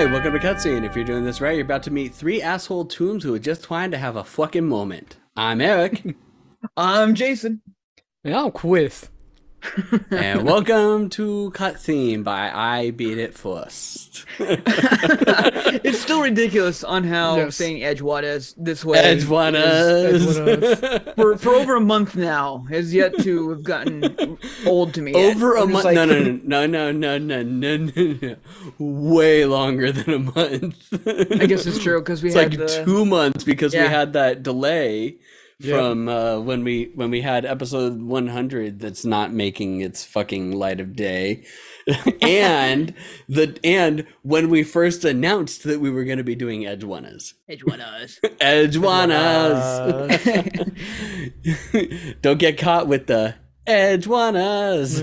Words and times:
Hi, 0.00 0.06
welcome 0.06 0.32
to 0.32 0.38
Cutscene. 0.38 0.82
If 0.82 0.96
you're 0.96 1.04
doing 1.04 1.24
this 1.24 1.42
right, 1.42 1.54
you're 1.54 1.64
about 1.66 1.82
to 1.82 1.90
meet 1.90 2.14
three 2.14 2.40
asshole 2.40 2.86
tombs 2.86 3.22
who 3.22 3.34
are 3.34 3.38
just 3.38 3.62
trying 3.62 3.90
to 3.90 3.98
have 3.98 4.16
a 4.16 4.24
fucking 4.24 4.66
moment. 4.66 5.18
I'm 5.36 5.60
Eric, 5.60 6.16
I'm 6.78 7.14
Jason. 7.14 7.60
And 8.24 8.34
I'm 8.34 8.50
Quith. 8.50 9.10
And 10.10 10.44
welcome 10.44 11.08
to 11.10 11.52
Cutscene 11.54 12.24
by 12.24 12.50
I 12.50 12.90
Beat 12.92 13.18
It 13.18 13.34
First. 13.34 14.24
it's 14.38 16.00
still 16.00 16.22
ridiculous 16.22 16.82
on 16.82 17.04
how 17.04 17.36
Yes. 17.36 17.56
saying 17.56 17.82
Edgewater 17.82 18.54
this 18.56 18.84
way 18.84 18.98
Edge 18.98 19.18
is- 19.18 19.24
Edgewater. 19.26 21.14
for 21.16 21.36
for 21.36 21.50
over 21.54 21.76
a 21.76 21.80
month 21.80 22.16
now 22.16 22.58
has 22.70 22.94
yet 22.94 23.16
to 23.20 23.50
have 23.50 23.62
gotten 23.62 24.38
old 24.66 24.94
to 24.94 25.02
me. 25.02 25.14
Over 25.14 25.56
a 25.56 25.62
I'm 25.62 25.70
just 25.70 25.84
month? 25.84 25.84
like- 25.84 25.94
no, 25.94 26.06
no, 26.06 26.66
no, 26.66 26.66
no, 26.66 26.92
no, 26.92 27.18
no, 27.18 27.42
no, 27.42 27.76
no, 27.76 28.16
no. 28.22 28.36
Way 28.78 29.44
longer 29.44 29.92
than 29.92 30.10
a 30.14 30.18
month. 30.18 30.88
I 31.40 31.46
guess 31.46 31.66
it's 31.66 31.78
true 31.78 32.00
because 32.00 32.22
we 32.22 32.30
It's 32.30 32.38
had 32.38 32.50
like 32.56 32.66
the, 32.68 32.82
two 32.84 33.04
months 33.04 33.44
because 33.44 33.72
we 33.72 33.78
had 33.80 34.14
that 34.14 34.42
delay 34.42 35.16
Yeah. 35.62 35.76
from 35.76 36.08
uh, 36.08 36.40
when 36.40 36.64
we 36.64 36.90
when 36.94 37.10
we 37.10 37.20
had 37.20 37.44
episode 37.44 38.00
100 38.00 38.80
that's 38.80 39.04
not 39.04 39.30
making 39.34 39.82
its 39.82 40.02
fucking 40.04 40.52
light 40.52 40.80
of 40.80 40.96
day. 40.96 41.44
And 42.22 42.94
the 43.28 43.58
and 43.64 44.06
when 44.22 44.48
we 44.48 44.62
first 44.62 45.04
announced 45.04 45.64
that 45.64 45.80
we 45.80 45.90
were 45.90 46.04
going 46.04 46.18
to 46.18 46.24
be 46.24 46.36
doing 46.36 46.62
edgewanas. 46.62 47.34
Edgewater. 47.50 48.20
edgewanas. 48.38 49.82
Don't 52.22 52.38
get 52.38 52.56
caught 52.58 52.86
with 52.86 53.06
the 53.06 53.34
edgewanas. 53.66 55.02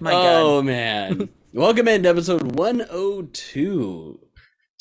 My 0.00 0.10
God. 0.10 0.42
oh 0.42 0.62
man. 0.62 1.28
Welcome 1.52 1.88
into 1.88 2.08
episode 2.08 2.56
102 2.56 4.20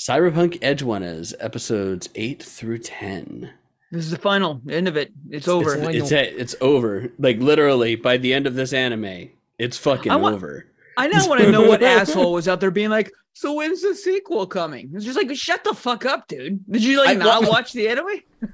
cyberpunk 0.01 0.57
Edge 0.63 0.81
one 0.81 1.03
is 1.03 1.35
episodes 1.39 2.09
8 2.15 2.41
through 2.41 2.79
10 2.79 3.51
This 3.91 4.03
is 4.05 4.09
the 4.09 4.17
final 4.17 4.59
end 4.67 4.87
of 4.87 4.97
it. 4.97 5.11
It's 5.29 5.47
over. 5.47 5.75
It's, 5.75 6.11
it's 6.11 6.11
it's 6.11 6.55
over. 6.59 7.11
Like 7.19 7.37
literally 7.37 7.95
by 7.95 8.17
the 8.17 8.33
end 8.33 8.47
of 8.47 8.55
this 8.55 8.73
anime, 8.73 9.29
it's 9.59 9.77
fucking 9.77 10.11
I 10.11 10.15
want- 10.15 10.33
over. 10.35 10.65
I 10.97 11.07
now 11.07 11.27
want 11.27 11.41
to 11.41 11.51
know 11.51 11.67
what 11.67 11.83
asshole 11.99 12.33
was 12.33 12.47
out 12.47 12.59
there 12.61 12.71
being 12.71 12.89
like. 12.89 13.11
So 13.33 13.53
when's 13.53 13.81
the 13.83 13.93
sequel 13.93 14.47
coming? 14.47 14.89
It's 14.95 15.05
just 15.05 15.17
like 15.17 15.33
shut 15.35 15.63
the 15.63 15.75
fuck 15.75 16.03
up, 16.05 16.27
dude. 16.27 16.65
Did 16.69 16.83
you 16.83 16.97
like 16.97 17.09
I- 17.09 17.13
not 17.13 17.41
well- 17.43 17.51
watch 17.57 17.71
the 17.73 17.87
anime? 17.87 18.07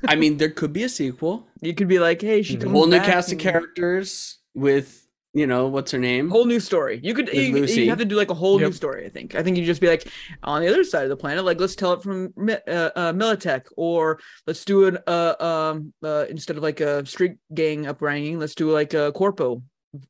I 0.06 0.16
mean, 0.18 0.36
there 0.36 0.50
could 0.50 0.74
be 0.74 0.84
a 0.84 0.90
sequel, 0.90 1.48
You 1.62 1.74
could 1.74 1.88
be 1.88 1.98
like, 2.00 2.22
hey, 2.22 2.42
she 2.44 2.58
comes 2.58 2.74
whole 2.74 2.88
new 2.88 3.00
cast 3.00 3.32
of 3.32 3.38
characters 3.40 4.40
with 4.54 5.07
you 5.34 5.46
know 5.46 5.68
what's 5.68 5.92
her 5.92 6.00
name? 6.00 6.30
whole 6.30 6.46
new 6.46 6.60
story. 6.60 7.00
You 7.04 7.14
could 7.14 7.30
you, 7.30 7.66
you 7.66 7.90
have 7.90 8.00
to 8.00 8.06
do 8.06 8.16
like 8.16 8.32
a 8.32 8.34
whole 8.34 8.60
new 8.60 8.72
story. 8.72 9.06
I 9.06 9.10
think. 9.10 9.36
I 9.36 9.44
think 9.44 9.58
you 9.58 9.66
just 9.66 9.82
be 9.82 9.88
like 9.88 10.08
on 10.44 10.62
the 10.62 10.68
other 10.68 10.84
side 10.84 11.04
of 11.04 11.10
the 11.10 11.18
planet. 11.18 11.46
Like 11.46 11.60
let's 11.60 11.76
tell 11.76 11.94
it 11.94 12.02
from 12.02 12.34
uh, 12.48 12.52
uh, 12.72 13.14
Militech, 13.14 13.66
or 13.78 14.20
let's 14.46 14.66
do 14.66 14.86
it 14.86 15.08
uh, 15.08 15.36
um 15.40 15.94
uh, 16.04 16.26
instead 16.30 16.58
of 16.58 16.64
like 16.64 16.80
a 16.80 17.06
street 17.06 17.38
gang 17.54 17.88
upbringing. 17.88 18.40
Let's 18.40 18.56
do 18.56 18.72
like 18.72 18.94
a 18.94 19.12
corpo 19.12 19.62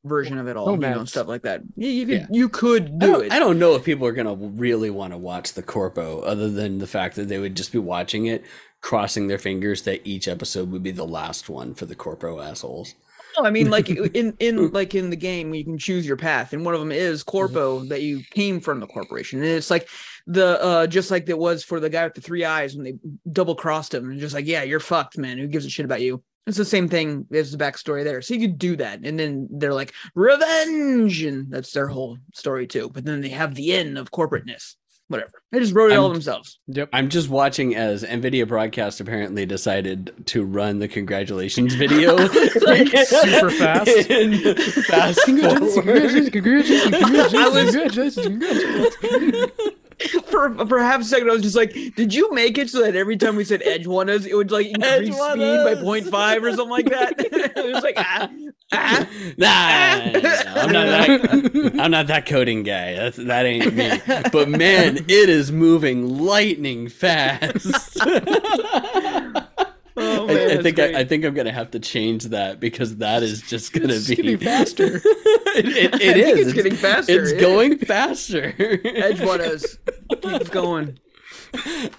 version 0.04 0.38
of 0.38 0.48
it 0.48 0.56
all. 0.56 0.70
You 0.70 0.78
know, 0.78 1.04
stuff 1.04 1.28
like 1.28 1.42
that. 1.42 1.62
Yeah, 1.76 1.90
you 1.90 2.06
could 2.06 2.20
Yeah. 2.20 2.26
you 2.30 2.48
could 2.48 2.98
do 2.98 3.06
don't, 3.06 3.24
it. 3.26 3.32
I 3.32 3.38
don't 3.38 3.58
know 3.58 3.74
if 3.74 3.84
people 3.84 4.06
are 4.06 4.12
gonna 4.12 4.34
really 4.34 4.90
want 4.90 5.12
to 5.12 5.18
watch 5.18 5.52
the 5.52 5.62
corpo, 5.62 6.20
other 6.20 6.50
than 6.50 6.78
the 6.78 6.86
fact 6.86 7.16
that 7.16 7.28
they 7.28 7.38
would 7.38 7.56
just 7.56 7.72
be 7.72 7.78
watching 7.78 8.26
it, 8.26 8.44
crossing 8.80 9.28
their 9.28 9.38
fingers 9.38 9.82
that 9.82 10.06
each 10.06 10.28
episode 10.28 10.70
would 10.70 10.82
be 10.82 10.90
the 10.90 11.06
last 11.06 11.48
one 11.48 11.74
for 11.74 11.86
the 11.86 11.94
corpo 11.94 12.40
assholes. 12.40 12.94
No, 13.36 13.44
I 13.44 13.50
mean, 13.50 13.70
like 13.70 13.88
in 14.14 14.34
in 14.38 14.70
like 14.72 14.94
in 14.94 15.10
the 15.10 15.16
game, 15.16 15.54
you 15.54 15.64
can 15.64 15.78
choose 15.78 16.06
your 16.06 16.16
path, 16.16 16.52
and 16.52 16.64
one 16.64 16.74
of 16.74 16.80
them 16.80 16.92
is 16.92 17.22
corpo 17.22 17.80
that 17.84 18.02
you 18.02 18.22
came 18.30 18.60
from 18.60 18.80
the 18.80 18.86
corporation, 18.86 19.40
and 19.40 19.48
it's 19.48 19.70
like 19.70 19.88
the 20.26 20.62
uh 20.62 20.86
just 20.86 21.10
like 21.10 21.28
it 21.28 21.38
was 21.38 21.64
for 21.64 21.80
the 21.80 21.90
guy 21.90 22.04
with 22.04 22.14
the 22.14 22.20
three 22.20 22.44
eyes 22.44 22.74
when 22.74 22.84
they 22.84 22.94
double 23.32 23.54
crossed 23.54 23.94
him, 23.94 24.10
and 24.10 24.20
just 24.20 24.34
like, 24.34 24.46
yeah, 24.46 24.62
you're 24.62 24.80
fucked, 24.80 25.18
man. 25.18 25.38
Who 25.38 25.46
gives 25.46 25.66
a 25.66 25.70
shit 25.70 25.84
about 25.84 26.00
you? 26.00 26.22
It's 26.46 26.56
the 26.56 26.64
same 26.64 26.88
thing 26.88 27.26
as 27.30 27.52
the 27.52 27.58
backstory 27.58 28.04
there. 28.04 28.22
So 28.22 28.32
you 28.32 28.40
could 28.40 28.58
do 28.58 28.76
that, 28.76 29.00
and 29.04 29.18
then 29.18 29.48
they're 29.50 29.74
like 29.74 29.92
revenge, 30.14 31.22
and 31.22 31.50
that's 31.50 31.72
their 31.72 31.88
whole 31.88 32.18
story 32.34 32.66
too. 32.66 32.90
But 32.92 33.04
then 33.04 33.20
they 33.20 33.28
have 33.28 33.54
the 33.54 33.72
end 33.72 33.98
of 33.98 34.10
corporateness. 34.10 34.76
Whatever. 35.08 35.30
They 35.52 35.60
just 35.60 35.72
wrote 35.74 35.90
it 35.90 35.96
all 35.96 36.04
I'm- 36.06 36.12
themselves. 36.12 36.58
Yep. 36.68 36.90
I'm 36.92 37.08
just 37.08 37.28
watching 37.30 37.74
as 37.74 38.04
Nvidia 38.04 38.46
Broadcast 38.46 39.00
apparently 39.00 39.46
decided 39.46 40.12
to 40.26 40.44
run 40.44 40.78
the 40.80 40.88
congratulations 40.88 41.74
video 41.74 42.14
Like, 42.66 42.88
super 43.06 43.50
fast. 43.50 43.88
in 43.88 44.54
fast 44.54 45.20
Congratulations, 45.24 46.28
congratulations, 46.28 46.28
congratulations, 46.30 46.92
congratulations, 46.92 48.14
congratulations, 48.14 48.96
congratulations. 48.96 49.72
for 50.26 50.54
for 50.66 50.78
half 50.78 51.00
a 51.00 51.04
second, 51.04 51.28
I 51.30 51.32
was 51.32 51.42
just 51.42 51.56
like, 51.56 51.72
"Did 51.96 52.14
you 52.14 52.32
make 52.32 52.58
it 52.58 52.70
so 52.70 52.82
that 52.82 52.94
every 52.94 53.16
time 53.16 53.36
we 53.36 53.44
said 53.44 53.62
edge 53.64 53.86
ones, 53.86 54.26
it 54.26 54.34
would 54.34 54.50
like 54.50 54.66
increase 54.66 55.14
speed 55.14 55.18
by 55.18 55.74
Edgewanas. 55.74 56.10
0.5 56.10 56.42
or 56.42 56.50
something 56.50 56.68
like 56.68 56.88
that?" 56.90 57.14
it 57.56 57.74
was 57.74 57.82
like, 57.82 57.94
ah, 57.96 58.30
ah. 58.72 59.08
Nah, 59.36 60.10
nah, 60.12 60.20
nah, 60.20 60.60
I'm 60.60 60.72
not 60.72 60.86
that. 60.86 61.80
I'm 61.80 61.90
not 61.90 62.06
that 62.08 62.26
coding 62.26 62.62
guy. 62.62 62.94
That's 62.94 63.16
that 63.16 63.46
ain't 63.46 63.74
me. 63.74 64.00
But 64.30 64.48
man, 64.48 64.98
it 65.08 65.28
is 65.28 65.50
moving 65.50 66.18
lightning 66.18 66.88
fast. 66.88 67.98
Oh, 70.00 70.24
I, 70.24 70.26
man, 70.26 70.36
I 70.36 70.48
that's 70.54 70.62
think. 70.62 70.78
I, 70.78 71.00
I 71.00 71.04
think 71.04 71.24
I'm 71.24 71.34
gonna 71.34 71.52
have 71.52 71.72
to 71.72 71.80
change 71.80 72.24
that 72.26 72.60
because 72.60 72.96
that 72.98 73.24
is 73.24 73.42
just 73.42 73.72
gonna 73.72 73.94
It's 73.94 74.06
be 74.06 74.14
getting 74.14 74.38
faster. 74.38 74.84
it, 75.04 75.04
it, 75.04 75.94
I 75.94 75.96
it 75.96 76.14
think 76.14 76.38
is. 76.38 76.46
It's 76.46 76.54
getting 76.54 76.76
faster. 76.76 77.20
It's 77.20 77.32
yeah. 77.32 77.40
going 77.40 77.78
faster. 77.78 78.54
edge 78.84 79.20
ones. 79.20 79.78
Keeps 80.22 80.50
going. 80.50 81.00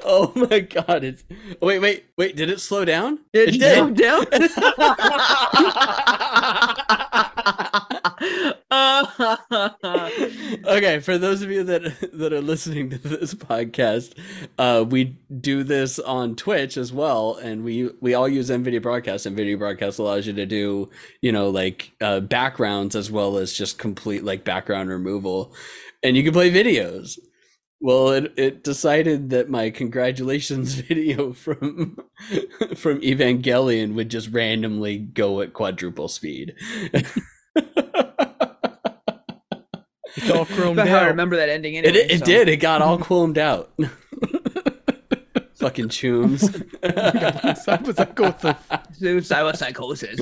oh 0.05 0.31
my 0.35 0.59
god! 0.59 1.03
It's 1.03 1.23
oh, 1.61 1.67
wait, 1.67 1.79
wait, 1.79 2.05
wait. 2.17 2.35
Did 2.35 2.49
it 2.49 2.61
slow 2.61 2.85
down? 2.85 3.19
It, 3.33 3.59
did. 3.59 3.75
slowed 3.75 3.97
down. 3.97 4.25
okay, 10.65 10.99
for 10.99 11.17
those 11.17 11.41
of 11.41 11.49
you 11.49 11.63
that 11.63 12.11
that 12.13 12.33
are 12.33 12.41
listening 12.41 12.89
to 12.89 12.97
this 12.97 13.33
podcast, 13.33 14.13
uh, 14.57 14.83
we 14.87 15.17
do 15.39 15.63
this 15.63 15.99
on 15.99 16.35
Twitch 16.35 16.77
as 16.77 16.91
well, 16.91 17.35
and 17.35 17.63
we 17.63 17.89
we 18.01 18.13
all 18.13 18.27
use 18.27 18.49
NVIDIA 18.49 18.81
Broadcast. 18.81 19.25
NVIDIA 19.25 19.57
Broadcast 19.57 19.99
allows 19.99 20.27
you 20.27 20.33
to 20.33 20.45
do 20.45 20.89
you 21.21 21.31
know 21.31 21.49
like 21.49 21.91
uh, 22.01 22.19
backgrounds 22.19 22.95
as 22.95 23.09
well 23.09 23.37
as 23.37 23.53
just 23.53 23.77
complete 23.77 24.23
like 24.23 24.43
background 24.43 24.89
removal, 24.89 25.53
and 26.03 26.17
you 26.17 26.23
can 26.23 26.33
play 26.33 26.51
videos. 26.51 27.17
Well, 27.81 28.09
it, 28.09 28.33
it 28.35 28.63
decided 28.63 29.29
that 29.29 29.49
my 29.49 29.69
congratulations 29.69 30.73
video 30.89 31.31
from 31.33 31.97
from 32.75 33.01
Evangelion 33.01 33.93
would 33.95 34.09
just 34.09 34.29
randomly 34.29 34.97
go 34.97 35.41
at 35.41 35.53
quadruple 35.53 36.09
speed. 36.09 36.55
It's 40.15 40.29
all 40.29 40.45
chromed 40.45 40.75
But 40.77 40.87
how 40.87 40.99
I 40.99 41.07
remember 41.07 41.35
that 41.37 41.49
ending 41.49 41.75
It, 41.75 41.85
anyway. 41.85 42.05
it 42.09 42.19
so. 42.19 42.25
did. 42.25 42.49
It 42.49 42.57
got 42.57 42.81
all 42.81 42.97
chromed 42.97 43.37
out. 43.37 43.71
Fucking 45.55 45.89
chooms. 45.89 46.41
That 46.81 47.83
was 47.85 47.97
like, 47.99 48.17
what 48.17 48.39
the 48.39 49.53
psychosis. 49.53 50.19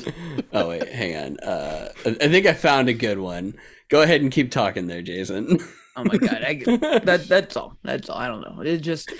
oh 0.53 0.69
wait, 0.69 0.87
hang 0.89 1.15
on. 1.15 1.39
Uh, 1.39 1.89
I 2.05 2.09
I 2.21 2.27
think 2.27 2.45
I 2.47 2.53
found 2.53 2.89
a 2.89 2.93
good 2.93 3.19
one. 3.19 3.53
Go 3.89 4.01
ahead 4.01 4.21
and 4.21 4.31
keep 4.31 4.51
talking 4.51 4.87
there, 4.87 5.01
Jason. 5.01 5.59
Oh 5.95 6.03
my 6.03 6.17
god, 6.17 6.43
I, 6.45 6.53
that 7.05 7.25
that's 7.27 7.55
all. 7.57 7.77
That's 7.83 8.07
all. 8.09 8.17
I 8.17 8.27
don't 8.27 8.41
know. 8.41 8.61
It 8.61 8.77
just. 8.79 9.11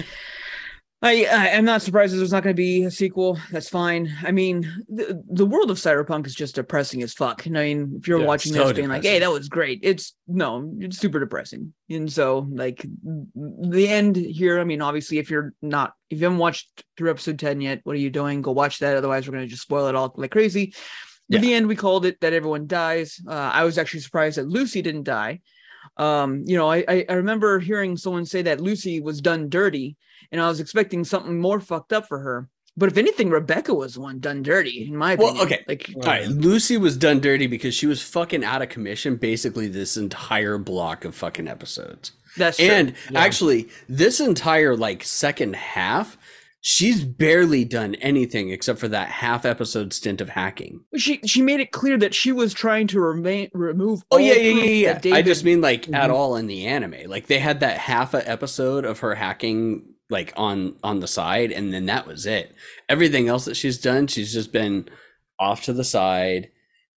I, 1.01 1.25
I 1.25 1.51
I'm 1.51 1.65
not 1.65 1.83
surprised 1.83 2.13
that 2.13 2.17
there's 2.17 2.31
not 2.31 2.41
going 2.41 2.55
to 2.55 2.59
be 2.59 2.83
a 2.83 2.91
sequel. 2.91 3.37
That's 3.51 3.69
fine. 3.69 4.11
I 4.23 4.31
mean, 4.31 4.61
the, 4.89 5.23
the 5.29 5.45
world 5.45 5.69
of 5.69 5.77
cyberpunk 5.77 6.25
is 6.25 6.33
just 6.33 6.55
depressing 6.55 7.03
as 7.03 7.13
fuck. 7.13 7.45
And 7.45 7.57
I 7.57 7.65
mean, 7.65 7.97
if 7.99 8.07
you're 8.07 8.19
Yeah, 8.19 8.25
watching 8.25 8.53
so 8.53 8.63
this 8.63 8.77
being 8.77 8.89
like, 8.89 9.03
"Hey, 9.03 9.19
that 9.19 9.31
was 9.31 9.47
great," 9.47 9.79
it's 9.83 10.15
no, 10.27 10.71
it's 10.79 10.97
super 10.97 11.19
depressing. 11.19 11.73
And 11.89 12.11
so, 12.11 12.47
like, 12.49 12.83
the 13.35 13.87
end 13.87 14.15
here. 14.15 14.59
I 14.59 14.63
mean, 14.63 14.81
obviously, 14.81 15.19
if 15.19 15.29
you're 15.29 15.53
not, 15.61 15.93
if 16.09 16.17
you 16.17 16.25
haven't 16.25 16.39
watched 16.39 16.83
through 16.97 17.11
episode 17.11 17.37
ten 17.37 17.61
yet, 17.61 17.81
what 17.83 17.95
are 17.95 17.99
you 17.99 18.09
doing? 18.09 18.41
Go 18.41 18.51
watch 18.51 18.79
that. 18.79 18.97
Otherwise, 18.97 19.27
we're 19.27 19.33
going 19.33 19.45
to 19.45 19.51
just 19.51 19.63
spoil 19.63 19.87
it 19.87 19.95
all 19.95 20.13
like 20.17 20.31
crazy. 20.31 20.73
Yeah. 21.29 21.37
At 21.37 21.41
the 21.43 21.53
end, 21.53 21.67
we 21.67 21.75
called 21.75 22.05
it 22.05 22.19
that 22.21 22.33
everyone 22.33 22.65
dies. 22.65 23.19
Uh, 23.27 23.33
I 23.33 23.65
was 23.65 23.77
actually 23.77 23.99
surprised 23.99 24.37
that 24.37 24.47
Lucy 24.47 24.81
didn't 24.81 25.03
die 25.03 25.41
um 25.97 26.43
you 26.45 26.55
know 26.57 26.69
I, 26.71 27.05
I 27.09 27.13
remember 27.13 27.59
hearing 27.59 27.97
someone 27.97 28.25
say 28.25 28.41
that 28.43 28.61
lucy 28.61 28.99
was 29.01 29.21
done 29.21 29.49
dirty 29.49 29.97
and 30.31 30.39
i 30.41 30.47
was 30.47 30.59
expecting 30.59 31.03
something 31.03 31.39
more 31.39 31.59
fucked 31.59 31.93
up 31.93 32.07
for 32.07 32.19
her 32.19 32.49
but 32.75 32.89
if 32.89 32.97
anything 32.97 33.29
rebecca 33.29 33.73
was 33.73 33.95
the 33.95 34.01
one 34.01 34.19
done 34.19 34.43
dirty 34.43 34.85
in 34.87 34.95
my 34.95 35.15
Well, 35.15 35.29
opinion 35.29 35.45
okay. 35.47 35.65
like 35.67 35.89
All 35.95 36.01
right, 36.03 36.27
Lucy 36.27 36.77
was 36.77 36.95
done 36.95 37.19
dirty 37.19 37.47
because 37.47 37.73
she 37.73 37.87
was 37.87 38.01
fucking 38.03 38.43
out 38.43 38.61
of 38.61 38.69
commission 38.69 39.15
basically 39.15 39.67
this 39.67 39.97
entire 39.97 40.59
block 40.59 41.03
of 41.03 41.15
fucking 41.15 41.47
episodes. 41.47 42.11
that's 42.37 42.57
true. 42.57 42.67
And 42.67 42.93
Yeah. 43.09 43.19
actually, 43.21 43.69
this 43.89 44.19
entire 44.19 44.75
like 44.77 45.03
second 45.03 45.55
half, 45.55 46.17
she's 46.69 47.01
barely 47.05 47.63
done 47.63 47.95
anything 47.95 48.49
except 48.49 48.77
for 48.77 48.89
that 48.89 49.07
half 49.07 49.45
episode 49.45 49.93
stint 49.93 50.19
of 50.19 50.27
hacking. 50.27 50.81
She 50.97 51.21
she 51.25 51.41
made 51.41 51.61
it 51.61 51.71
clear 51.71 51.97
that 51.97 52.13
she 52.13 52.33
was 52.33 52.53
trying 52.53 52.87
to 52.87 52.99
remain 52.99 53.49
remove. 53.53 54.01
Oh 54.11 54.17
all 54.17 54.19
yeah, 54.19 54.33
yeah, 54.33 54.63
yeah, 54.63 54.63
yeah. 54.89 54.99
David, 54.99 55.17
I 55.17 55.21
just 55.21 55.45
mean 55.45 55.61
like 55.61 55.87
at 55.93 56.09
Mhm. 56.09 56.13
all 56.13 56.35
in 56.35 56.47
the 56.47 56.65
anime. 56.65 57.09
Like 57.09 57.27
they 57.27 57.39
had 57.39 57.61
that 57.61 57.77
half 57.77 58.13
a 58.13 58.29
episode 58.29 58.83
of 58.83 58.99
her 58.99 59.15
hacking 59.15 59.93
like 60.09 60.33
on 60.35 60.75
on 60.83 60.99
the 60.99 61.07
side 61.07 61.53
and 61.53 61.73
then 61.73 61.85
that 61.85 62.05
was 62.05 62.25
it. 62.25 62.53
Everything 62.89 63.29
else 63.29 63.45
that 63.45 63.55
she's 63.55 63.77
done, 63.77 64.07
she's 64.07 64.33
just 64.33 64.51
been 64.51 64.89
off 65.39 65.63
to 65.63 65.71
the 65.73 65.85
side. 65.85 66.49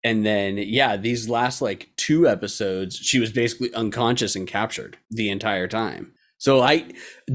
And 0.02 0.26
then 0.26 0.56
yeah, 0.58 0.96
these 0.96 1.28
last 1.28 1.62
like 1.62 1.90
two 1.96 2.26
episodes, 2.28 2.96
she 2.96 3.20
was 3.20 3.30
basically 3.30 3.72
unconscious 3.74 4.34
and 4.34 4.48
captured 4.48 4.98
the 5.12 5.30
entire 5.30 5.68
time. 5.68 6.12
So 6.40 6.62
I 6.62 6.86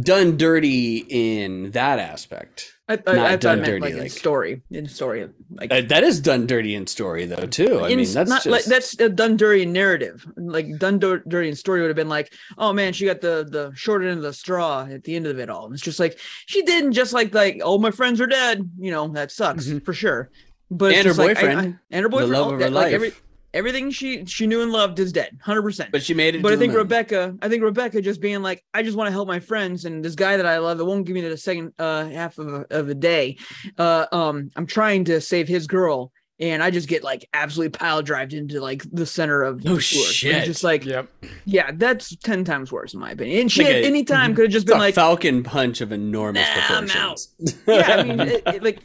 done 0.01 0.35
dirty 0.35 1.05
in 1.07 1.69
that 1.71 1.99
aspect. 1.99 2.71
I, 2.89 2.93
I, 3.05 3.13
not 3.13 3.25
I, 3.31 3.35
done 3.35 3.59
dirty, 3.61 3.79
like, 3.81 3.93
in 3.93 4.09
story, 4.09 4.63
in 4.71 4.87
story, 4.87 5.27
like 5.51 5.71
Uh, 5.71 5.81
that 5.81 6.03
is 6.03 6.19
done 6.19 6.47
dirty 6.47 6.73
in 6.73 6.87
story 6.87 7.25
though 7.27 7.45
too. 7.45 7.81
I 7.81 7.89
in- 7.89 7.97
mean 7.99 8.11
that's 8.11 8.27
not 8.29 8.37
just 8.43 8.47
like 8.47 8.63
that's 8.65 8.99
a 8.99 9.07
done 9.09 9.37
dirty 9.37 9.61
in 9.61 9.73
narrative. 9.73 10.25
Like 10.35 10.79
done 10.79 10.97
dir- 10.97 11.23
dirty 11.27 11.49
in 11.49 11.55
story 11.55 11.81
would 11.81 11.87
have 11.89 11.95
been 11.95 12.09
like, 12.09 12.33
oh 12.57 12.73
man, 12.73 12.93
she 12.93 13.05
got 13.05 13.21
the 13.21 13.47
the 13.47 13.71
short 13.75 14.01
end 14.01 14.17
of 14.17 14.23
the 14.23 14.33
straw 14.33 14.87
at 14.89 15.03
the 15.03 15.15
end 15.15 15.27
of 15.27 15.37
it 15.37 15.51
all. 15.51 15.65
And 15.65 15.75
It's 15.75 15.83
just 15.83 15.99
like 15.99 16.17
she 16.47 16.63
didn't 16.63 16.93
just 16.93 17.13
like 17.13 17.31
like 17.31 17.61
oh 17.63 17.77
my 17.77 17.91
friends 17.91 18.19
are 18.21 18.27
dead. 18.27 18.67
You 18.79 18.89
know 18.89 19.07
that 19.09 19.31
sucks 19.31 19.67
Mhm. 19.67 19.85
for 19.85 19.93
sure. 19.93 20.31
But 20.71 20.93
And 20.93 20.97
her 21.05 21.09
just 21.11 21.19
like, 21.19 21.37
I- 21.37 21.41
boyfriend, 21.41 21.79
and 21.91 22.01
her 22.03 22.09
boyfriend, 22.09 22.31
love 22.33 22.47
all 22.47 22.53
of 22.53 22.59
that- 22.59 22.65
her 22.65 22.71
like 22.71 22.85
life. 22.85 22.93
every 22.95 23.13
everything 23.55 23.89
she 23.89 24.25
she 24.25 24.45
knew 24.45 24.61
and 24.61 24.71
loved 24.71 24.99
is 24.99 25.11
dead, 25.11 25.37
hundred 25.41 25.63
percent. 25.63 25.91
but 25.91 26.03
she 26.03 26.13
made 26.13 26.35
it. 26.35 26.41
But 26.43 26.49
to 26.49 26.55
I 26.55 26.57
think 26.59 26.73
moon. 26.73 26.81
Rebecca, 26.81 27.35
I 27.41 27.49
think 27.49 27.63
Rebecca 27.63 28.01
just 28.01 28.21
being 28.21 28.41
like, 28.43 28.63
I 28.73 28.83
just 28.83 28.95
want 28.97 29.07
to 29.07 29.11
help 29.11 29.27
my 29.27 29.39
friends, 29.39 29.85
and 29.85 30.03
this 30.05 30.15
guy 30.15 30.37
that 30.37 30.45
I 30.45 30.59
love 30.59 30.77
that 30.77 30.85
won't 30.85 31.05
give 31.07 31.13
me 31.15 31.21
the 31.21 31.37
second 31.37 31.73
uh, 31.79 32.05
half 32.09 32.37
of 32.37 32.47
a, 32.53 32.65
of 32.69 32.89
a 32.89 32.93
day. 32.95 33.37
Uh, 33.77 34.05
um, 34.11 34.51
I'm 34.55 34.67
trying 34.67 35.05
to 35.05 35.19
save 35.21 35.47
his 35.47 35.65
girl, 35.67 36.11
and 36.39 36.61
I 36.61 36.69
just 36.69 36.87
get 36.89 37.03
like 37.03 37.27
absolutely 37.33 37.69
pile 37.77 38.01
drived 38.01 38.33
into 38.33 38.59
like 38.61 38.83
the 38.91 39.05
center 39.05 39.41
of 39.41 39.63
No 39.63 39.75
the 39.75 39.81
sewer. 39.81 40.05
Shit. 40.11 40.45
Just 40.45 40.63
like, 40.63 40.83
Yep. 40.85 41.09
yeah, 41.45 41.71
that's 41.73 42.15
ten 42.17 42.43
times 42.43 42.71
worse 42.71 42.93
in 42.93 42.99
my 42.99 43.11
opinion. 43.11 43.41
And 43.41 43.51
she 43.51 43.63
Like 43.63 43.71
a- 43.73 43.85
any 43.85 44.03
time 44.03 44.35
could 44.35 44.45
have 44.45 44.51
just 44.51 44.67
been 44.67 44.75
a 44.77 44.79
like, 44.79 44.95
falcon 44.95 45.43
punch 45.43 45.79
of 45.81 45.91
enormous 45.91 46.45
Nah, 46.47 46.77
I'm 46.77 46.87
proportions. 46.87 47.35
yeah, 47.67 47.95
I 47.97 48.03
mean, 48.03 48.19
it, 48.19 48.43
it, 48.47 48.63
like 48.63 48.79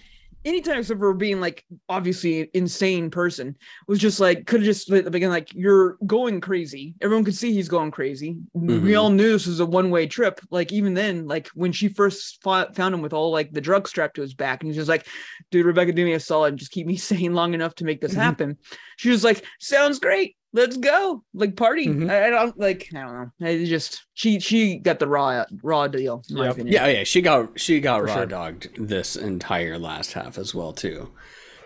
anytime 0.45 0.79
except 0.79 0.99
for 0.99 1.13
being 1.13 1.41
like 1.41 1.65
obviously 1.89 2.51
insane 2.55 3.11
person 3.11 3.57
was 3.87 3.99
just 3.99 4.21
like 4.21 4.47
could 4.47 4.61
have 4.61 4.67
just 4.67 4.91
at 4.91 5.05
the 5.05 5.11
beginning 5.11 5.33
like 5.33 5.53
you're 5.55 5.97
going 6.07 6.41
crazy. 6.41 6.95
Everyone 7.03 7.25
could 7.25 7.35
see 7.35 7.53
he's 7.53 7.69
going 7.69 7.91
crazy. 7.91 8.39
We 8.55 8.75
Mhm. 8.93 8.99
all 9.01 9.11
knew 9.11 9.33
this 9.33 9.47
was 9.47 9.61
a 9.61 9.67
one 9.67 9.91
way 9.91 10.07
trip. 10.07 10.41
Like 10.51 10.73
even 10.73 10.95
then, 10.95 11.27
like 11.29 11.49
when 11.49 11.73
she 11.73 11.89
first 11.89 12.43
fought, 12.43 12.75
found 12.75 12.95
him 12.95 13.03
with 13.03 13.13
all 13.13 13.31
like 13.31 13.53
the 13.53 13.61
drug 13.61 13.87
strapped 13.87 14.17
to 14.17 14.23
his 14.23 14.35
back, 14.35 14.63
and 14.63 14.69
he's 14.69 14.77
just 14.77 14.89
like, 14.89 15.07
"Dude, 15.51 15.67
Rebecca, 15.67 15.93
do 15.93 16.05
me 16.05 16.15
a 16.15 16.21
solid 16.21 16.49
and 16.49 16.59
just 16.59 16.73
keep 16.73 16.87
me 16.87 16.97
sane 16.97 17.35
long 17.35 17.53
enough 17.55 17.75
to 17.77 17.85
make 17.85 18.01
this 18.01 18.15
Mhm. 18.15 18.23
happen." 18.23 18.59
She 18.97 19.11
was 19.11 19.23
like, 19.23 19.45
"Sounds 19.59 19.99
great." 19.99 20.37
Let's 20.53 20.77
go, 20.77 21.23
like 21.33 21.55
party. 21.57 21.87
Mhm. 21.87 22.11
I, 22.11 22.27
I 22.27 22.31
don't 22.31 22.59
like. 22.59 22.89
I 22.95 23.01
don't 23.03 23.13
know. 23.41 23.47
I 23.47 23.65
just 23.65 24.03
she 24.15 24.41
she 24.41 24.79
got 24.79 24.99
the 24.99 25.07
raw 25.07 25.45
raw 25.63 25.87
deal. 25.87 26.23
In 26.29 26.37
my 26.37 26.45
Yep. 26.47 26.53
opinion. 26.55 26.73
yeah, 26.75 26.87
yeah, 26.89 27.05
she 27.05 27.21
got 27.23 27.59
she 27.61 27.81
got 27.81 28.01
For 28.01 28.07
raw 28.07 28.15
sure. 28.17 28.27
dogged 28.27 28.69
this 28.77 29.15
entire 29.17 29.79
last 29.79 30.13
half 30.15 30.39
as 30.39 30.53
well 30.55 30.73
too. 30.73 31.13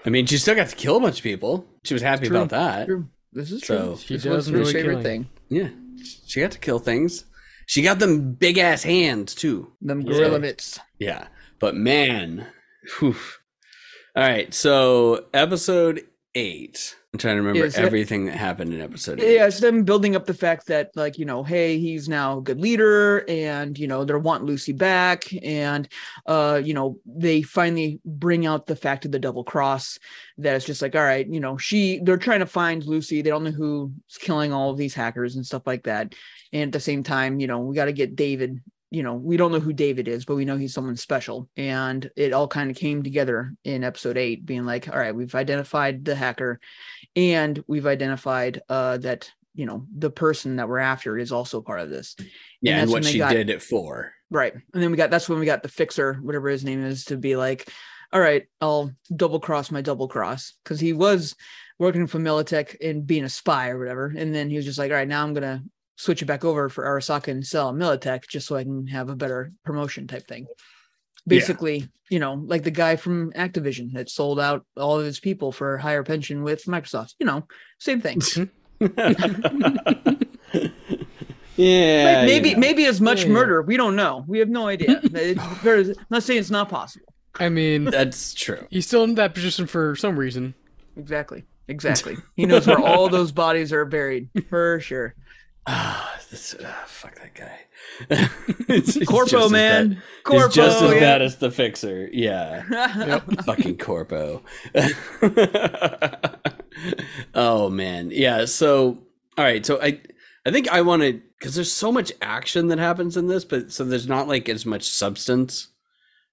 I 0.05 0.11
mean, 0.11 0.27
she 0.27 0.37
still 0.37 0.55
got 0.55 0.69
to 0.69 0.77
kill 0.77 0.99
a 0.99 1.01
bunch 1.01 1.17
of 1.19 1.23
people. 1.23 1.67
She 1.85 1.95
was 1.95 2.03
happy 2.03 2.27
about 2.27 2.51
that. 2.51 2.85
True. 2.87 3.07
This 3.33 3.51
is 3.53 3.63
So- 3.63 3.95
true. 3.95 3.97
She 3.97 4.15
This 4.15 4.25
does 4.25 4.33
was 4.37 4.49
her 4.49 4.59
enjoy 4.59 4.73
favorite 4.73 4.91
killing. 5.03 5.03
thing. 5.03 5.29
Yeah, 5.49 5.69
she 6.27 6.41
got 6.41 6.51
to 6.51 6.59
kill 6.59 6.79
things. 6.79 7.25
She 7.67 7.81
got 7.81 7.99
them 8.01 8.35
big 8.35 8.59
ass 8.59 8.83
hands 8.83 9.35
too. 9.35 9.73
Them 9.81 10.03
Yeah. 10.03 10.13
gorilla 10.13 10.41
bits. 10.41 10.79
Yeah, 10.99 11.29
but 11.59 11.75
man, 11.75 12.49
whew. 12.99 13.17
all 14.15 14.23
right. 14.23 14.53
So 14.53 15.25
episode 15.33 16.03
eight. 16.35 16.97
I'm 17.13 17.19
trying 17.19 17.37
to 17.37 17.43
remember 17.43 17.71
everything 17.77 18.27
that 18.27 18.37
happened 18.37 18.75
in 18.75 18.81
episode 18.81 19.21
eight. 19.21 19.37
Yeah, 19.37 19.47
it's 19.47 19.61
them 19.61 19.85
building 19.85 20.17
up 20.17 20.27
the 20.27 20.35
fact 20.35 20.67
that, 20.67 20.91
like, 20.97 21.17
you 21.17 21.25
know, 21.25 21.45
hey, 21.45 21.79
he's 21.79 22.09
now 22.09 22.39
a 22.39 22.43
good 22.43 22.61
leader, 22.61 23.25
and 23.29 23.79
you 23.79 23.87
know, 23.87 24.05
they're 24.05 24.19
wanting 24.19 24.49
Lucy 24.49 24.73
back, 24.73 25.25
and 25.45 25.89
uh, 26.27 26.61
you 26.65 26.75
know, 26.75 26.99
they 27.07 27.43
finally 27.43 28.01
bring 28.05 28.47
out 28.47 28.67
the 28.67 28.75
fact 28.77 29.05
of 29.05 29.13
the 29.13 29.21
double 29.21 29.45
cross. 29.45 29.99
That 30.39 30.57
it's 30.57 30.67
just 30.67 30.83
like, 30.83 30.97
all 30.97 31.05
right, 31.05 31.27
you 31.27 31.39
know, 31.39 31.57
she 31.57 32.01
they're 32.03 32.17
trying 32.17 32.41
to 32.41 32.47
find 32.47 32.85
Lucy. 32.85 33.23
They 33.23 33.31
don't 33.31 33.45
know 33.45 33.53
who's 33.53 34.19
killing 34.19 34.53
all 34.53 34.71
of 34.71 34.77
these 34.77 34.95
hackers 34.95 35.37
and 35.37 35.47
stuff 35.47 35.63
like 35.67 35.85
that. 35.85 36.15
And 36.53 36.69
at 36.69 36.73
the 36.73 36.81
same 36.81 37.03
time, 37.05 37.39
you 37.39 37.47
know, 37.47 37.61
we 37.61 37.77
got 37.77 37.87
to 37.87 37.93
get 37.93 38.17
David. 38.17 38.61
You 38.94 39.02
know, 39.02 39.14
we 39.14 39.37
don't 39.37 39.50
know 39.52 39.61
who 39.61 39.73
David 39.73 40.06
is, 40.08 40.25
but 40.25 40.37
we 40.37 40.44
know 40.44 40.56
he's 40.56 40.73
someone 40.73 40.96
special. 40.96 41.49
And 41.56 42.08
it 42.17 42.32
all 42.32 42.46
kind 42.46 42.70
of 42.70 42.76
came 42.76 43.02
together 43.02 43.52
in 43.64 43.82
episode 43.82 44.17
eight, 44.17 44.46
being 44.46 44.64
like, 44.64 44.88
all 44.88 44.99
right, 44.99 45.14
we've 45.14 45.35
identified 45.35 46.05
the 46.05 46.14
hacker 46.14 46.61
and 47.17 47.62
we've 47.67 47.87
identified 47.87 48.62
uh 48.69 48.96
that 48.99 49.31
you 49.55 49.67
know 49.67 49.87
the 49.96 50.11
person 50.11 50.56
that 50.56 50.69
we're 50.69 50.79
after 50.79 51.17
is 51.17 51.32
also 51.32 51.61
part 51.61 51.81
of 51.81 51.91
this 51.91 52.17
yeah, 52.61 52.73
and 52.73 52.81
that's 52.82 52.93
what 52.93 53.05
she 53.05 53.19
got- 53.19 53.32
did 53.32 53.50
it 53.50 53.62
for. 53.62 54.12
right 54.31 54.52
and 54.52 54.82
then 54.82 54.91
we 54.91 54.97
got 54.97 55.11
that's 55.11 55.29
when 55.29 55.38
we 55.38 55.47
got 55.47 55.62
the 55.62 55.69
fixer 55.69 56.14
whatever 56.14 56.49
his 56.49 56.64
name 56.64 56.85
is 56.85 57.05
to 57.05 57.17
be 57.17 57.37
like 57.37 57.69
all 58.12 58.20
right 58.20 58.47
i'll 58.61 58.90
double 59.14 59.38
cross 59.40 59.70
my 59.70 59.81
double 59.81 60.08
cross 60.08 60.55
because 60.64 60.81
he 60.81 60.93
was 60.93 61.37
working 61.79 62.06
for 62.06 62.19
militech 62.19 62.76
and 62.81 63.06
being 63.06 63.25
a 63.25 63.29
spy 63.29 63.69
or 63.70 63.79
whatever 63.79 64.12
and 64.17 64.35
then 64.35 64.50
he 64.50 64.56
was 64.56 64.64
just 64.64 64.79
like 64.79 64.90
all 64.90 64.97
right 64.97 65.08
now 65.08 65.23
i'm 65.23 65.35
gonna 65.35 65.62
switch 65.96 66.23
it 66.23 66.26
back 66.26 66.44
over 66.44 66.69
for 66.69 66.85
arasaka 66.85 67.29
and 67.29 67.46
sell 67.46 67.73
militech 67.73 68.26
just 68.29 68.46
so 68.46 68.56
i 68.56 68.62
can 68.64 68.87
have 68.87 69.08
a 69.08 69.17
better 69.17 69.52
promotion 69.64 70.06
type 70.06 70.26
thing 70.26 70.46
basically 71.26 71.88
you 72.11 72.19
know 72.19 72.35
like 72.46 72.62
the 72.64 72.70
guy 72.70 72.96
from 72.96 73.32
activision 73.32 73.93
that 73.93 74.11
sold 74.11 74.38
out 74.41 74.64
all 74.76 74.99
of 74.99 75.06
his 75.06 75.20
people 75.20 75.52
for 75.52 75.76
a 75.76 75.82
higher 75.82 76.02
pension 76.02 76.43
with 76.43 76.64
microsoft 76.64 77.14
you 77.19 77.26
know 77.26 77.46
same 77.79 78.00
thing 78.00 78.20
yeah, 81.56 82.17
Like, 82.19 82.26
maybe 82.26 82.49
you 82.50 82.55
know. 82.56 82.61
maybe 82.61 82.87
as 82.87 83.00
much 83.00 83.20
Yeah, 83.23 83.26
yeah. 83.29 83.32
murder. 83.32 83.62
We 83.62 83.76
don't 83.76 83.94
know. 83.97 84.25
We 84.26 84.40
have 84.40 84.49
no 84.49 84.67
idea. 84.67 85.00
It's 85.14 85.40
I'm 85.40 86.05
not 86.11 86.23
saying 86.23 86.40
it's 86.40 86.50
not 86.50 86.69
possible. 86.69 87.06
I 87.38 87.49
mean, 87.49 87.85
that's 87.85 88.35
true. 88.35 88.67
he's 88.70 88.87
still 88.87 89.05
in 89.05 89.14
that 89.17 89.35
position 89.35 89.67
for 89.67 89.94
some 89.97 90.17
reason. 90.19 90.55
Exactly. 90.97 91.44
Exactly. 91.69 92.17
He 92.37 92.44
knows 92.47 92.67
where 92.67 92.79
all 92.79 93.08
those 93.08 93.32
bodies 93.32 93.73
are 93.73 93.85
buried 93.85 94.29
for 94.50 94.81
sure. 94.81 95.14
Ah, 95.66 96.19
this, 96.31 96.55
ah, 96.62 96.84
fuck 96.87 97.14
that 97.20 97.35
guy. 97.35 97.59
It's- 98.68 98.97
it's 98.97 99.06
Corpo 99.09 99.28
just 99.30 99.52
man. 99.52 99.88
bad- 99.90 100.02
Corpo. 100.25 100.47
He's 100.47 100.54
just 100.54 100.83
as 100.83 100.92
yeah. 100.94 101.00
bad 101.00 101.23
as 101.23 101.37
the 101.37 101.50
fixer. 101.50 102.09
Yeah. 102.12 103.18
fucking 103.44 103.78
corpo 103.78 104.42
oh 107.35 107.68
man 107.71 108.11
yeah 108.12 108.44
so 108.44 108.99
all 109.38 109.44
right 109.44 109.64
so 109.64 109.80
i 109.83 110.00
i 110.47 110.50
think 110.50 110.68
i 110.71 110.80
want 110.80 111.02
to 111.02 111.21
because 111.38 111.54
there's 111.54 111.73
so 111.73 111.92
much 111.92 112.12
action 112.23 112.68
that 112.68 112.78
happens 112.78 113.16
in 113.16 113.26
this 113.28 113.44
but 113.44 113.71
so 113.73 113.85
there's 113.85 114.09
not 114.09 114.26
like 114.28 114.49
as 114.49 114.66
much 114.66 114.85
substance 114.85 115.68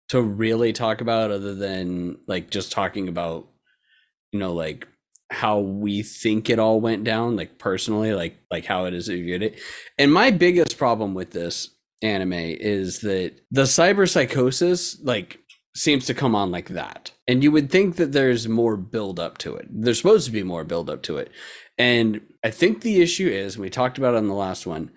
to 0.10 0.22
really 0.22 0.74
talk 0.74 1.02
about 1.02 1.32
other 1.32 1.54
than 1.56 2.18
like 2.28 2.50
just 2.50 2.72
talking 2.72 3.08
about 3.08 3.48
you 4.32 4.40
know 4.40 4.54
like 4.54 4.88
how 5.32 5.60
we 5.60 6.04
think 6.04 6.50
it 6.50 6.60
all 6.60 6.82
went 6.82 7.04
down 7.04 7.36
like 7.36 7.58
personally 7.58 8.14
like 8.14 8.38
like 8.52 8.66
how 8.66 8.86
it 8.86 8.94
is 8.94 9.08
viewed 9.08 9.42
it 9.42 9.60
and 9.98 10.14
my 10.14 10.30
biggest 10.30 10.78
problem 10.78 11.14
with 11.14 11.32
this 11.32 11.70
anime 12.02 12.34
is 12.34 13.00
that 13.00 13.34
the 13.50 13.64
cyber 13.64 14.10
psychosis 14.10 15.00
like 15.04 15.40
seems 15.76 16.06
to 16.06 16.14
come 16.14 16.36
on 16.36 16.52
like 16.52 16.70
that. 16.70 17.12
And 17.28 17.44
you 17.44 17.52
would 17.52 17.70
think 17.70 17.96
that 17.96 18.12
there's 18.12 18.48
more 18.48 18.76
build 18.76 19.20
up 19.20 19.38
to 19.40 19.56
it. 19.56 19.68
There's 19.70 19.98
supposed 19.98 20.26
to 20.26 20.32
be 20.32 20.44
more 20.44 20.64
build 20.64 20.90
up 20.90 21.02
to 21.04 21.18
it. 21.18 21.32
And 21.78 22.22
I 22.44 22.52
think 22.52 22.82
the 22.82 23.02
issue 23.02 23.28
is, 23.28 23.58
we 23.58 23.70
talked 23.70 23.98
about 23.98 24.14
it 24.14 24.18
on 24.18 24.28
the 24.28 24.34
last 24.34 24.68
one, 24.68 24.92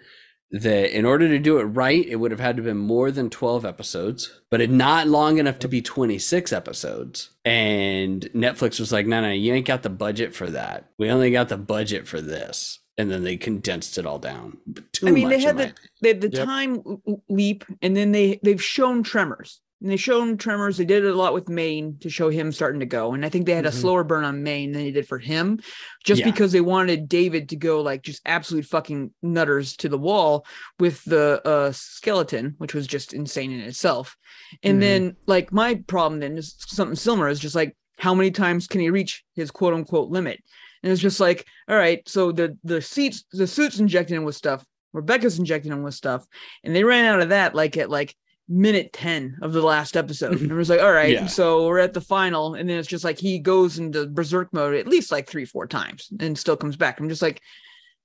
that 0.50 0.96
in 0.96 1.04
order 1.04 1.26
to 1.28 1.38
do 1.38 1.58
it 1.58 1.64
right, 1.64 2.06
it 2.06 2.16
would 2.16 2.30
have 2.30 2.40
had 2.40 2.56
to 2.56 2.62
have 2.62 2.70
been 2.70 2.76
more 2.82 3.10
than 3.10 3.28
12 3.30 3.64
episodes, 3.64 4.40
but 4.50 4.60
it 4.60 4.70
not 4.70 5.08
long 5.08 5.38
enough 5.38 5.58
to 5.60 5.68
be 5.68 5.82
26 5.82 6.52
episodes. 6.52 7.30
And 7.44 8.22
Netflix 8.34 8.78
was 8.78 8.92
like, 8.92 9.06
no, 9.06 9.20
no, 9.20 9.30
you 9.30 9.52
ain't 9.52 9.66
got 9.66 9.82
the 9.82 9.90
budget 9.90 10.34
for 10.34 10.48
that. 10.50 10.90
We 10.98 11.10
only 11.10 11.30
got 11.32 11.48
the 11.48 11.56
budget 11.58 12.06
for 12.06 12.20
this. 12.20 12.78
And 12.96 13.10
then 13.10 13.24
they 13.24 13.36
condensed 13.36 13.98
it 13.98 14.06
all 14.06 14.20
down. 14.20 14.58
Too 14.92 15.08
I 15.08 15.10
mean, 15.10 15.28
they 15.28 15.38
much, 15.38 15.46
in 15.50 15.56
had 15.58 15.58
the 15.58 15.74
they 16.00 16.08
had 16.10 16.20
the 16.20 16.30
Yep. 16.30 16.46
time 16.46 16.74
l- 16.86 17.02
l- 17.08 17.22
leap, 17.28 17.64
and 17.82 17.96
then 17.96 18.12
they 18.12 18.38
they've 18.44 18.62
shown 18.62 19.02
tremors. 19.02 19.60
And 19.82 19.90
they 19.90 19.96
shown 19.96 20.38
tremors. 20.38 20.76
They 20.78 20.84
did 20.84 21.04
it 21.04 21.10
a 21.12 21.16
lot 21.16 21.34
with 21.34 21.48
Maine 21.48 21.98
to 22.00 22.08
show 22.08 22.30
him 22.30 22.52
starting 22.52 22.80
to 22.80 22.86
go. 22.86 23.12
And 23.12 23.24
I 23.24 23.28
think 23.28 23.44
they 23.44 23.54
had 23.54 23.66
a 23.66 23.70
Mhm. 23.70 23.80
slower 23.80 24.04
burn 24.04 24.24
on 24.24 24.42
Maine 24.42 24.72
than 24.72 24.82
they 24.82 24.90
did 24.92 25.06
for 25.06 25.18
him, 25.18 25.60
just 26.04 26.20
Yeah. 26.20 26.30
because 26.30 26.52
they 26.52 26.62
wanted 26.62 27.08
David 27.08 27.48
to 27.50 27.56
go 27.56 27.82
like 27.82 28.02
just 28.02 28.22
absolute 28.24 28.64
fucking 28.64 29.12
nutters 29.22 29.76
to 29.78 29.88
the 29.90 29.98
wall 29.98 30.46
with 30.78 31.04
the 31.04 31.42
uh, 31.46 31.72
skeleton, 31.72 32.54
which 32.58 32.72
was 32.72 32.86
just 32.86 33.12
insane 33.12 33.52
in 33.52 33.60
itself. 33.60 34.16
And 34.62 34.78
Mhm. 34.78 34.80
then 34.80 35.16
like 35.26 35.52
my 35.52 35.74
problem 35.86 36.20
then 36.20 36.38
is 36.38 36.54
something 36.66 36.96
similar. 36.96 37.28
Is 37.28 37.40
just 37.40 37.54
like 37.56 37.76
how 37.98 38.14
many 38.14 38.30
times 38.30 38.66
can 38.66 38.80
he 38.80 38.90
reach 38.90 39.22
his 39.36 39.50
quote 39.50 39.74
unquote 39.74 40.08
limit? 40.08 40.40
And 40.82 40.92
it's 40.92 41.02
just 41.02 41.20
like, 41.20 41.44
all 41.68 41.76
right, 41.76 42.00
so 42.08 42.32
the 42.32 42.56
the 42.64 42.80
seats, 42.80 43.24
the 43.32 43.46
suits 43.46 43.78
injecting 43.80 44.16
him 44.16 44.24
with 44.24 44.36
stuff. 44.36 44.64
Rebecca's 44.92 45.38
injecting 45.38 45.72
him 45.72 45.82
with 45.82 45.94
stuff, 45.94 46.24
and 46.62 46.74
they 46.74 46.84
ran 46.84 47.04
out 47.04 47.20
of 47.20 47.30
that 47.30 47.54
like 47.54 47.76
at 47.76 47.90
like 47.90 48.14
minute 48.48 48.92
10 48.92 49.38
of 49.42 49.52
the 49.52 49.62
last 49.62 49.96
episode. 49.96 50.40
And 50.40 50.50
it 50.50 50.54
was 50.54 50.68
like, 50.70 50.80
all 50.82 50.92
right, 50.92 51.10
Yeah. 51.12 51.26
so 51.26 51.66
we're 51.66 51.78
at 51.78 51.94
the 51.94 52.00
final. 52.00 52.54
And 52.54 52.68
then 52.68 52.78
it's 52.78 52.88
just 52.88 53.04
like 53.04 53.18
he 53.18 53.38
goes 53.38 53.78
into 53.78 54.06
berserk 54.06 54.52
mode 54.52 54.74
at 54.74 54.86
least 54.86 55.10
like 55.12 55.28
three, 55.28 55.44
four 55.44 55.66
times 55.66 56.10
and 56.20 56.38
still 56.38 56.56
comes 56.56 56.76
back. 56.76 57.00
I'm 57.00 57.08
just 57.08 57.22
like, 57.22 57.40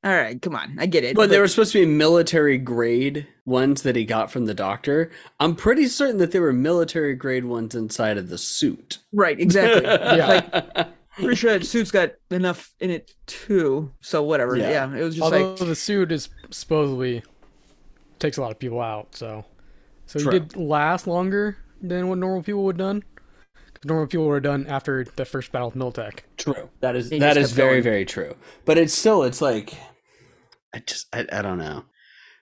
all 0.02 0.16
right, 0.16 0.42
come 0.42 0.56
on. 0.56 0.78
I 0.80 0.86
get 0.86 1.04
it. 1.04 1.14
But 1.18 1.30
they 1.30 1.40
were 1.40 1.48
supposed 1.50 1.74
to 1.74 1.86
be 1.86 1.92
military 1.92 2.58
grade 2.58 3.28
ones 3.46 3.82
that 3.82 3.98
he 3.98 4.06
got 4.06 4.32
from 4.32 4.46
the 4.46 4.54
doctor. 4.54 5.12
I'm 5.42 5.58
pretty 5.58 5.88
certain 5.90 6.18
that 6.20 6.32
they 6.32 6.40
were 6.40 6.54
military 6.54 7.16
grade 7.16 7.44
ones 7.44 7.76
inside 7.76 8.18
of 8.18 8.30
the 8.30 8.38
suit. 8.38 9.00
right, 9.12 9.38
exactly. 9.38 9.84
Yeah. 10.18 10.42
Like, 10.54 10.88
pretty 11.18 11.36
sure 11.36 11.52
that 11.60 11.66
suit's 11.66 11.92
got 11.92 12.12
enough 12.32 12.74
in 12.80 12.92
it 12.92 13.12
too. 13.28 13.92
So 14.00 14.24
whatever. 14.24 14.56
Yeah. 14.56 14.70
Yeah, 14.70 14.96
it 14.98 15.04
was 15.04 15.16
just 15.16 15.24
Although 15.26 15.50
like 15.50 15.60
the 15.60 15.76
suit 15.76 16.14
is 16.14 16.30
supposedly 16.50 17.22
takes 18.20 18.38
a 18.38 18.42
lot 18.42 18.52
of 18.52 18.60
people 18.60 18.80
out, 18.80 19.14
so 19.16 19.44
so 20.10 20.20
True. 20.20 20.32
he 20.34 20.40
did 20.40 20.56
last 20.58 21.08
longer 21.08 21.58
than 21.82 22.08
what 22.10 22.18
normal 22.18 22.44
people 22.44 22.64
would 22.66 22.80
have 22.80 22.88
done. 22.88 23.04
'Cause 23.74 23.86
Normal 23.86 24.08
people 24.08 24.28
would 24.28 24.44
have 24.46 24.52
done 24.62 24.68
after 24.68 25.06
the 25.16 25.24
first 25.26 25.52
battle 25.52 25.70
with 25.70 25.78
Militech. 25.78 26.20
True. 26.38 26.70
That 26.82 26.96
is 26.96 27.10
He 27.10 27.20
that 27.20 27.36
just 27.36 27.38
is 27.38 27.50
kept 27.52 27.56
very 27.56 27.72
going. 27.76 27.84
very 27.84 28.06
true. 28.06 28.36
But 28.66 28.78
it's 28.78 28.94
still 28.94 29.24
it's 29.24 29.42
like 29.42 29.74
I 30.74 30.80
just 30.80 31.08
I, 31.14 31.26
I 31.32 31.42
don't 31.42 31.58
know. 31.60 31.86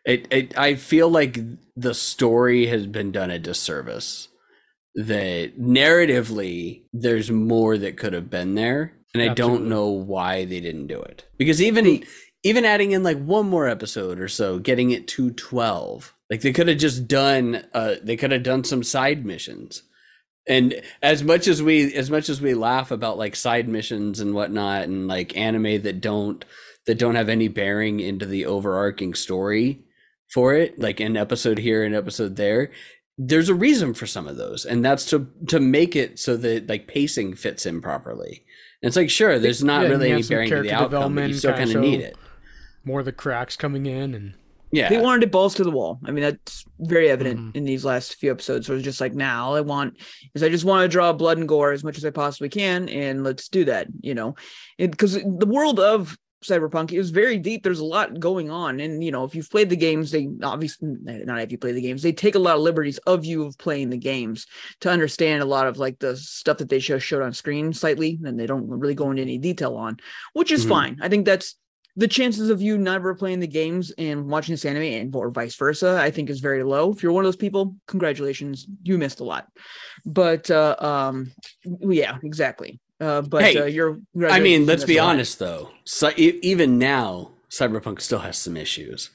It 0.05 0.27
it 0.31 0.57
I 0.57 0.75
feel 0.75 1.09
like 1.09 1.39
the 1.75 1.93
story 1.93 2.65
has 2.67 2.87
been 2.87 3.11
done 3.11 3.29
a 3.29 3.37
disservice. 3.39 4.29
That 4.95 5.59
narratively 5.59 6.83
there's 6.93 7.29
more 7.29 7.77
that 7.77 7.97
could 7.97 8.13
have 8.13 8.29
been 8.31 8.55
there 8.55 8.93
and 9.13 9.21
I 9.21 9.33
don't 9.33 9.67
know 9.67 9.89
why 9.89 10.45
they 10.45 10.59
didn't 10.59 10.87
do 10.87 10.99
it. 11.01 11.25
Because 11.37 11.61
even 11.61 12.03
even 12.43 12.65
adding 12.65 12.91
in 12.93 13.03
like 13.03 13.17
one 13.23 13.47
more 13.47 13.67
episode 13.67 14.19
or 14.19 14.27
so, 14.27 14.57
getting 14.59 14.91
it 14.91 15.07
to 15.09 15.31
12. 15.31 16.13
Like 16.29 16.41
they 16.41 16.53
could 16.53 16.67
have 16.67 16.77
just 16.77 17.07
done 17.07 17.65
uh 17.73 17.95
they 18.03 18.17
could 18.17 18.31
have 18.31 18.43
done 18.43 18.63
some 18.63 18.83
side 18.83 19.25
missions. 19.25 19.83
And 20.47 20.81
as 21.01 21.23
much 21.23 21.47
as 21.47 21.61
we 21.61 21.93
as 21.93 22.09
much 22.09 22.29
as 22.29 22.41
we 22.41 22.53
laugh 22.53 22.91
about 22.91 23.17
like 23.17 23.35
side 23.35 23.67
missions 23.67 24.19
and 24.19 24.33
whatnot 24.33 24.83
and 24.83 25.07
like 25.07 25.35
anime 25.37 25.81
that 25.83 26.01
don't 26.01 26.43
that 26.85 26.97
don't 26.97 27.15
have 27.15 27.29
any 27.29 27.47
bearing 27.47 27.99
into 27.99 28.25
the 28.25 28.45
overarching 28.45 29.13
story 29.13 29.83
for 30.29 30.53
it 30.53 30.79
like 30.79 30.99
an 30.99 31.17
episode 31.17 31.57
here 31.57 31.83
an 31.83 31.93
episode 31.93 32.35
there 32.37 32.71
there's 33.17 33.49
a 33.49 33.55
reason 33.55 33.93
for 33.93 34.05
some 34.05 34.27
of 34.27 34.37
those. 34.37 34.63
And 34.65 34.85
that's 34.85 35.05
to 35.05 35.27
to 35.47 35.59
make 35.59 35.95
it 35.95 36.19
so 36.19 36.37
that 36.37 36.67
like 36.67 36.87
pacing 36.87 37.35
fits 37.35 37.65
in 37.65 37.81
properly. 37.81 38.43
And 38.81 38.87
it's 38.87 38.95
like 38.95 39.09
sure 39.09 39.39
there's 39.39 39.63
not 39.63 39.83
Yeah, 39.83 39.89
really 39.89 40.11
any 40.11 40.23
bearing 40.23 40.49
to 40.49 40.61
the 40.61 40.69
character 40.69 40.97
outcome 40.97 41.15
but 41.15 41.27
you 41.29 41.33
still 41.33 41.53
kinda 41.53 41.75
of 41.77 41.81
need 41.81 42.01
it. 42.01 42.15
More 42.83 42.99
of 42.99 43.05
the 43.05 43.11
cracks 43.11 43.55
coming 43.57 43.85
in, 43.85 44.13
and 44.13 44.33
yeah 44.71 44.89
they 44.89 44.99
wanted 44.99 45.23
it 45.23 45.31
balls 45.31 45.55
to 45.55 45.63
the 45.63 45.71
wall. 45.71 45.99
I 46.05 46.11
mean, 46.11 46.23
that's 46.23 46.65
very 46.79 47.09
evident 47.09 47.39
Mhm. 47.39 47.55
in 47.55 47.63
these 47.65 47.85
last 47.85 48.15
few 48.15 48.31
episodes. 48.31 48.67
Where 48.67 48.77
it's 48.77 48.85
just 48.85 49.01
like, 49.01 49.13
now 49.13 49.45
all 49.45 49.55
I 49.55 49.61
want 49.61 49.97
is 50.35 50.43
I 50.43 50.49
just 50.49 50.65
want 50.65 50.83
to 50.83 50.87
draw 50.87 51.13
blood 51.13 51.37
and 51.37 51.47
gore 51.47 51.71
as 51.71 51.83
much 51.83 51.97
as 51.97 52.05
I 52.05 52.09
possibly 52.11 52.49
can, 52.49 52.89
and 52.89 53.23
let's 53.23 53.47
do 53.49 53.65
that. 53.65 53.87
You 54.01 54.13
know, 54.15 54.35
because 54.77 55.13
the 55.13 55.47
world 55.47 55.79
of 55.79 56.17
cyberpunk 56.43 56.93
is 56.93 57.09
very 57.09 57.39
deep. 57.39 57.63
There's 57.63 57.79
a 57.79 57.85
lot 57.85 58.19
going 58.19 58.51
on, 58.51 58.79
and 58.79 59.03
you 59.03 59.11
know, 59.11 59.23
if 59.23 59.33
you've 59.33 59.49
played 59.49 59.69
the 59.71 59.75
games, 59.75 60.11
they 60.11 60.29
obviously 60.43 60.89
not 61.01 61.41
if 61.41 61.51
you 61.51 61.57
play 61.57 61.71
the 61.71 61.81
games, 61.81 62.03
they 62.03 62.11
take 62.13 62.35
a 62.35 62.39
lot 62.39 62.55
of 62.57 62.61
liberties 62.61 62.99
of 63.07 63.25
you 63.25 63.43
of 63.43 63.57
playing 63.57 63.89
the 63.89 63.97
games 63.97 64.45
to 64.81 64.89
understand 64.91 65.41
a 65.41 65.45
lot 65.45 65.65
of 65.65 65.79
like 65.79 65.97
the 65.97 66.15
stuff 66.15 66.59
that 66.59 66.69
they 66.69 66.79
show 66.79 66.99
showed 66.99 67.23
on 67.23 67.33
screen 67.33 67.73
slightly, 67.73 68.19
and 68.23 68.39
they 68.39 68.45
don't 68.45 68.69
really 68.69 68.93
go 68.93 69.09
into 69.09 69.23
any 69.23 69.39
detail 69.39 69.75
on, 69.75 69.97
which 70.33 70.51
is 70.51 70.63
Mhm. 70.65 70.69
fine. 70.69 70.97
I 71.01 71.09
think 71.09 71.25
that's 71.25 71.55
the 71.97 72.07
chances 72.07 72.49
of 72.49 72.61
you 72.61 72.77
never 72.77 73.15
playing 73.15 73.39
the 73.39 73.47
games 73.47 73.91
and 73.97 74.29
watching 74.29 74.53
this 74.53 74.63
anime 74.65 74.83
and 74.83 75.13
or 75.15 75.29
vice 75.31 75.55
versa, 75.55 75.99
I 75.99 76.11
think 76.11 76.29
is 76.29 76.39
very 76.39 76.63
low. 76.63 76.91
If 76.93 77.01
you're 77.03 77.11
one 77.11 77.25
of 77.25 77.27
those 77.27 77.35
people, 77.35 77.75
congratulations, 77.87 78.67
you 78.83 78.97
missed 78.99 79.19
a 79.19 79.23
lot. 79.23 79.47
But 80.05 80.49
uh, 80.51 80.75
um, 80.79 81.33
yeah, 81.65 82.17
exactly. 82.23 82.79
Uh, 83.01 83.21
but 83.23 83.43
Hey, 83.43 83.57
uh, 83.57 83.65
you're. 83.65 83.99
i 84.29 84.39
mean 84.39 84.65
let's 84.65 84.83
be 84.83 84.97
honest 84.97 85.37
though 85.37 85.69
so 85.83 86.09
e- 86.17 86.39
even 86.41 86.79
now 86.79 87.29
cyberpunk 87.51 88.01
still 88.01 88.19
has 88.19 88.37
some 88.37 88.57
issues 88.57 89.11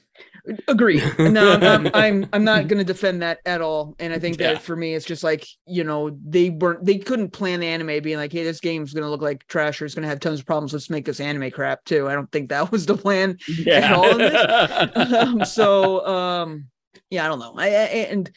Agreed. 0.67 1.03
No, 1.19 1.53
I'm, 1.53 1.89
I'm, 1.95 2.27
I'm 2.33 2.45
not 2.45 2.67
going 2.67 2.79
to 2.79 2.85
defend 2.85 3.23
that 3.23 3.39
at 3.47 3.61
all. 3.61 3.95
And 4.01 4.13
I 4.13 4.19
think 4.19 4.41
Yeah. 4.41 4.55
that 4.55 4.63
for 4.63 4.75
me, 4.75 4.95
it's 4.95 5.07
just 5.07 5.23
like 5.23 5.47
you 5.67 5.85
know 5.85 6.17
they 6.27 6.51
weren't 6.51 6.85
they 6.85 6.99
couldn't 6.99 7.31
plan 7.31 7.61
the 7.61 7.67
anime 7.69 8.03
being 8.03 8.17
like, 8.17 8.33
hey, 8.33 8.43
this 8.43 8.61
game's 8.61 8.93
going 8.93 9.05
to 9.05 9.11
look 9.11 9.23
like 9.23 9.47
trash 9.47 9.81
or 9.81 9.85
it's 9.85 9.95
going 9.95 10.03
to 10.03 10.09
have 10.09 10.21
tons 10.21 10.41
of 10.41 10.47
problems. 10.47 10.73
Let's 10.73 10.91
make 10.91 11.05
this 11.05 11.21
anime 11.21 11.51
crap 11.53 11.85
too. 11.85 12.09
I 12.09 12.15
don't 12.15 12.31
think 12.33 12.49
that 12.49 12.73
was 12.73 12.87
the 12.87 12.97
plan. 12.97 13.39
yeah 13.49 13.95
all 13.95 14.11
in 14.11 14.19
this? 14.19 14.97
um, 15.15 15.45
so 15.45 16.07
um 16.07 16.67
yeah 17.11 17.25
i 17.25 17.29
don't 17.29 17.39
know 17.39 17.55
I, 17.57 17.67
I 17.67 17.71
and 18.11 18.31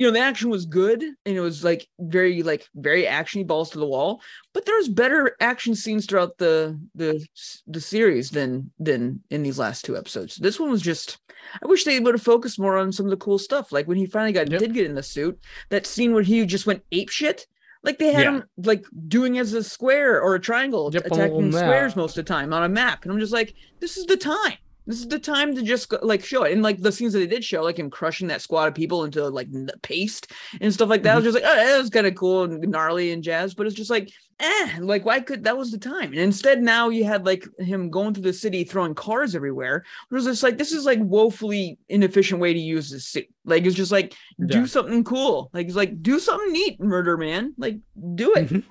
you 0.00 0.06
know 0.06 0.12
the 0.12 0.18
action 0.18 0.48
was 0.48 0.64
good 0.64 1.02
and 1.02 1.36
it 1.36 1.40
was 1.40 1.62
like 1.62 1.86
very 2.00 2.42
like 2.42 2.66
very 2.74 3.04
actiony 3.04 3.46
balls 3.46 3.68
to 3.70 3.78
the 3.78 3.86
wall 3.86 4.20
but 4.54 4.64
there's 4.64 4.88
better 4.88 5.36
action 5.40 5.74
scenes 5.74 6.06
throughout 6.06 6.36
the 6.38 6.80
the 6.94 7.24
the 7.66 7.80
series 7.80 8.30
than 8.30 8.70
than 8.78 9.20
in 9.30 9.42
these 9.42 9.58
last 9.58 9.84
two 9.84 9.96
episodes 9.98 10.36
this 10.36 10.58
one 10.58 10.70
was 10.70 10.80
just 10.80 11.18
i 11.62 11.66
wish 11.66 11.84
they 11.84 12.00
would 12.00 12.14
have 12.14 12.22
focused 12.22 12.58
more 12.58 12.78
on 12.78 12.90
some 12.90 13.04
of 13.04 13.10
the 13.10 13.16
cool 13.18 13.38
stuff 13.38 13.70
like 13.72 13.86
when 13.86 13.98
he 13.98 14.06
finally 14.06 14.32
got 14.32 14.50
Yep. 14.50 14.58
did 14.58 14.74
get 14.74 14.86
in 14.86 14.94
the 14.94 15.02
suit 15.02 15.38
that 15.68 15.86
scene 15.86 16.14
where 16.14 16.22
he 16.22 16.44
just 16.46 16.66
went 16.66 16.82
ape 16.92 17.10
shit 17.10 17.46
like 17.82 17.98
they 17.98 18.10
had 18.12 18.22
Yeah. 18.22 18.30
him 18.38 18.44
like 18.64 18.84
doing 19.06 19.38
as 19.38 19.52
a 19.52 19.62
square 19.62 20.22
or 20.22 20.34
a 20.34 20.40
triangle 20.40 20.90
Yep, 20.94 21.06
attacking 21.06 21.52
squares 21.52 21.94
most 21.94 22.16
of 22.16 22.24
the 22.24 22.32
time 22.32 22.54
on 22.54 22.62
a 22.62 22.68
map 22.70 23.02
and 23.02 23.12
i'm 23.12 23.20
just 23.20 23.34
like 23.34 23.54
this 23.80 23.98
is 23.98 24.06
the 24.06 24.16
time 24.16 24.56
this 24.90 25.00
is 25.00 25.08
the 25.08 25.18
time 25.18 25.54
to 25.54 25.62
just 25.62 25.92
like 26.02 26.24
show 26.24 26.42
it. 26.42 26.52
And 26.52 26.62
like 26.62 26.80
the 26.80 26.92
scenes 26.92 27.12
that 27.12 27.20
they 27.20 27.26
did 27.26 27.44
show 27.44 27.62
like 27.62 27.78
him 27.78 27.90
crushing 27.90 28.28
that 28.28 28.42
squad 28.42 28.66
of 28.68 28.74
people 28.74 29.04
into 29.04 29.26
like 29.28 29.48
paste 29.82 30.32
and 30.60 30.72
stuff 30.72 30.88
like 30.88 31.02
that 31.04 31.12
I 31.12 31.16
was 31.16 31.24
just 31.24 31.34
like 31.34 31.44
oh 31.46 31.54
that 31.56 31.78
was 31.78 31.90
kind 31.90 32.06
of 32.06 32.14
cool 32.14 32.44
and 32.44 32.60
gnarly 32.68 33.12
and 33.12 33.22
jazz 33.22 33.54
but 33.54 33.66
it's 33.66 33.76
just 33.76 33.90
like 33.90 34.10
eh 34.40 34.78
like 34.80 35.04
why 35.04 35.20
could 35.20 35.44
that 35.44 35.56
was 35.56 35.70
the 35.70 35.78
time. 35.78 36.10
And 36.12 36.18
instead 36.20 36.62
now 36.62 36.88
you 36.88 37.04
had 37.04 37.24
like 37.24 37.44
him 37.58 37.90
going 37.90 38.14
through 38.14 38.24
the 38.24 38.32
city 38.32 38.64
throwing 38.64 38.94
cars 38.94 39.34
everywhere 39.34 39.84
it 40.10 40.14
was 40.14 40.24
just 40.24 40.42
like 40.42 40.58
this 40.58 40.72
is 40.72 40.84
like 40.84 40.98
woefully 41.00 41.78
inefficient 41.88 42.40
way 42.40 42.52
to 42.52 42.60
use 42.60 42.90
this 42.90 43.06
suit 43.06 43.26
like 43.44 43.64
it's 43.64 43.76
just 43.76 43.92
like 43.92 44.14
do 44.46 44.66
something 44.66 45.04
cool. 45.04 45.50
Like 45.52 45.66
it's 45.66 45.76
like 45.76 46.02
do 46.02 46.18
something 46.18 46.52
neat 46.52 46.80
murder 46.80 47.16
man. 47.16 47.54
Like 47.58 47.78
do 48.14 48.34
it. 48.34 48.48
Mhm. 48.48 48.64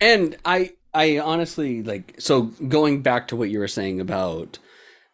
and 0.00 0.36
i 0.44 0.70
i 0.94 1.18
honestly 1.18 1.82
like 1.82 2.14
so 2.18 2.42
going 2.68 3.02
back 3.02 3.28
to 3.28 3.36
what 3.36 3.48
you 3.50 3.58
were 3.58 3.68
saying 3.68 4.00
about 4.00 4.58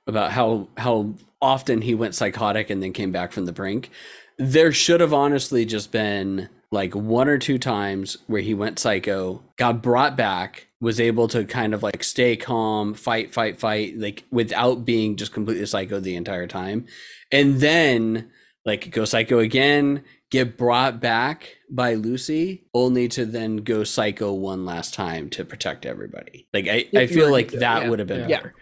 about 0.08 0.32
how 0.32 0.68
how 0.76 1.14
often 1.40 1.82
he 1.82 1.94
went 1.94 2.14
psychotic 2.14 2.70
and 2.70 2.82
then 2.82 2.92
came 2.92 3.12
back 3.12 3.30
from 3.32 3.46
the 3.46 3.52
brink 3.52 3.90
there 4.38 4.72
should 4.72 5.00
have 5.00 5.12
honestly 5.12 5.64
just 5.64 5.92
been 5.92 6.48
like 6.70 6.94
one 6.94 7.28
or 7.28 7.38
two 7.38 7.58
times 7.58 8.16
where 8.26 8.42
he 8.42 8.54
went 8.54 8.78
psycho 8.78 9.42
got 9.56 9.82
brought 9.82 10.16
back 10.16 10.66
was 10.80 11.00
able 11.00 11.26
to 11.28 11.44
kind 11.44 11.74
of 11.74 11.82
like 11.82 12.02
stay 12.04 12.36
calm 12.36 12.94
fight 12.94 13.32
fight 13.32 13.58
fight 13.60 13.96
like 13.98 14.24
without 14.30 14.84
being 14.84 15.16
just 15.16 15.32
completely 15.32 15.66
psycho 15.66 16.00
the 16.00 16.16
entire 16.16 16.46
time 16.46 16.86
and 17.32 17.60
then 17.60 18.28
like 18.64 18.90
go 18.90 19.04
psycho 19.04 19.38
again 19.38 20.02
get 20.30 20.58
brought 20.58 21.00
back 21.00 21.56
by 21.70 21.94
lucy 21.94 22.64
only 22.74 23.08
to 23.08 23.24
then 23.24 23.56
go 23.58 23.82
psycho 23.82 24.32
one 24.32 24.64
last 24.66 24.92
time 24.94 25.30
to 25.30 25.44
protect 25.44 25.86
everybody 25.86 26.46
like 26.52 26.68
i, 26.68 26.86
Yeah, 26.92 27.00
I 27.00 27.06
feel 27.06 27.30
like 27.30 27.50
that 27.52 27.82
yeah. 27.84 27.88
would 27.88 27.98
have 27.98 28.08
been 28.08 28.28
Yeah. 28.28 28.38
better 28.38 28.54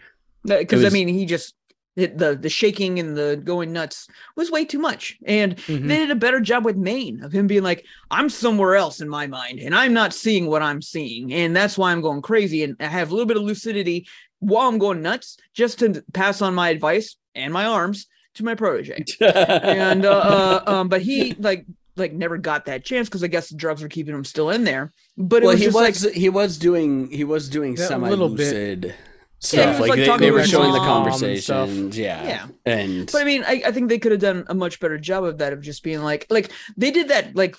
because 0.43 0.83
It 0.83 0.87
I 0.87 0.89
mean, 0.93 1.07
he 1.07 1.25
just 1.25 1.53
it, 1.95 2.17
the 2.17 2.35
the 2.35 2.49
shaking 2.49 2.99
and 2.99 3.17
the 3.17 3.41
going 3.43 3.73
nuts 3.73 4.07
was 4.35 4.51
way 4.51 4.65
too 4.65 4.77
much, 4.79 5.17
and 5.25 5.55
Mhm. 5.55 5.87
they 5.87 5.97
did 5.97 6.11
a 6.11 6.15
better 6.15 6.39
job 6.39 6.63
with 6.63 6.77
Maine 6.77 7.23
of 7.23 7.31
him 7.31 7.47
being 7.47 7.63
like, 7.63 7.83
"I'm 8.11 8.29
somewhere 8.29 8.75
else 8.75 9.01
in 9.01 9.09
my 9.09 9.25
mind, 9.25 9.59
and 9.59 9.73
I'm 9.73 9.93
not 9.93 10.13
seeing 10.13 10.45
what 10.45 10.61
I'm 10.61 10.81
seeing, 10.81 11.33
and 11.33 11.55
that's 11.55 11.77
why 11.77 11.91
I'm 11.91 12.01
going 12.01 12.21
crazy, 12.21 12.63
and 12.63 12.75
I 12.79 12.85
have 12.85 13.09
a 13.09 13.13
little 13.13 13.25
bit 13.25 13.37
of 13.37 13.43
lucidity 13.43 14.07
while 14.39 14.69
I'm 14.69 14.77
going 14.77 15.01
nuts, 15.01 15.37
just 15.55 15.79
to 15.79 16.03
pass 16.13 16.41
on 16.41 16.53
my 16.53 16.69
advice 16.69 17.15
and 17.33 17.51
my 17.51 17.65
arms 17.65 18.05
to 18.35 18.45
my 18.45 18.53
protege." 18.53 19.03
and 19.21 20.05
uh, 20.05 20.09
uh 20.11 20.63
um, 20.67 20.89
but 20.89 21.01
he 21.01 21.33
like 21.39 21.65
like 21.95 22.13
never 22.13 22.37
got 22.37 22.65
that 22.65 22.85
chance 22.85 23.09
because 23.09 23.23
I 23.23 23.27
guess 23.27 23.49
the 23.49 23.55
drugs 23.55 23.81
were 23.81 23.89
keeping 23.89 24.13
him 24.13 24.23
still 24.23 24.51
in 24.51 24.63
there. 24.65 24.93
But 25.17 25.41
it 25.41 25.45
well 25.47 25.53
was 25.53 25.61
he 25.61 25.67
was 25.67 26.05
like 26.05 26.13
he 26.13 26.29
was 26.29 26.59
doing 26.59 27.09
he 27.09 27.23
was 27.23 27.49
doing 27.49 27.75
Yeah, 27.75 27.87
semi 27.87 28.09
little 28.11 28.29
bit. 28.29 28.37
lucid 28.39 28.83
Yeah, 28.83 28.91
he 28.91 29.06
stuff. 29.39 29.79
Was, 29.79 29.81
like, 29.81 29.89
like, 29.89 29.99
they, 29.99 30.05
talking 30.05 30.25
they 30.25 30.31
were 30.31 30.43
showing 30.43 30.71
the 30.71 30.79
mom 30.79 31.07
and 31.07 31.15
stuff. 31.15 31.67
conversations 31.67 31.97
yeah. 31.97 32.23
Yeah. 32.25 32.47
and 32.65 33.11
But 33.11 33.21
I 33.21 33.25
mean, 33.25 33.43
I, 33.45 33.61
I 33.65 33.71
think 33.71 33.89
they 33.89 33.99
could 33.99 34.11
have 34.11 34.21
done 34.21 34.45
a 34.47 34.55
much 34.55 34.79
better 34.79 34.97
job 34.97 35.23
of 35.23 35.37
that 35.39 35.53
of 35.53 35.61
just 35.61 35.83
being 35.83 36.01
like 36.01 36.25
like 36.29 36.51
they 36.75 36.91
did 36.91 37.09
that 37.09 37.35
like 37.35 37.55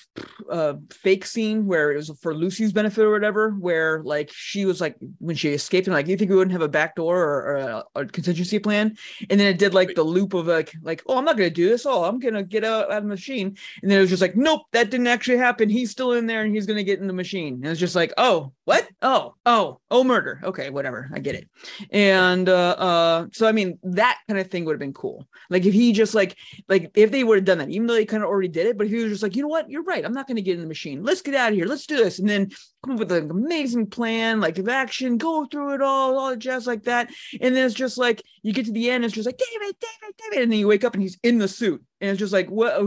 uh 0.51 0.75
fake 0.91 1.25
scene 1.25 1.67
where 1.67 1.93
it 1.93 1.97
was 1.97 2.11
for 2.21 2.35
Lucy's 2.35 2.73
benefit 2.73 3.05
or 3.05 3.11
whatever, 3.11 3.51
where 3.51 4.03
like 4.03 4.31
she 4.33 4.65
was 4.65 4.81
like 4.81 4.97
when 5.19 5.37
she 5.37 5.51
escaped 5.51 5.87
and 5.87 5.95
like 5.95 6.09
you 6.09 6.17
think 6.17 6.31
we 6.31 6.37
wouldn't 6.37 6.53
have 6.53 6.63
a 6.63 6.69
back 6.69 6.97
door 6.97 7.19
or, 7.19 7.43
or 7.43 7.57
a, 7.57 7.85
a 7.97 8.07
contingency 8.07 8.59
plan, 8.59 8.97
and 9.31 9.39
then 9.39 9.47
it 9.47 9.59
did 9.59 9.75
like 9.75 9.95
the 9.95 10.03
loop 10.03 10.35
of 10.35 10.47
like 10.47 10.73
like 10.83 11.03
oh 11.07 11.19
I'm 11.19 11.25
not 11.25 11.37
gonna 11.37 11.51
do 11.51 11.69
this 11.69 11.87
oh 11.87 12.05
I'm 12.05 12.19
gonna 12.19 12.43
get 12.43 12.65
out, 12.65 12.91
out 12.91 12.99
of 12.99 13.03
the 13.05 13.09
machine, 13.09 13.57
and 13.83 13.91
then 13.91 13.99
it 13.99 14.01
was 14.01 14.11
just 14.11 14.23
like 14.23 14.37
nope 14.37 14.63
that 14.73 14.91
didn't 14.91 15.07
actually 15.07 15.39
happen. 15.39 15.69
He's 15.69 15.91
still 15.91 16.13
in 16.13 16.27
there 16.27 16.43
and 16.43 16.55
he's 16.55 16.67
gonna 16.67 16.83
get 16.83 17.01
in 17.01 17.07
the 17.07 17.13
machine. 17.13 17.55
And 17.55 17.67
it's 17.67 17.81
just 17.81 17.95
like 17.95 18.13
oh 18.17 18.53
what? 18.69 18.87
Oh, 19.01 19.35
oh, 19.47 19.81
oh, 19.91 20.05
murder. 20.05 20.43
Okay, 20.45 20.69
whatever. 20.69 21.09
I 21.15 21.21
get 21.21 21.35
it. 21.35 21.49
And 21.91 22.51
uh, 22.51 22.77
uh, 22.77 23.27
so 23.33 23.49
I 23.49 23.53
mean, 23.53 23.79
that 23.83 24.19
kind 24.29 24.39
of 24.39 24.51
thing 24.51 24.67
would 24.67 24.75
have 24.75 24.79
been 24.79 24.93
cool. 24.93 25.27
Like 25.49 25.65
if 25.65 25.73
he 25.73 25.95
just 25.95 26.15
like, 26.15 26.37
like 26.69 26.91
if 26.95 27.11
they 27.11 27.25
would 27.25 27.39
have 27.39 27.47
done 27.47 27.57
that, 27.59 27.71
even 27.71 27.87
though 27.87 27.95
they 27.95 28.05
kind 28.05 28.23
of 28.23 28.29
already 28.29 28.49
did 28.49 28.67
it, 28.67 28.77
but 28.77 28.87
if 28.87 28.93
he 28.93 29.03
was 29.03 29.11
just 29.11 29.23
like, 29.23 29.37
you 29.37 29.41
know 29.41 29.49
what, 29.49 29.71
you're 29.71 29.85
right. 29.85 30.05
I'm 30.05 30.13
not 30.13 30.27
going 30.27 30.37
to 30.37 30.43
get 30.43 30.57
in 30.57 30.61
the 30.61 30.69
machine. 30.69 31.03
Let's 31.03 31.23
get 31.23 31.35
out 31.35 31.49
of 31.49 31.55
here. 31.55 31.65
Let's 31.65 31.87
do 31.87 31.97
this, 31.97 32.19
and 32.19 32.29
then 32.29 32.51
come 32.85 32.93
up 32.93 32.99
with 32.99 33.13
an 33.13 33.31
amazing 33.31 33.87
plan, 33.87 34.39
like 34.39 34.59
of 34.59 34.69
action, 34.69 35.17
go 35.17 35.47
through 35.47 35.73
it 35.73 35.81
all, 35.81 36.19
all 36.19 36.31
the 36.31 36.37
jazz 36.37 36.67
like 36.67 36.83
that. 36.85 37.11
And 37.41 37.57
then 37.57 37.65
it's 37.65 37.75
just 37.75 37.97
like 37.97 38.23
you 38.43 38.53
get 38.53 38.67
to 38.67 38.73
the 38.73 38.91
end, 38.91 39.03
it's 39.05 39.15
just 39.15 39.27
like 39.27 39.39
David, 39.39 39.77
David, 39.81 40.15
David, 40.19 40.43
and 40.43 40.53
then 40.53 40.59
you 40.59 40.69
wake 40.69 40.85
up 40.85 40.93
and 40.93 41.03
he's 41.03 41.19
in 41.23 41.39
the 41.39 41.49
suit, 41.49 41.83
and 42.00 42.11
it's 42.11 42.19
just 42.19 42.33
like 42.33 42.49
what, 42.50 42.85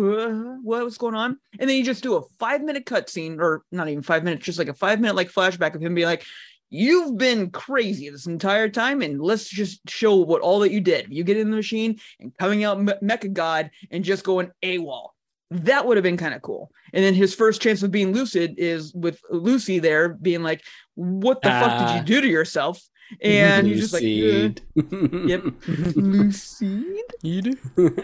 what 0.64 0.84
was 0.84 0.98
going 0.98 1.16
on? 1.16 1.38
And 1.60 1.70
then 1.70 1.78
you 1.78 1.84
just 1.84 2.04
do 2.04 2.16
a 2.16 2.24
five 2.40 2.62
minute 2.62 2.86
cutscene, 2.86 3.40
or 3.40 3.64
not 3.72 3.90
even 3.90 4.04
five 4.04 4.24
minutes, 4.24 4.46
just 4.46 4.60
like 4.60 4.68
a 4.70 4.74
five 4.74 5.00
minute 5.00 5.16
like 5.16 5.32
flashback 5.32 5.76
of 5.76 5.82
him 5.82 5.96
being 5.96 6.08
like, 6.08 6.24
"You've 6.70 7.18
been 7.18 7.50
crazy 7.52 8.10
this 8.10 8.28
entire 8.28 8.70
time, 8.70 9.02
and 9.02 9.22
let's 9.22 9.48
just 9.50 9.82
show 9.90 10.16
what 10.18 10.42
all 10.42 10.60
that 10.60 10.72
you 10.72 10.80
did. 10.82 11.08
You 11.10 11.24
get 11.24 11.38
in 11.38 11.50
the 11.52 11.58
machine 11.58 12.00
and 12.20 12.36
coming 12.38 12.64
out 12.64 12.82
Me- 12.82 12.94
Mecha 13.04 13.32
God 13.34 13.72
and 13.92 14.04
just 14.04 14.24
going 14.24 14.52
AWOL." 14.64 15.10
That 15.52 15.86
would 15.86 15.98
have 15.98 16.04
been 16.04 16.16
kind 16.16 16.34
of 16.34 16.42
cool. 16.42 16.72
And 16.94 17.04
then 17.04 17.14
his 17.14 17.36
first 17.36 17.62
chance 17.62 17.84
of 17.84 17.92
being 17.92 18.14
lucid 18.14 18.56
is 18.58 18.94
with 18.94 19.20
Lucy 19.30 19.80
there 19.80 20.08
being 20.10 20.44
like, 20.44 20.62
"What 20.96 21.42
the 21.42 21.50
fuck 21.50 21.80
did 21.80 21.88
Ah. 21.90 21.98
you 21.98 22.04
do 22.06 22.22
to 22.22 22.28
yourself?" 22.28 22.82
And 23.22 23.68
he's 23.68 23.82
just 23.90 23.94
like, 23.94 24.04
"Uh, 24.04 24.06
Lucid. 24.06 24.62
"Yep, 25.30 25.44
lucid." 25.96 26.98
You 27.22 27.42
do? 27.42 27.58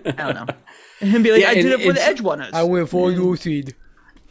I 0.06 0.12
don't 0.12 0.36
know. 0.36 0.46
And 1.00 1.24
be 1.24 1.32
like, 1.32 1.42
Yeah, 1.42 1.50
"I 1.52 1.54
did 1.56 1.80
it 1.80 1.82
for 1.86 1.94
the 1.94 2.04
edge 2.04 2.22
one." 2.22 2.42
I 2.42 2.64
went 2.64 2.90
for 2.90 3.10
lucid. 3.12 3.76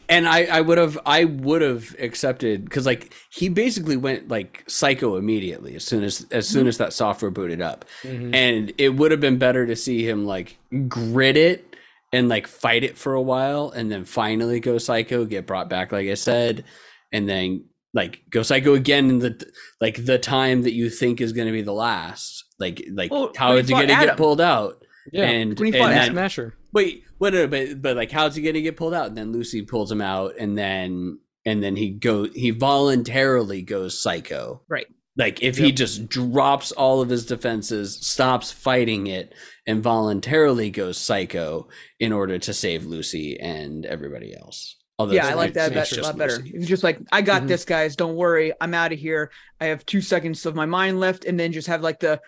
and 0.09 0.29
I, 0.29 0.45
I 0.47 0.61
would 0.61 0.79
have 0.79 0.99
I 1.07 1.25
would 1.25 1.63
have 1.63 1.95
accepted 2.01 2.65
because 2.65 2.87
like 2.87 3.13
he 3.31 3.49
basically 3.49 3.97
went 3.97 4.29
like 4.29 4.65
psycho 4.67 5.17
immediately 5.17 5.77
as 5.77 5.85
soon 5.85 6.03
as 6.03 6.27
as 6.33 6.49
soon 6.49 6.67
as 6.67 6.79
that 6.79 6.93
software 6.93 7.31
booted 7.31 7.61
up, 7.63 7.85
and 8.05 8.73
it 8.79 8.91
would 8.97 9.13
have 9.13 9.21
been 9.21 9.39
better 9.39 9.65
to 9.67 9.77
see 9.77 10.09
him 10.09 10.27
like 10.27 10.59
grit 10.89 11.37
it 11.37 11.77
and 12.13 12.29
like 12.29 12.47
fight 12.49 12.83
it 12.83 12.99
for 12.99 13.15
a 13.15 13.23
while, 13.23 13.71
and 13.71 13.91
then 13.91 14.05
finally 14.05 14.59
go 14.59 14.79
psycho, 14.79 15.25
get 15.25 15.47
brought 15.47 15.69
back 15.71 15.93
like 15.93 16.09
I 16.09 16.15
said, 16.15 16.65
and 17.13 17.29
then 17.29 17.65
like 17.95 18.23
go 18.31 18.43
psycho 18.43 18.75
again 18.75 19.09
in 19.11 19.19
the 19.21 19.51
like 19.81 20.05
the 20.05 20.19
time 20.19 20.63
that 20.63 20.73
you 20.73 20.91
think 20.91 21.21
is 21.21 21.33
going 21.33 21.47
to 21.47 21.53
be 21.53 21.63
the 21.63 21.73
last, 21.73 22.45
like 22.59 22.83
like 22.93 23.11
Well, 23.11 23.33
how 23.37 23.51
when 23.51 23.59
is 23.61 23.69
he 23.69 23.75
he 23.75 23.81
going 23.87 23.99
to 24.01 24.07
get 24.07 24.17
pulled 24.17 24.41
out? 24.41 24.83
Yeah. 25.13 25.25
and, 25.25 25.59
When 25.59 25.73
he 25.73 25.79
and 25.79 25.85
fought 25.87 25.95
then- 25.95 26.11
Smasher. 26.13 26.55
Wait, 26.73 27.05
what? 27.19 27.33
no, 27.33 27.47
But 27.47 27.81
but 27.81 27.97
like, 27.97 28.11
how's 28.11 28.35
he 28.37 28.43
gonna 28.43 28.61
get 28.61 28.77
pulled 28.77 28.93
out? 28.93 29.07
And 29.07 29.17
then 29.17 29.33
Lucy 29.33 29.63
pulls 29.63 29.91
him 29.91 30.03
out, 30.03 30.35
and 30.39 30.59
then 30.59 31.21
and 31.47 31.63
then 31.63 31.77
he 31.77 31.91
go 31.91 32.25
he 32.29 32.51
voluntarily 32.51 33.63
goes 33.63 33.99
psycho. 34.03 34.63
Right. 34.69 34.87
Like 35.17 35.43
if 35.43 35.57
he 35.57 35.73
just 35.73 36.09
drops 36.09 36.73
all 36.73 37.01
of 37.01 37.09
his 37.09 37.25
defenses, 37.25 37.99
stops 38.07 38.53
fighting 38.53 39.07
it, 39.07 39.33
and 39.67 39.83
voluntarily 39.83 40.69
goes 40.71 40.99
psycho 40.99 41.69
in 41.99 42.13
order 42.13 42.39
to 42.39 42.53
save 42.53 42.85
Lucy 42.85 43.39
and 43.41 43.87
everybody 43.87 44.37
else. 44.37 44.77
Although 44.99 45.13
yeah, 45.15 45.27
I 45.29 45.35
like 45.35 45.55
not- 45.55 45.55
that. 45.55 45.67
it's 45.67 45.75
That's 45.75 45.93
a 45.93 45.95
just 45.97 46.07
lot 46.09 46.17
better. 46.19 46.37
Lucy. 46.39 46.53
It's 46.55 46.67
just 46.67 46.83
like, 46.83 46.99
I 47.13 47.21
got 47.23 47.43
Mhm. 47.43 47.49
this, 47.49 47.65
guys. 47.65 47.97
Don't 47.97 48.17
worry. 48.17 48.53
I'm 48.61 48.73
out 48.75 48.93
of 48.93 48.99
here. 48.99 49.31
I 49.61 49.67
have 49.67 49.85
two 49.85 50.01
seconds 50.01 50.47
of 50.47 50.55
my 50.55 50.67
mind 50.67 51.01
left, 51.01 51.25
and 51.27 51.39
then 51.39 51.53
just 51.53 51.69
have 51.69 51.83
like 51.83 52.01
the, 52.01 52.21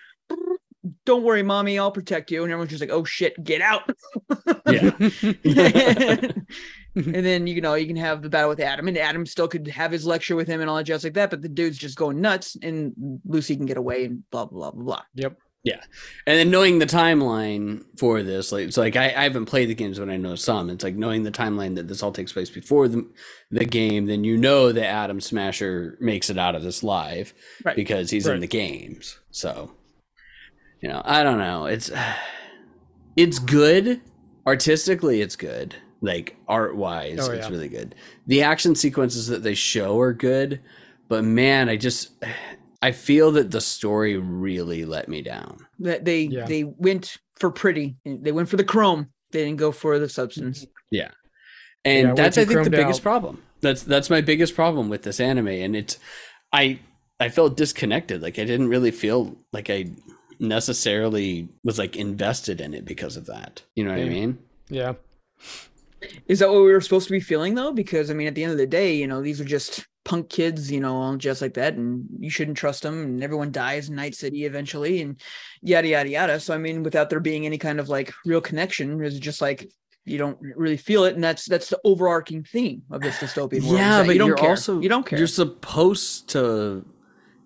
don't 1.07 1.23
worry, 1.23 1.43
mommy, 1.43 1.79
I'll 1.79 1.91
protect 1.91 2.31
you. 2.31 2.43
And 2.43 2.53
everyone's 2.53 2.71
just 2.71 2.83
like, 2.83 2.91
oh 2.91 3.05
shit, 3.05 3.43
get 3.43 3.63
out. 3.63 3.89
Yeah. 4.71 4.91
and 6.95 7.27
then 7.27 7.47
you 7.47 7.61
know 7.61 7.75
you 7.75 7.87
can 7.87 7.97
have 7.97 8.23
the 8.23 8.29
battle 8.29 8.49
with 8.51 8.61
Adam, 8.61 8.89
and 8.89 8.99
Adam 8.99 9.25
still 9.27 9.49
could 9.49 9.67
have 9.69 9.91
his 9.93 10.05
lecture 10.07 10.37
with 10.37 10.49
him 10.49 10.61
and 10.61 10.69
all 10.69 10.77
that 10.77 10.85
jazz 10.85 11.05
like 11.05 11.15
that. 11.15 11.31
But 11.31 11.43
the 11.43 11.49
dude's 11.49 11.79
just 11.79 11.97
going 11.97 12.21
nuts, 12.21 12.57
and 12.63 12.93
Lucy 13.25 13.57
can 13.57 13.67
get 13.67 13.77
away 13.77 14.05
and 14.05 14.29
blah 14.31 14.45
blah 14.47 14.71
blah 14.71 14.83
blah. 14.83 15.03
Yep. 15.15 15.39
Yeah, 15.65 15.81
and 16.27 16.39
then 16.39 16.51
knowing 16.51 16.79
the 16.79 16.87
timeline 16.87 17.85
for 17.99 18.23
this, 18.23 18.53
like 18.53 18.69
it's 18.69 18.77
like 18.77 18.95
I, 18.97 19.07
I 19.07 19.25
haven't 19.25 19.47
played 19.47 19.69
the 19.69 19.75
games, 19.75 19.99
but 19.99 20.09
I 20.09 20.17
know 20.17 20.35
some. 20.37 20.71
It's 20.71 20.85
like 20.85 20.95
knowing 20.95 21.25
the 21.25 21.33
timeline 21.33 21.75
that 21.75 21.89
this 21.89 22.03
all 22.03 22.13
takes 22.13 22.33
place 22.33 22.49
before 22.49 22.87
the 22.89 23.07
the 23.51 23.65
game, 23.65 24.07
then 24.07 24.23
you 24.25 24.37
know 24.37 24.71
that 24.73 24.87
Adam 24.87 25.21
Smasher 25.21 25.99
makes 26.01 26.31
it 26.31 26.39
out 26.39 26.55
of 26.55 26.63
this 26.63 26.83
live 26.85 27.35
Right. 27.65 27.75
because 27.77 28.09
he's 28.11 28.27
in 28.27 28.41
the 28.41 28.47
games. 28.47 29.19
So, 29.33 29.73
you 30.81 30.89
know, 30.89 31.03
I 31.05 31.23
don't 31.25 31.39
know. 31.39 31.67
It's 31.67 31.91
it's 33.17 33.39
good 33.39 34.01
artistically. 34.47 35.21
It's 35.21 35.37
good. 35.37 35.75
Like 36.01 36.37
art 36.47 36.77
wise, 36.77 37.19
Oh, 37.29 37.33
it's 37.33 37.47
yeah. 37.47 37.51
really 37.53 37.69
good. 37.69 37.97
The 38.29 38.43
action 38.43 38.77
sequences 38.77 39.27
that 39.27 39.43
they 39.43 39.55
show 39.55 39.99
are 40.01 40.13
good, 40.13 40.61
but 41.09 41.25
man, 41.25 41.69
I 41.69 41.77
just 41.77 42.11
I 42.81 42.93
feel 42.93 43.33
that 43.33 43.51
the 43.51 43.61
story 43.61 44.17
really 44.17 44.85
let 44.85 45.09
me 45.09 45.23
down. 45.23 45.67
That 45.81 46.05
they 46.05 46.23
Yeah. 46.23 46.47
they 46.47 46.65
went 46.65 47.17
for 47.37 47.51
pretty. 47.51 47.97
They 48.05 48.33
went 48.33 48.49
for 48.49 48.57
the 48.57 48.65
chrome. 48.65 49.09
They 49.33 49.45
didn't 49.45 49.59
go 49.59 49.73
for 49.73 49.99
the 49.99 50.09
substance. 50.09 50.63
and 50.63 50.71
Yeah, 50.91 51.11
way 52.09 52.15
that's 52.17 52.39
I 52.39 52.45
think 52.45 52.65
the 52.65 52.71
biggest 52.71 53.01
out. 53.01 53.03
problem. 53.03 53.43
That's 53.61 53.83
that's 53.83 54.11
my 54.11 54.21
biggest 54.21 54.55
problem 54.55 54.89
with 54.89 55.03
this 55.03 55.21
anime, 55.21 55.49
and 55.49 55.75
it's 55.77 55.99
I 56.53 56.79
I 57.21 57.29
felt 57.29 57.57
disconnected. 57.57 58.23
Like 58.23 58.39
I 58.39 58.45
didn't 58.45 58.69
really 58.69 58.91
feel 58.93 59.37
like 59.53 59.71
I 59.71 59.87
necessarily 60.41 61.49
was 61.65 61.79
like 61.79 61.97
invested 61.97 62.61
in 62.61 62.75
it 62.75 62.85
because 62.85 63.17
of 63.17 63.27
that. 63.27 63.63
You 63.75 63.85
know 63.85 63.91
what 63.91 64.01
I 64.01 64.09
mean? 64.09 64.39
Yeah. 64.69 64.95
Is 66.29 66.39
that 66.39 66.49
what 66.51 66.63
we 66.63 66.73
were 66.73 66.81
supposed 66.81 67.07
to 67.09 67.13
be 67.13 67.21
feeling 67.21 67.55
though? 67.55 67.73
Because 67.73 68.11
I 68.11 68.15
mean, 68.15 68.29
at 68.29 68.35
the 68.35 68.45
end 68.45 68.53
of 68.53 68.59
the 68.59 68.67
day, 68.67 68.95
you 68.95 69.07
know, 69.07 69.21
these 69.21 69.41
are 69.41 69.45
just 69.45 69.87
punk 70.09 70.31
kids, 70.31 70.73
you 70.73 70.81
know, 70.81 70.97
all 70.97 71.17
just 71.17 71.43
like 71.43 71.53
that, 71.53 71.75
and 71.75 72.07
you 72.19 72.31
shouldn't 72.31 72.57
trust 72.57 72.83
them. 72.83 73.03
And 73.03 73.23
everyone 73.23 73.53
dies 73.53 73.91
in 73.91 73.95
Night 73.95 74.15
City 74.15 74.47
eventually, 74.47 75.03
and 75.03 75.21
yada 75.61 75.87
yada 75.87 76.09
yada. 76.09 76.41
So 76.41 76.55
I 76.55 76.59
mean, 76.59 76.83
without 76.83 77.11
there 77.11 77.21
being 77.21 77.45
any 77.45 77.59
kind 77.59 77.79
of 77.79 77.91
like 77.91 78.15
real 78.25 78.41
connection, 78.41 79.05
it's 79.05 79.19
just 79.19 79.43
like 79.43 79.71
you 80.07 80.17
don't 80.17 80.39
really 80.41 80.79
feel 80.79 81.05
it, 81.05 81.15
and 81.15 81.23
that's 81.23 81.45
that's 81.45 81.69
the 81.69 81.79
overarching 81.85 82.43
theme 82.43 82.83
of 82.91 83.03
this 83.03 83.17
dystopian 83.17 83.63
world. 83.65 83.77
Yeah, 83.77 84.03
but 84.03 84.15
you 84.15 84.19
don't 84.19 84.39
care. 84.39 84.51
also 84.51 84.81
you 84.81 84.89
don't 84.89 85.05
care. 85.05 85.19
You're 85.19 85.29
supposed 85.29 86.31
to. 86.31 86.87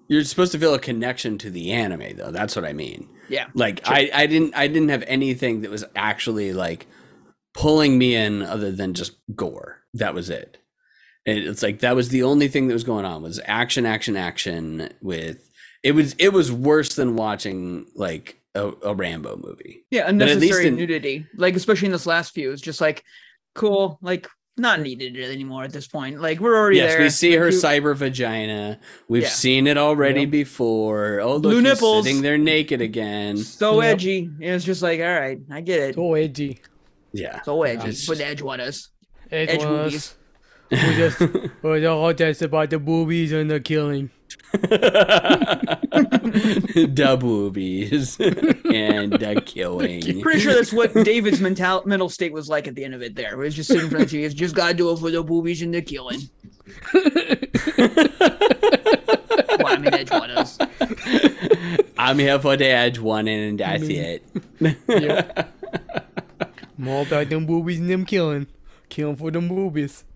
You're 0.06 0.22
supposed 0.22 0.52
to 0.52 0.58
feel 0.58 0.74
a 0.74 0.78
connection 0.78 1.38
to 1.38 1.50
the 1.50 1.72
anime, 1.72 2.16
though. 2.16 2.30
That's 2.30 2.54
what 2.54 2.64
I 2.64 2.72
mean. 2.72 3.08
yeah, 3.28 3.46
Like 3.54 3.84
Sure. 3.84 3.96
I, 3.96 4.10
I 4.14 4.26
didn't 4.26 4.54
I 4.54 4.68
didn't 4.68 4.90
have 4.90 5.02
anything 5.08 5.62
that 5.62 5.70
was 5.70 5.84
actually 5.96 6.52
like 6.52 6.86
pulling 7.54 7.98
me 7.98 8.14
in 8.14 8.42
other 8.42 8.70
than 8.70 8.94
just 8.94 9.16
gore. 9.34 9.78
That 9.94 10.14
was 10.14 10.30
it. 10.30 10.58
And 11.26 11.38
it's 11.38 11.62
like 11.62 11.80
that 11.80 11.94
was 11.94 12.08
the 12.08 12.24
only 12.24 12.48
thing 12.48 12.66
that 12.68 12.74
was 12.74 12.84
going 12.84 13.04
on 13.04 13.22
was 13.22 13.40
action, 13.44 13.86
action, 13.86 14.16
action 14.16 14.88
with 15.00 15.48
it 15.82 15.92
was 15.92 16.14
it 16.18 16.32
was 16.32 16.50
worse 16.50 16.94
than 16.94 17.14
watching 17.16 17.86
like 17.94 18.36
a, 18.54 18.72
a 18.82 18.94
Rambo 18.94 19.36
movie. 19.36 19.84
yeah, 19.90 20.08
unnecessary 20.08 20.66
in- 20.66 20.76
nudity, 20.76 21.26
like 21.36 21.54
especially 21.56 21.86
in 21.86 21.92
this 21.92 22.06
last 22.06 22.34
few, 22.34 22.50
it's 22.52 22.60
just 22.62 22.80
like 22.80 23.04
cool, 23.54 23.98
like 24.02 24.28
not 24.58 24.80
needed 24.80 25.16
anymore 25.18 25.62
at 25.64 25.72
this 25.72 25.86
point. 25.86 26.20
Like 26.20 26.38
we're 26.40 26.56
already 26.56 26.76
yes, 26.78 26.92
there. 26.92 27.02
we 27.02 27.08
see 27.10 27.30
Like, 27.30 27.38
her 27.38 27.48
you- 27.50 27.56
cyber 27.58 27.96
vagina. 27.96 28.78
We've 29.08 29.22
Yeah. 29.22 29.28
seen 29.28 29.66
it 29.66 29.78
already 29.78 30.20
Yep. 30.22 30.30
before. 30.30 31.20
Oh, 31.20 31.34
look, 31.34 31.42
Blue 31.42 31.62
nipples. 31.62 32.04
sitting 32.04 32.20
there 32.22 32.36
naked 32.36 32.80
again. 32.90 33.36
so 33.38 33.80
Yep. 33.80 33.92
edgy. 33.94 34.24
And 34.24 34.42
it's 34.42 34.64
just 34.64 34.82
like, 34.82 35.00
all 35.00 35.06
right, 35.06 35.38
I 35.50 35.60
get 35.62 35.80
it. 35.80 35.94
So 35.94 36.14
edgy. 36.14 36.58
Yeah. 37.12 37.40
So 37.42 37.62
edgy. 37.62 37.88
It's 37.90 38.06
Put 38.06 38.18
just- 38.18 38.28
edge 38.28 38.42
on 38.42 38.60
us. 38.60 38.88
It 39.30 39.48
Edge 39.50 39.58
was. 39.64 39.66
movies. 39.68 40.14
We 40.72 40.78
just 40.96 41.20
we're 41.62 41.86
all 41.86 42.14
just 42.14 42.40
about 42.40 42.70
the 42.70 42.78
boobies 42.78 43.30
and 43.32 43.50
the 43.50 43.60
killing. 43.60 44.08
the 44.52 45.78
boobies 47.20 48.18
and 48.18 49.12
the 49.12 49.42
killing. 49.46 50.22
Pretty 50.22 50.40
sure 50.40 50.54
that's 50.54 50.72
what 50.72 50.94
David's 50.94 51.42
mental 51.42 51.82
mental 51.84 52.08
state 52.08 52.32
was 52.32 52.48
like 52.48 52.66
at 52.66 52.74
the 52.74 52.86
end 52.86 52.94
of 52.94 53.02
it. 53.02 53.14
There, 53.14 53.36
where 53.36 53.44
he's 53.44 53.54
just 53.54 53.68
sitting 53.68 53.84
in 53.84 53.90
front 53.90 54.06
of 54.06 54.12
you. 54.14 54.20
He's 54.20 54.32
just 54.32 54.54
gotta 54.54 54.72
do 54.72 54.90
it 54.90 54.98
for 54.98 55.10
the 55.10 55.22
boobies 55.22 55.60
and 55.60 55.74
the 55.74 55.82
killing. 55.82 56.20
well, 59.58 59.66
I 59.66 59.76
mean, 59.78 59.92
edge 59.92 60.10
on 60.10 60.30
us. 60.30 60.56
I'm 61.98 62.18
here 62.18 62.38
for 62.38 62.56
the 62.56 62.64
edge 62.66 62.98
one 62.98 63.28
and 63.28 63.60
that's 63.60 63.82
Me. 63.82 63.98
it. 63.98 64.22
More 66.78 67.02
about 67.02 67.28
them 67.28 67.44
boobies 67.44 67.78
and 67.78 67.90
them 67.90 68.06
killing. 68.06 68.46
Killing 68.92 69.16
for 69.16 69.30
the 69.30 69.40
movies. 69.40 70.04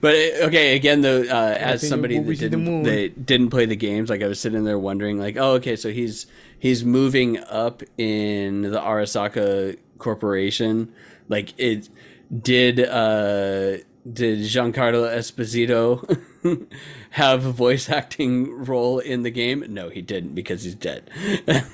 But 0.00 0.16
okay, 0.16 0.74
again 0.74 1.02
though, 1.02 1.22
uh, 1.22 1.54
as 1.56 1.88
somebody 1.88 2.16
that 2.16 2.22
movies 2.22 2.40
to 2.40 2.48
the 2.48 2.56
didn't 2.56 2.82
that 2.82 3.24
didn't 3.24 3.50
play 3.50 3.66
the 3.66 3.76
games, 3.76 4.10
like 4.10 4.20
I 4.20 4.26
was 4.26 4.40
sitting 4.40 4.64
there 4.64 4.80
wondering, 4.80 5.16
like, 5.16 5.36
oh, 5.36 5.52
okay, 5.52 5.76
so 5.76 5.92
he's 5.92 6.26
he's 6.58 6.84
moving 6.84 7.38
up 7.38 7.84
in 7.98 8.62
the 8.62 8.80
Arasaka 8.80 9.76
Corporation. 9.98 10.92
Like, 11.28 11.54
it 11.56 11.88
did 12.36 12.80
uh 12.80 13.76
did 14.12 14.40
Giancarlo 14.40 15.08
Esposito 15.08 16.20
have 17.10 17.46
a 17.46 17.52
voice 17.52 17.88
acting 17.88 18.64
role 18.64 18.98
in 18.98 19.22
the 19.22 19.30
game? 19.30 19.64
No, 19.68 19.88
he 19.88 20.02
didn't 20.02 20.34
because 20.34 20.64
he's 20.64 20.74
dead. 20.74 21.08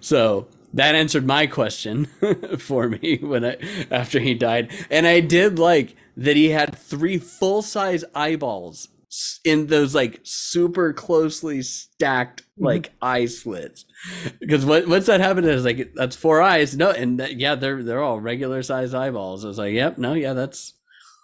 so 0.00 0.48
that 0.74 0.94
answered 0.94 1.26
my 1.26 1.46
question 1.46 2.04
for 2.58 2.88
me 2.88 3.18
when 3.22 3.44
I 3.44 3.56
after 3.90 4.20
he 4.20 4.34
died, 4.34 4.70
and 4.90 5.06
I 5.06 5.20
did 5.20 5.58
like 5.58 5.96
that 6.16 6.36
he 6.36 6.50
had 6.50 6.76
three 6.76 7.18
full 7.18 7.62
size 7.62 8.04
eyeballs 8.14 8.88
in 9.44 9.68
those 9.68 9.94
like 9.94 10.20
super 10.24 10.92
closely 10.92 11.62
stacked 11.62 12.42
like 12.58 12.92
eye 13.00 13.26
slits. 13.26 13.84
Because 14.40 14.66
what, 14.66 14.88
once 14.88 15.06
that 15.06 15.20
happened 15.20 15.46
is 15.46 15.64
like 15.64 15.92
that's 15.94 16.16
four 16.16 16.42
eyes. 16.42 16.76
No 16.76 16.90
and 16.90 17.20
that, 17.20 17.38
yeah 17.38 17.54
they're 17.54 17.82
they're 17.82 18.02
all 18.02 18.20
regular 18.20 18.62
size 18.62 18.94
eyeballs. 18.94 19.44
I 19.44 19.48
was 19.48 19.58
like 19.58 19.74
yep 19.74 19.98
no 19.98 20.14
yeah 20.14 20.32
that's 20.32 20.74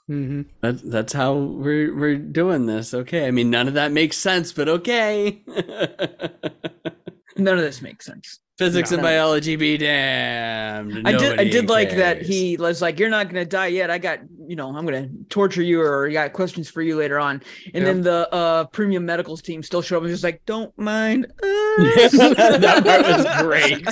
hmm 0.07 0.43
that's 0.61 0.83
that's 0.83 1.13
how 1.13 1.35
we're 1.35 1.95
we're 1.97 2.17
doing 2.17 2.67
this. 2.67 2.95
Okay 2.95 3.27
i 3.27 3.31
mean 3.31 3.51
none 3.51 3.69
of 3.69 3.75
that 3.75 3.93
makes 3.93 4.17
sense 4.17 4.53
but 4.53 4.69
okay 4.69 5.43
None 7.41 7.59
of 7.59 7.65
this 7.65 7.83
makes 7.83 8.07
sense. 8.07 8.41
physics 8.59 8.93
and 8.93 9.01
biology 9.01 9.57
be 9.57 9.79
damned 9.79 11.09
I 11.09 11.13
did. 11.13 11.41
I 11.41 11.45
did 11.45 11.69
like 11.69 11.97
that. 11.97 12.23
He 12.23 12.57
was 12.59 12.83
like, 12.83 12.99
"You're 12.99 13.09
not 13.09 13.29
gonna 13.29 13.47
die 13.47 13.69
yet. 13.69 13.91
I 13.91 13.99
got, 13.99 14.21
you 14.51 14.57
know, 14.57 14.69
I'm 14.77 14.85
gonna 14.85 15.09
torture 15.29 15.63
you, 15.63 15.81
or 15.81 16.09
I 16.09 16.13
got 16.13 16.33
questions 16.33 16.69
for 16.69 16.83
you 16.83 16.97
later 16.97 17.19
on." 17.21 17.41
And 17.73 17.87
then 17.87 18.01
the 18.03 18.29
uh 18.35 18.65
premium 18.65 19.07
medicals 19.07 19.41
team 19.43 19.63
still 19.63 19.81
showed 19.83 19.99
up 19.99 20.03
and 20.03 20.11
just 20.11 20.25
like, 20.25 20.45
"Don't 20.45 20.77
mind." 20.77 21.27
us." 21.43 22.13
that 22.13 22.83
part 22.85 23.07
was 23.07 23.25
great 23.43 23.85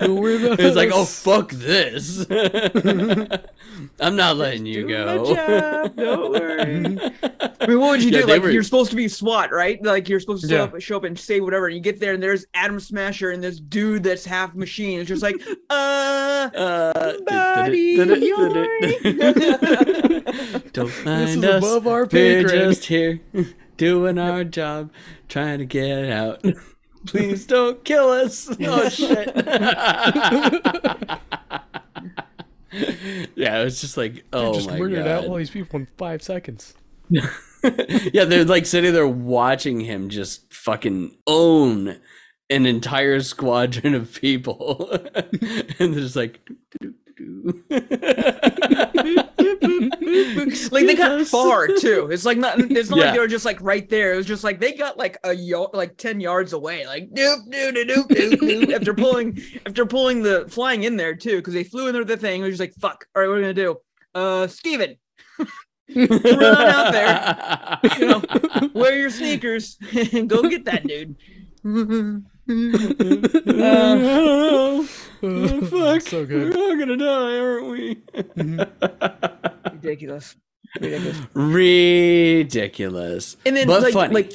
Don't 0.00 0.20
worry 0.20 0.44
about 0.46 0.60
It's 0.60 0.76
like, 0.76 0.90
oh 0.92 1.04
fuck 1.04 1.50
this. 1.52 2.26
I'm 4.00 4.16
not 4.16 4.36
letting 4.36 4.66
you 4.66 4.86
go. 4.88 5.06
my 5.24 5.88
Don't 6.02 6.30
worry. 6.32 6.98
I 7.60 7.66
mean, 7.66 7.80
what 7.80 7.90
would 7.90 8.02
you 8.02 8.10
Yeah, 8.10 8.20
do? 8.22 8.26
Like, 8.26 8.42
were- 8.42 8.50
you're 8.50 8.62
supposed 8.62 8.90
to 8.90 8.96
be 8.96 9.08
SWAT, 9.08 9.52
right? 9.52 9.82
Like, 9.82 10.08
you're 10.08 10.20
supposed 10.20 10.42
to 10.44 10.48
show, 10.48 10.56
Yeah. 10.56 10.62
up, 10.64 10.80
show 10.80 10.96
up 10.96 11.04
and 11.04 11.18
say 11.18 11.40
whatever. 11.40 11.66
And 11.66 11.74
you 11.74 11.80
get 11.80 11.98
there, 12.00 12.14
and 12.14 12.22
there's 12.22 12.46
Adam 12.54 12.78
Smasher 12.80 13.30
and 13.30 13.42
this 13.42 13.58
dude 13.60 14.02
that's 14.02 14.24
half 14.24 14.54
machine. 14.54 15.00
It's 15.00 15.08
just 15.08 15.22
like, 15.22 15.36
uh, 15.70 16.50
Uh, 16.54 17.12
Buddy, 17.26 17.96
Don't 17.96 18.24
This 20.74 21.04
mind 21.04 21.28
is 21.30 21.44
us. 21.44 21.62
above 21.64 21.86
our 21.86 22.06
pay 22.06 22.42
We're 22.42 22.48
just 22.48 22.84
here 22.86 23.20
doing 23.76 24.18
our 24.18 24.44
job, 24.44 24.90
trying 25.28 25.58
to 25.58 25.64
get 25.64 26.10
out. 26.10 26.44
Please 27.06 27.46
don't 27.46 27.84
kill 27.84 28.08
us. 28.10 28.48
Oh 28.60 28.88
shit. 28.88 29.32
yeah, 33.34 33.60
it 33.60 33.64
was 33.64 33.80
just 33.80 33.96
like, 33.96 34.24
oh 34.32 34.54
just 34.54 34.68
my 34.68 34.78
murdered 34.78 35.06
out 35.06 35.26
all 35.26 35.36
these 35.36 35.50
people 35.50 35.80
in 35.80 35.86
five 35.98 36.22
seconds. 36.22 36.74
yeah, 37.10 38.24
they're 38.24 38.44
like 38.44 38.66
sitting 38.66 38.92
there 38.92 39.06
watching 39.06 39.80
him 39.80 40.08
just 40.08 40.52
fucking 40.52 41.16
own 41.26 41.98
an 42.50 42.66
entire 42.66 43.20
squadron 43.20 43.94
of 43.94 44.12
people, 44.20 44.90
and 45.14 45.94
they're 45.94 46.00
just 46.00 46.16
like. 46.16 46.40
Like 50.70 50.86
they 50.86 50.94
got 50.94 51.26
far 51.26 51.68
too. 51.68 52.08
It's 52.10 52.24
like 52.24 52.38
not. 52.38 52.58
It's 52.58 52.90
not 52.90 52.98
Yeah. 52.98 53.04
like 53.06 53.14
they 53.14 53.18
were 53.20 53.28
just 53.28 53.44
like 53.44 53.60
right 53.60 53.88
there. 53.88 54.14
It 54.14 54.16
was 54.16 54.26
just 54.26 54.44
like 54.44 54.60
they 54.60 54.72
got 54.72 54.98
like 54.98 55.18
a 55.24 55.32
yard, 55.32 55.70
like 55.72 55.96
ten 55.96 56.20
yards 56.20 56.52
away. 56.52 56.86
Like 56.86 57.10
doop 57.10 57.48
doop 57.48 57.72
doop 57.88 58.08
doop 58.08 58.32
doop. 58.34 58.72
after 58.74 58.94
pulling, 59.02 59.40
after 59.66 59.86
pulling 59.86 60.22
the 60.22 60.46
flying 60.48 60.84
in 60.84 60.96
there 60.96 61.14
too, 61.14 61.36
because 61.36 61.54
they 61.54 61.64
flew 61.64 61.86
in 61.86 61.92
there 61.92 62.02
with 62.02 62.08
the 62.08 62.16
thing. 62.16 62.40
It 62.42 62.44
was 62.44 62.58
just 62.58 62.60
like 62.60 62.74
fuck. 62.74 63.06
All 63.14 63.22
right, 63.22 63.28
what 63.28 63.34
are 63.34 63.36
we 63.36 63.42
gonna 63.42 63.54
do? 63.54 63.76
Uh, 64.14 64.46
Steven, 64.46 64.96
run 65.94 66.68
out 66.68 66.92
there. 66.92 67.78
You 67.98 68.08
know, 68.08 68.22
wear 68.74 68.98
your 68.98 69.10
sneakers 69.10 69.78
and 70.12 70.28
go 70.30 70.42
get 70.48 70.64
that 70.66 70.86
dude. 70.86 71.16
Oh, 75.22 75.60
fuck. 75.66 76.02
So 76.02 76.26
good. 76.26 76.54
We're 76.54 76.60
all 76.62 76.76
gonna 76.78 76.96
die, 76.96 77.38
aren't 77.38 77.66
we? 77.70 77.94
Mm-hmm. 77.94 79.70
Ridiculous. 79.74 80.36
Ridiculous. 80.80 81.16
Ridiculous. 81.34 83.36
And 83.46 83.56
then 83.56 83.66
But 83.66 83.82
like 83.82 83.94
funny. 83.94 84.14
like 84.14 84.32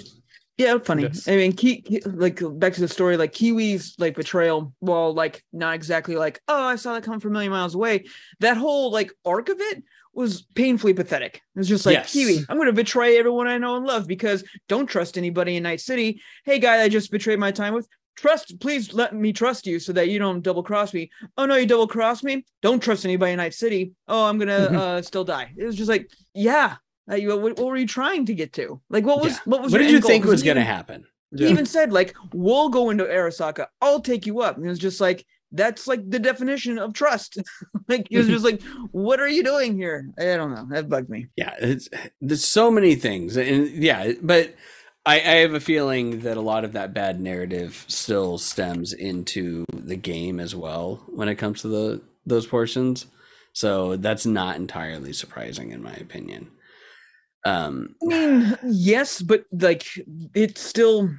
yeah, 0.57 0.77
funny. 0.77 1.03
Yes. 1.03 1.27
I 1.27 1.37
mean, 1.37 1.53
Ki- 1.53 1.81
Ki- 1.81 2.01
like 2.05 2.39
back 2.59 2.73
to 2.73 2.81
the 2.81 2.87
story, 2.87 3.17
like 3.17 3.33
Kiwi's 3.33 3.95
like 3.97 4.15
betrayal, 4.15 4.73
well, 4.79 5.11
like 5.13 5.43
not 5.51 5.73
exactly 5.73 6.15
like, 6.15 6.39
oh, 6.47 6.65
I 6.65 6.75
saw 6.75 6.93
that 6.93 7.03
coming 7.03 7.19
from 7.19 7.31
a 7.31 7.33
million 7.33 7.51
miles 7.51 7.73
away. 7.73 8.05
That 8.41 8.57
whole 8.57 8.91
like 8.91 9.11
arc 9.25 9.49
of 9.49 9.59
it 9.59 9.83
was 10.13 10.43
painfully 10.55 10.93
pathetic. 10.93 11.35
It 11.55 11.59
was 11.59 11.69
just 11.69 11.85
like 11.85 11.93
Yes. 11.95 12.13
Kiwi, 12.13 12.43
I'm 12.49 12.57
gonna 12.57 12.73
betray 12.73 13.17
everyone 13.17 13.47
I 13.47 13.57
know 13.57 13.77
and 13.77 13.85
love 13.85 14.07
because 14.07 14.43
don't 14.67 14.87
trust 14.87 15.17
anybody 15.17 15.55
in 15.55 15.63
Night 15.63 15.81
City. 15.81 16.21
Hey 16.45 16.59
guy 16.59 16.81
I 16.81 16.89
just 16.89 17.11
betrayed 17.11 17.39
my 17.39 17.51
time 17.51 17.73
with. 17.73 17.87
Trust, 18.15 18.59
please 18.59 18.93
let 18.93 19.15
me 19.15 19.33
trust 19.33 19.65
you 19.65 19.79
so 19.79 19.93
that 19.93 20.09
you 20.09 20.19
don't 20.19 20.41
double 20.41 20.61
cross 20.63 20.93
me. 20.93 21.09
Oh 21.37 21.45
no, 21.45 21.55
you 21.55 21.65
double 21.65 21.87
cross 21.87 22.23
me. 22.23 22.45
Don't 22.61 22.81
trust 22.81 23.05
anybody 23.05 23.31
in 23.31 23.37
Night 23.37 23.53
City. 23.53 23.93
Oh, 24.07 24.25
I'm 24.25 24.37
gonna 24.37 24.53
uh, 24.79 25.01
still 25.01 25.23
die. 25.23 25.51
It 25.57 25.65
was 25.65 25.75
just 25.75 25.89
like, 25.89 26.09
yeah, 26.33 26.75
uh, 27.09 27.15
you- 27.15 27.29
what, 27.39 27.57
what 27.57 27.67
were 27.67 27.77
you 27.77 27.87
trying 27.87 28.25
to 28.27 28.33
get 28.35 28.53
to? 28.53 28.79
Like, 28.89 29.05
what 29.05 29.21
was 29.21 29.33
Yeah. 29.33 29.39
what 29.45 29.61
was 29.63 29.71
what 29.71 29.79
did 29.79 29.89
you 29.91 30.01
think 30.01 30.25
was 30.25 30.43
gonna 30.43 30.59
even- 30.61 30.67
happen? 30.73 31.05
He 31.35 31.47
even 31.47 31.65
said 31.65 31.93
like, 31.93 32.13
"We'll 32.33 32.67
go 32.67 32.89
into 32.89 33.05
Arasaka. 33.05 33.67
I'll 33.81 34.01
take 34.01 34.25
you 34.25 34.41
up." 34.41 34.57
And 34.57 34.65
it 34.65 34.69
was 34.69 34.79
just 34.79 34.99
like, 34.99 35.25
that's 35.53 35.87
like 35.87 36.07
the 36.09 36.19
definition 36.19 36.77
of 36.77 36.91
trust. 36.93 37.37
like, 37.87 38.05
it 38.11 38.17
was 38.17 38.27
just 38.27 38.43
like, 38.43 38.61
what 38.91 39.21
are 39.21 39.29
you 39.29 39.41
doing 39.41 39.77
here? 39.77 40.09
I 40.19 40.35
don't 40.35 40.53
know. 40.53 40.67
That 40.69 40.89
bugged 40.89 41.09
me. 41.09 41.27
yeah 41.37 41.53
it's 41.61 41.87
there's 42.19 42.43
so 42.43 42.69
many 42.69 42.95
things 42.95 43.37
and 43.37 43.69
yeah 43.81 44.11
but 44.21 44.53
I, 45.05 45.15
I 45.15 45.35
have 45.39 45.53
a 45.53 45.59
feeling 45.59 46.19
that 46.21 46.37
a 46.37 46.41
lot 46.41 46.63
of 46.63 46.73
that 46.73 46.93
bad 46.93 47.19
narrative 47.19 47.85
still 47.87 48.37
stems 48.37 48.93
into 48.93 49.65
the 49.73 49.95
game 49.95 50.39
as 50.39 50.55
well 50.55 51.03
when 51.07 51.27
it 51.27 51.35
comes 51.35 51.61
to 51.61 51.67
the 51.67 52.01
those 52.25 52.45
portions 52.45 53.07
so 53.53 53.97
that's 53.97 54.25
not 54.27 54.57
entirely 54.57 55.11
surprising 55.11 55.71
in 55.71 55.81
my 55.81 55.93
opinion 55.93 56.51
um 57.45 57.95
I 58.03 58.05
mean, 58.05 58.57
yes, 58.63 59.21
but 59.21 59.45
like, 59.51 59.85
it's 60.33 60.61
still. 60.61 61.09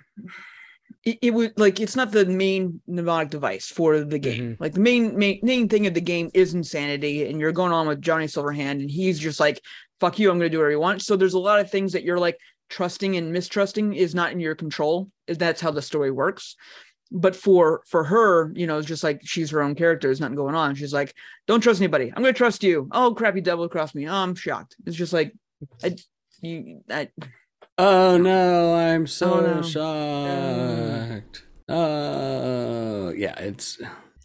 It, 1.05 1.19
it 1.21 1.35
would 1.35 1.59
like 1.59 1.81
it's 1.81 1.97
not 1.97 2.13
the 2.13 2.27
main 2.27 2.81
mnemonic 2.87 3.31
device 3.31 3.67
for 3.67 4.05
the 4.05 4.21
game. 4.21 4.57
Like 4.61 4.75
the 4.75 4.81
main, 4.81 5.19
main 5.19 5.41
main 5.43 5.69
thing 5.69 5.89
of 5.89 5.95
the 5.95 6.01
game 6.01 6.31
is 6.33 6.55
insanity, 6.55 7.29
and 7.29 7.41
you're 7.41 7.51
going 7.51 7.73
on 7.73 7.89
with 7.89 8.01
Johnny 8.01 8.27
Silverhand, 8.27 8.83
and 8.83 8.91
he's 8.91 9.19
just 9.19 9.41
like, 9.41 9.61
"Fuck 9.99 10.21
you, 10.21 10.31
I'm 10.31 10.39
going 10.39 10.49
to 10.49 10.55
do 10.55 10.59
whatever 10.59 10.71
you 10.71 10.79
want." 10.79 11.03
So 11.03 11.17
there's 11.17 11.35
a 11.35 11.41
lot 11.41 11.59
of 11.59 11.69
things 11.69 11.93
that 11.93 12.05
you're 12.05 12.21
like 12.21 12.39
trusting 12.73 13.17
and 13.17 13.33
mistrusting 13.33 13.95
is 13.95 14.15
not 14.17 14.33
in 14.33 14.41
your 14.41 14.57
control. 14.57 15.09
That's 15.29 15.61
how 15.61 15.71
the 15.71 15.83
story 15.83 16.11
works. 16.11 16.57
But 17.13 17.37
for 17.37 17.83
for 17.87 18.03
her, 18.05 18.51
you 18.57 18.67
know, 18.67 18.81
just 18.83 19.05
like 19.05 19.21
she's 19.23 19.51
her 19.51 19.63
own 19.63 19.75
character. 19.75 20.09
There's 20.09 20.21
nothing 20.21 20.35
going 20.37 20.55
on. 20.55 20.75
She's 20.75 20.95
like, 20.95 21.13
"Don't 21.47 21.61
trust 21.61 21.81
anybody. 21.81 22.11
I'm 22.17 22.23
going 22.23 22.33
to 22.35 22.39
trust 22.39 22.65
you." 22.65 22.89
Oh 22.91 23.15
crap, 23.15 23.37
you 23.37 23.43
double 23.43 23.69
crossed 23.69 23.95
me. 23.95 24.09
Oh, 24.09 24.15
I'm 24.15 24.35
shocked. 24.35 24.77
It's 24.87 24.97
just 24.97 25.13
like, 25.13 25.33
I, 25.85 25.95
you, 26.41 26.81
I, 26.91 27.09
oh 27.79 28.17
no 28.19 28.75
i'm 28.75 29.07
so 29.07 29.33
Oh, 29.33 29.55
no. 29.55 29.63
shocked 29.63 31.45
oh 31.69 33.11
yeah 33.17 33.39
it's 33.39 33.81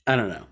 i 0.05 0.15
don't 0.15 0.29
know 0.29 0.45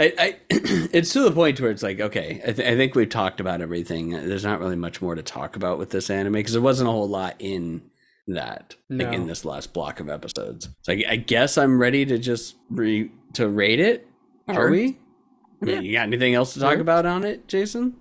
I, 0.00 0.12
I 0.18 0.36
it's 0.50 1.12
to 1.12 1.20
the 1.20 1.30
point 1.32 1.60
where 1.60 1.70
it's 1.70 1.82
like 1.82 2.00
okay 2.00 2.40
I, 2.46 2.52
th- 2.52 2.68
I 2.68 2.76
think 2.76 2.94
we've 2.94 3.08
talked 3.08 3.38
about 3.40 3.60
everything 3.60 4.10
there's 4.10 4.44
not 4.44 4.58
really 4.58 4.76
much 4.76 5.00
more 5.02 5.14
to 5.14 5.22
talk 5.22 5.56
about 5.56 5.78
with 5.78 5.90
this 5.90 6.08
anime 6.10 6.32
because 6.32 6.52
there 6.54 6.62
wasn't 6.62 6.88
a 6.88 6.92
whole 6.92 7.08
lot 7.08 7.36
in 7.38 7.82
that 8.26 8.76
like 8.88 9.12
in 9.12 9.26
this 9.26 9.44
last 9.44 9.72
block 9.72 10.00
of 10.00 10.08
episodes 10.08 10.68
so 10.82 10.92
I, 10.92 11.04
I 11.10 11.16
guess 11.16 11.58
i'm 11.58 11.78
ready 11.80 12.04
to 12.06 12.16
just 12.18 12.56
re 12.70 13.10
to 13.34 13.48
rate 13.48 13.80
it 13.80 14.06
are 14.48 14.54
Sure. 14.54 14.70
we 14.70 14.98
I 15.62 15.64
mean, 15.66 15.74
Yeah. 15.76 15.80
you 15.82 15.92
got 15.92 16.02
anything 16.04 16.34
else 16.34 16.54
to 16.54 16.60
talk 16.60 16.72
Sure. 16.74 16.80
about 16.80 17.06
on 17.06 17.24
it 17.24 17.46
jason 17.48 17.94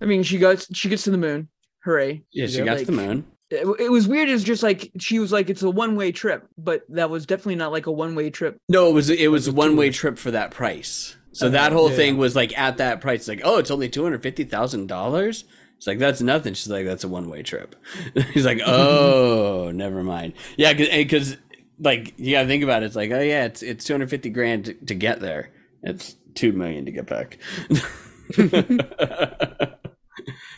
I 0.00 0.04
mean, 0.04 0.24
she 0.24 0.36
goes, 0.38 0.66
she 0.72 0.88
gets 0.88 1.04
to 1.04 1.12
the 1.12 1.16
moon. 1.18 1.48
Hooray! 1.84 2.24
yeah 2.32 2.46
she 2.46 2.58
Yeah, 2.58 2.64
got 2.64 2.78
to 2.78 2.84
the 2.84 2.90
moon 2.92 3.24
It, 3.50 3.66
it 3.78 3.90
was 3.90 4.08
weird. 4.08 4.28
It's 4.28 4.42
just 4.42 4.62
like 4.62 4.90
she 4.98 5.18
was 5.20 5.30
like, 5.30 5.48
it's 5.50 5.62
a 5.62 5.70
one 5.70 5.94
way 5.94 6.10
trip, 6.10 6.48
but 6.58 6.82
that 6.88 7.08
was 7.10 7.24
definitely 7.26 7.54
not 7.56 7.70
like 7.70 7.86
a 7.86 7.92
one 7.92 8.14
way 8.14 8.28
trip. 8.30 8.56
No, 8.68 8.88
it 8.88 8.94
was 8.94 9.10
it 9.10 9.28
was 9.30 9.46
a 9.46 9.50
a 9.50 9.54
one 9.54 9.76
way 9.76 9.90
trip 9.90 10.16
for 10.18 10.30
that 10.32 10.50
price. 10.50 11.16
So 11.32 11.48
that 11.48 11.72
whole 11.72 11.90
yeah. 11.90 11.96
thing 11.96 12.16
was 12.18 12.36
like 12.36 12.56
at 12.58 12.76
that 12.76 13.00
price, 13.00 13.26
like 13.26 13.40
oh, 13.42 13.58
it's 13.58 13.70
only 13.70 13.88
two 13.88 14.02
hundred 14.02 14.22
fifty 14.22 14.44
thousand 14.44 14.86
dollars. 14.86 15.44
It's 15.76 15.86
like 15.86 15.98
that's 15.98 16.20
nothing. 16.20 16.54
She's 16.54 16.68
like 16.68 16.86
that's 16.86 17.04
a 17.04 17.08
one 17.08 17.28
way 17.28 17.42
trip. 17.42 17.74
He's 18.32 18.44
like 18.44 18.60
oh, 18.66 19.72
never 19.74 20.02
mind. 20.04 20.34
Yeah, 20.56 20.74
because 20.74 21.32
eh, 21.32 21.36
like 21.80 22.14
you 22.18 22.32
gotta 22.32 22.46
think 22.46 22.62
about 22.62 22.82
it. 22.82 22.86
It's 22.86 22.96
like 22.96 23.10
oh 23.10 23.20
yeah, 23.20 23.46
it's 23.46 23.62
it's 23.62 23.84
two 23.84 23.94
hundred 23.94 24.10
fifty 24.10 24.30
grand 24.30 24.66
to, 24.66 24.74
to 24.74 24.94
get 24.94 25.20
there. 25.20 25.50
It's 25.82 26.16
two 26.34 26.52
million 26.52 26.84
to 26.84 26.92
get 26.92 27.06
back. 27.06 27.38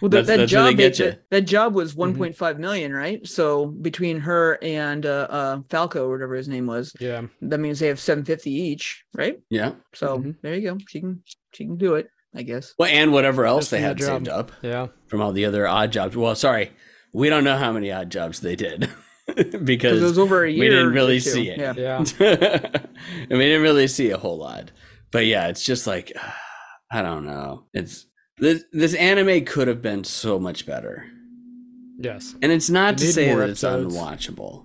Well, 0.05 0.11
that, 0.11 0.27
That's- 0.27 0.27
that 0.27 0.37
that's 0.43 0.53
job, 0.53 0.77
get 0.77 0.97
that, 0.99 1.23
that 1.31 1.41
job 1.47 1.75
was 1.75 1.95
1.5 1.95 2.59
million, 2.59 2.93
right? 2.93 3.27
So 3.27 3.65
between 3.65 4.21
her 4.21 4.59
and 4.61 5.07
uh, 5.07 5.27
uh, 5.31 5.61
Falco, 5.71 6.05
or 6.07 6.11
whatever 6.11 6.35
his 6.35 6.47
name 6.47 6.67
was, 6.67 6.93
Yeah. 7.01 7.23
that 7.41 7.59
means 7.59 7.79
they 7.79 7.87
have 7.87 7.99
750 7.99 8.51
each, 8.51 9.03
right? 9.15 9.41
yeah. 9.49 9.73
So 9.95 10.19
Mhm. 10.19 10.37
there 10.43 10.55
you 10.57 10.73
go. 10.73 10.79
She 10.89 11.01
can 11.01 11.23
she 11.55 11.65
can 11.65 11.79
do 11.79 11.95
it, 11.95 12.09
I 12.37 12.43
guess. 12.43 12.75
Well, 12.79 12.91
and 12.93 13.15
whatever 13.15 13.47
else 13.47 13.63
Just 13.63 13.71
they 13.71 13.81
had 13.81 13.99
saved 13.99 14.29
up 14.29 14.53
Yeah. 14.61 14.89
from 15.07 15.23
all 15.23 15.33
the 15.33 15.47
other 15.47 15.67
odd 15.67 15.91
jobs. 15.91 16.15
Well, 16.15 16.35
sorry, 16.35 16.73
we 17.15 17.31
don't 17.31 17.45
know 17.45 17.57
how 17.57 17.73
many 17.73 17.91
odd 17.91 18.11
jobs 18.11 18.41
they 18.41 18.57
did. 18.57 18.91
because 19.65 20.03
it 20.03 20.05
was 20.05 20.19
over 20.19 20.45
a 20.45 20.51
year 20.51 20.61
we 20.61 20.69
didn't 20.69 20.93
really 20.93 21.19
see 21.19 21.49
it. 21.49 21.59
Yeah. 21.59 21.73
Yeah. 21.79 22.05
and 22.21 23.39
we 23.39 23.39
didn't 23.39 23.63
really 23.63 23.87
see 23.87 24.11
a 24.11 24.19
whole 24.19 24.37
lot. 24.37 24.71
But 25.13 25.25
yeah, 25.25 25.49
it's 25.49 25.65
just 25.65 25.87
like 25.87 26.13
I 26.93 27.01
don't 27.01 27.25
know. 27.25 27.65
It's 27.73 28.05
this 28.39 28.65
this 28.73 28.95
anime 28.95 29.45
could 29.45 29.69
have 29.69 29.83
been 29.83 30.05
so 30.05 30.39
much 30.39 30.67
better. 30.67 31.07
Yes. 31.99 32.35
And 32.43 32.51
it's 32.51 32.71
not 32.71 32.95
It 32.95 32.99
to 32.99 33.13
say 33.13 33.29
more 33.29 33.41
that 33.41 33.51
it's 33.51 33.63
unwatchable. 33.63 34.65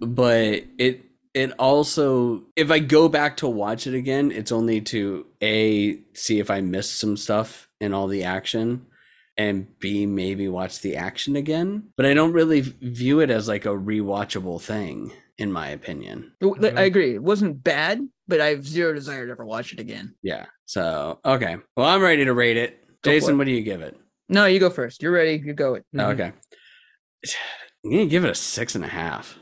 But 0.00 0.64
it 0.78 1.04
it 1.34 1.52
also 1.58 2.44
if 2.56 2.70
I 2.70 2.80
go 2.80 3.08
back 3.08 3.36
to 3.38 3.48
watch 3.48 3.86
it 3.86 3.94
again, 3.94 4.32
it's 4.32 4.52
only 4.52 4.80
to 4.82 5.26
A 5.42 5.98
see 6.14 6.40
if 6.40 6.50
I 6.50 6.60
missed 6.60 6.98
some 6.98 7.16
stuff 7.16 7.68
in 7.80 7.94
all 7.94 8.08
the 8.08 8.24
action 8.24 8.86
and 9.36 9.78
B 9.78 10.06
maybe 10.06 10.48
watch 10.48 10.80
the 10.80 10.96
action 10.96 11.36
again. 11.36 11.90
But 11.96 12.06
I 12.06 12.14
don't 12.14 12.32
really 12.32 12.60
view 12.60 13.20
it 13.20 13.30
as 13.30 13.46
like 13.48 13.64
a 13.64 13.70
rewatchable 13.70 14.60
thing 14.60 15.12
in 15.38 15.50
my 15.50 15.68
opinion. 15.68 16.32
Mm-hmm. 16.42 16.76
I 16.76 16.82
agree. 16.82 17.14
It 17.14 17.22
wasn't 17.22 17.64
bad, 17.64 18.06
but 18.28 18.40
I 18.40 18.48
have 18.48 18.66
zero 18.66 18.92
desire 18.92 19.24
to 19.26 19.32
ever 19.32 19.44
watch 19.44 19.72
it 19.72 19.80
again. 19.80 20.14
Yeah. 20.22 20.46
So, 20.70 21.18
okay. 21.24 21.56
Well, 21.76 21.88
I'm 21.88 22.00
ready 22.00 22.24
to 22.24 22.32
rate 22.32 22.56
it. 22.56 22.78
Go 23.02 23.10
Jason, 23.10 23.34
it. 23.34 23.38
what 23.38 23.46
do 23.46 23.50
you 23.50 23.62
give 23.62 23.82
it? 23.82 23.98
No, 24.28 24.46
you 24.46 24.60
go 24.60 24.70
first. 24.70 25.02
You're 25.02 25.10
ready. 25.10 25.42
You 25.44 25.52
go 25.52 25.74
it. 25.74 25.84
Mhm. 25.92 26.12
Okay. 26.12 26.32
I'm 27.84 27.90
gonna 27.90 28.06
give 28.06 28.24
it 28.24 28.30
a 28.30 28.36
six 28.36 28.76
and 28.76 28.84
a 28.84 28.88
half. 28.88 29.36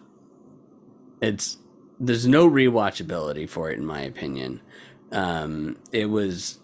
It's 1.20 1.58
there's 2.00 2.26
no 2.26 2.48
rewatchability 2.48 3.46
for 3.46 3.70
it 3.70 3.76
in 3.78 3.84
my 3.84 4.00
opinion. 4.00 4.62
Um, 5.12 5.76
it 5.92 6.06
was 6.06 6.60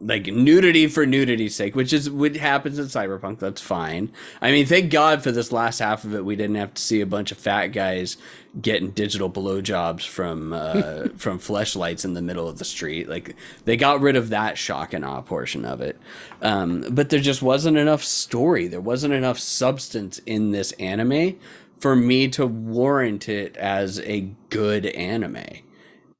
like 0.00 0.26
nudity 0.26 0.86
for 0.86 1.04
nudity's 1.06 1.56
sake, 1.56 1.74
which 1.74 1.92
is 1.92 2.08
what 2.10 2.36
happens 2.36 2.78
in 2.78 2.86
Cyberpunk. 2.86 3.38
That's 3.38 3.60
fine. 3.60 4.12
I 4.40 4.50
mean, 4.50 4.66
thank 4.66 4.90
God 4.90 5.22
for 5.22 5.32
this 5.32 5.50
last 5.52 5.80
half 5.80 6.04
of 6.04 6.14
it. 6.14 6.24
We 6.24 6.36
didn't 6.36 6.56
have 6.56 6.74
to 6.74 6.82
see 6.82 7.00
a 7.00 7.06
bunch 7.06 7.32
of 7.32 7.38
fat 7.38 7.68
guys 7.68 8.16
getting 8.60 8.90
digital 8.90 9.30
blowjobs 9.30 10.06
from 10.06 10.52
uh, 10.52 11.08
from 11.16 11.38
fleshlights 11.38 12.04
in 12.04 12.14
the 12.14 12.22
middle 12.22 12.48
of 12.48 12.58
the 12.58 12.64
street. 12.64 13.08
Like 13.08 13.34
they 13.64 13.76
got 13.76 14.00
rid 14.00 14.16
of 14.16 14.30
that 14.30 14.56
shock 14.56 14.92
and 14.92 15.04
awe 15.04 15.20
portion 15.20 15.64
of 15.64 15.80
it. 15.80 15.98
Um, 16.42 16.84
but 16.90 17.10
there 17.10 17.20
just 17.20 17.42
wasn't 17.42 17.76
enough 17.76 18.04
story. 18.04 18.68
There 18.68 18.80
wasn't 18.80 19.14
enough 19.14 19.38
substance 19.38 20.18
in 20.20 20.52
this 20.52 20.72
anime 20.72 21.38
for 21.80 21.94
me 21.94 22.28
to 22.28 22.46
warrant 22.46 23.28
it 23.28 23.56
as 23.56 24.00
a 24.00 24.32
good 24.50 24.86
anime. 24.86 25.44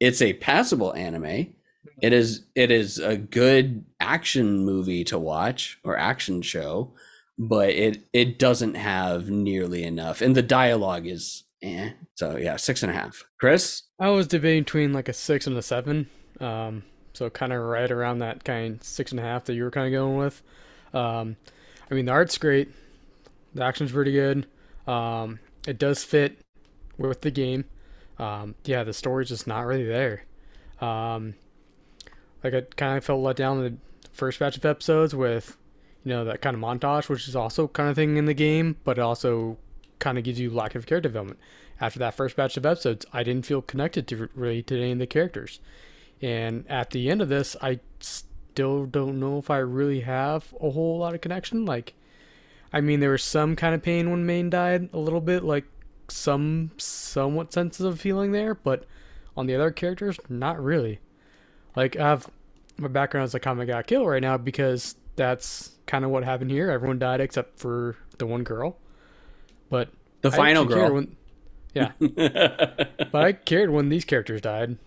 It's 0.00 0.22
a 0.22 0.34
passable 0.34 0.94
anime. 0.94 1.54
It 2.00 2.12
is 2.12 2.46
it 2.54 2.70
is 2.70 2.98
a 2.98 3.16
good 3.16 3.84
action 4.00 4.64
movie 4.64 5.04
to 5.04 5.18
watch 5.18 5.78
or 5.84 5.96
action 5.96 6.42
show, 6.42 6.94
but 7.38 7.70
it 7.70 8.08
it 8.12 8.38
doesn't 8.38 8.74
have 8.74 9.30
nearly 9.30 9.84
enough, 9.84 10.20
and 10.20 10.34
the 10.34 10.42
dialogue 10.42 11.06
is 11.06 11.44
eh. 11.62 11.90
So 12.14 12.36
yeah, 12.36 12.56
six 12.56 12.82
and 12.82 12.90
a 12.90 12.94
half. 12.94 13.24
Chris, 13.38 13.82
I 13.98 14.10
was 14.10 14.26
debating 14.26 14.62
between 14.62 14.92
like 14.92 15.08
a 15.08 15.12
six 15.12 15.46
and 15.46 15.56
a 15.56 15.62
seven. 15.62 16.08
Um, 16.40 16.84
so 17.14 17.28
kind 17.30 17.52
of 17.52 17.60
right 17.62 17.90
around 17.90 18.20
that 18.20 18.44
kind 18.44 18.76
of 18.76 18.84
six 18.84 19.10
and 19.10 19.18
a 19.18 19.24
half 19.24 19.44
that 19.46 19.54
you 19.54 19.64
were 19.64 19.70
kind 19.70 19.92
of 19.92 19.98
going 19.98 20.16
with. 20.18 20.42
Um, 20.94 21.36
I 21.90 21.94
mean 21.94 22.06
the 22.06 22.12
art's 22.12 22.38
great, 22.38 22.70
the 23.54 23.64
action's 23.64 23.92
pretty 23.92 24.12
good. 24.12 24.46
Um, 24.86 25.40
it 25.66 25.78
does 25.78 26.04
fit 26.04 26.38
with 26.96 27.22
the 27.22 27.30
game. 27.30 27.64
Um, 28.18 28.54
yeah, 28.64 28.84
the 28.84 28.92
story's 28.92 29.28
just 29.28 29.46
not 29.46 29.66
really 29.66 29.86
there. 29.86 30.24
Um, 30.80 31.34
like 32.42 32.54
I 32.54 32.62
kind 32.76 32.96
of 32.96 33.04
felt 33.04 33.22
let 33.22 33.36
down 33.36 33.58
in 33.58 33.64
the 33.64 33.78
first 34.12 34.38
batch 34.38 34.56
of 34.56 34.64
episodes 34.64 35.14
with, 35.14 35.56
you 36.04 36.12
know, 36.12 36.24
that 36.24 36.42
kind 36.42 36.54
of 36.54 36.62
montage, 36.62 37.08
which 37.08 37.28
is 37.28 37.36
also 37.36 37.68
kind 37.68 37.88
of 37.88 37.96
thing 37.96 38.16
in 38.16 38.26
the 38.26 38.34
game, 38.34 38.76
but 38.84 38.98
also 38.98 39.56
kind 39.98 40.18
of 40.18 40.24
gives 40.24 40.40
you 40.40 40.50
lack 40.50 40.74
of 40.74 40.86
character 40.86 41.08
development. 41.08 41.38
After 41.80 41.98
that 42.00 42.14
first 42.14 42.36
batch 42.36 42.56
of 42.56 42.66
episodes, 42.66 43.06
I 43.12 43.22
didn't 43.22 43.46
feel 43.46 43.62
connected 43.62 44.08
to 44.08 44.28
really 44.34 44.62
to 44.64 44.76
any 44.76 44.92
of 44.92 44.98
the 44.98 45.06
characters, 45.06 45.60
and 46.20 46.64
at 46.68 46.90
the 46.90 47.08
end 47.08 47.22
of 47.22 47.28
this, 47.28 47.56
I 47.62 47.80
still 48.00 48.86
don't 48.86 49.20
know 49.20 49.38
if 49.38 49.50
I 49.50 49.58
really 49.58 50.00
have 50.00 50.52
a 50.60 50.70
whole 50.70 50.98
lot 50.98 51.14
of 51.14 51.20
connection. 51.20 51.64
Like, 51.64 51.94
I 52.72 52.80
mean, 52.80 52.98
there 52.98 53.12
was 53.12 53.22
some 53.22 53.54
kind 53.54 53.74
of 53.74 53.82
pain 53.82 54.10
when 54.10 54.26
Maine 54.26 54.50
died, 54.50 54.90
a 54.92 54.98
little 54.98 55.20
bit, 55.20 55.44
like 55.44 55.64
some 56.08 56.72
somewhat 56.76 57.52
sensitive 57.52 58.00
feeling 58.00 58.32
there, 58.32 58.54
but 58.54 58.84
on 59.36 59.46
the 59.46 59.54
other 59.54 59.70
characters, 59.70 60.18
not 60.28 60.60
really. 60.60 60.98
Like 61.76 61.96
I 61.96 62.08
have 62.08 62.28
my 62.76 62.88
background 62.88 63.24
as 63.24 63.34
a 63.34 63.40
comic 63.40 63.68
got 63.68 63.86
killed 63.86 64.08
right 64.08 64.22
now 64.22 64.36
because 64.36 64.94
that's 65.16 65.72
kind 65.86 66.04
of 66.04 66.10
what 66.10 66.24
happened 66.24 66.50
here. 66.50 66.70
Everyone 66.70 66.98
died 66.98 67.20
except 67.20 67.58
for 67.58 67.96
the 68.18 68.26
one 68.26 68.44
girl. 68.44 68.76
But 69.70 69.88
the 70.22 70.28
I 70.30 70.36
final 70.36 70.64
girl. 70.64 70.94
When, 70.94 71.16
yeah, 71.74 71.92
but 72.00 73.14
I 73.14 73.32
cared 73.32 73.70
when 73.70 73.88
these 73.88 74.04
characters 74.04 74.40
died. 74.40 74.78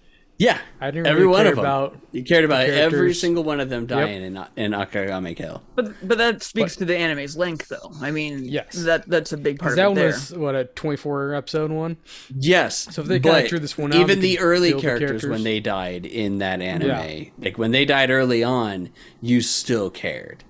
Yeah, 0.42 0.58
I 0.80 0.90
didn't 0.90 1.06
Every 1.06 1.22
really 1.22 1.34
one 1.34 1.44
care 1.44 1.52
them. 1.52 1.60
about. 1.60 2.00
you 2.14 2.24
cared 2.24 2.46
about 2.46 2.66
every 2.66 3.14
single 3.14 3.44
one 3.44 3.60
of 3.60 3.70
them 3.70 3.86
dying 3.86 4.24
in 4.24 4.38
in 4.56 4.72
Akame 4.72 5.36
ga 5.36 5.36
Kill. 5.36 5.62
But 5.76 5.94
but 6.08 6.18
that 6.18 6.42
speaks 6.42 6.76
to 6.78 6.86
the 6.86 6.98
anime's 6.98 7.38
length, 7.38 7.68
though. 7.70 7.92
I 8.02 8.10
mean, 8.10 8.46
Yes. 8.46 8.74
that 8.86 9.08
that's 9.08 9.34
a 9.34 9.38
big 9.38 9.60
part 9.60 9.76
Because 9.76 9.76
that 9.76 9.82
of 9.86 9.86
it 9.86 9.90
one 9.90 9.96
there. 9.98 10.08
was 10.08 10.34
what 10.34 10.56
a 10.56 10.66
twenty-four 10.66 11.36
episode 11.36 11.70
one. 11.70 11.98
Yes. 12.36 12.88
So 12.90 13.04
if 13.04 13.08
they 13.08 13.20
kinda 13.20 13.48
drew 13.50 13.60
this 13.60 13.78
one 13.78 13.94
out, 13.94 14.00
even 14.00 14.20
they 14.20 14.36
the 14.36 14.40
early 14.40 14.72
build 14.72 14.82
the 14.82 14.88
characters, 14.88 15.28
when 15.28 15.44
they 15.44 15.60
died 15.60 16.08
in 16.08 16.40
that 16.40 16.60
anime, 16.60 16.88
Yeah. 16.90 17.24
like 17.38 17.60
when 17.60 17.70
they 17.70 17.86
died 17.86 18.10
early 18.10 18.44
on, 18.44 18.90
you 19.22 19.42
still 19.42 19.92
cared. 19.92 20.44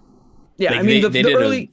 yeah, 0.57 0.71
like, 0.71 0.79
I 0.79 0.83
mean 0.83 0.87
they- 0.87 1.01
the, 1.01 1.09
they 1.09 1.21
the 1.23 1.29
did 1.31 1.37
a 1.37 1.41
early. 1.41 1.71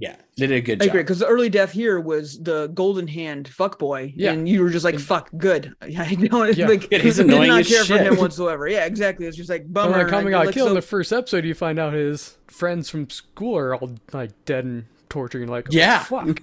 Yeah, 0.00 0.14
they 0.36 0.46
did 0.46 0.56
a 0.56 0.60
good 0.60 0.80
I 0.80 0.84
job. 0.86 0.90
agree 0.90 1.02
because 1.02 1.18
the 1.18 1.26
early 1.26 1.48
death 1.48 1.72
here 1.72 1.98
was 1.98 2.38
the 2.40 2.68
golden 2.68 3.08
hand 3.08 3.50
fuckboy, 3.52 4.12
Yeah. 4.14 4.30
and 4.32 4.48
you 4.48 4.62
were 4.62 4.70
just 4.70 4.84
like, 4.84 4.98
"Fuck, 5.00 5.28
good." 5.36 5.74
I 5.82 6.14
don't 6.14 6.56
Yeah. 6.56 6.68
like. 6.68 6.88
Good, 6.88 7.00
he's 7.02 7.16
did 7.16 7.26
not 7.26 7.48
as 7.48 7.68
care 7.68 7.84
for 7.84 7.98
him 7.98 8.16
whatsoever. 8.18 8.68
Yeah, 8.68 8.84
exactly. 8.84 9.26
It's 9.26 9.36
just 9.36 9.50
like 9.50 9.62
When 9.62 9.72
bummer. 9.72 9.98
like 9.98 10.08
Kami 10.08 10.24
like, 10.26 10.30
got 10.32 10.46
like, 10.46 10.54
killed 10.54 10.68
in 10.68 10.70
so- 10.70 10.80
the 10.80 10.82
first 10.86 11.12
episode, 11.12 11.44
you 11.44 11.54
find 11.54 11.80
out 11.80 11.94
his 11.94 12.38
friends 12.46 12.88
from 12.88 13.10
school 13.10 13.56
are 13.58 13.74
all 13.74 13.90
like 14.12 14.30
dead 14.44 14.64
and 14.64 14.84
torturing. 15.08 15.48
Like, 15.48 15.66
oh, 15.68 15.74
yeah. 15.74 16.04
fuck. 16.04 16.40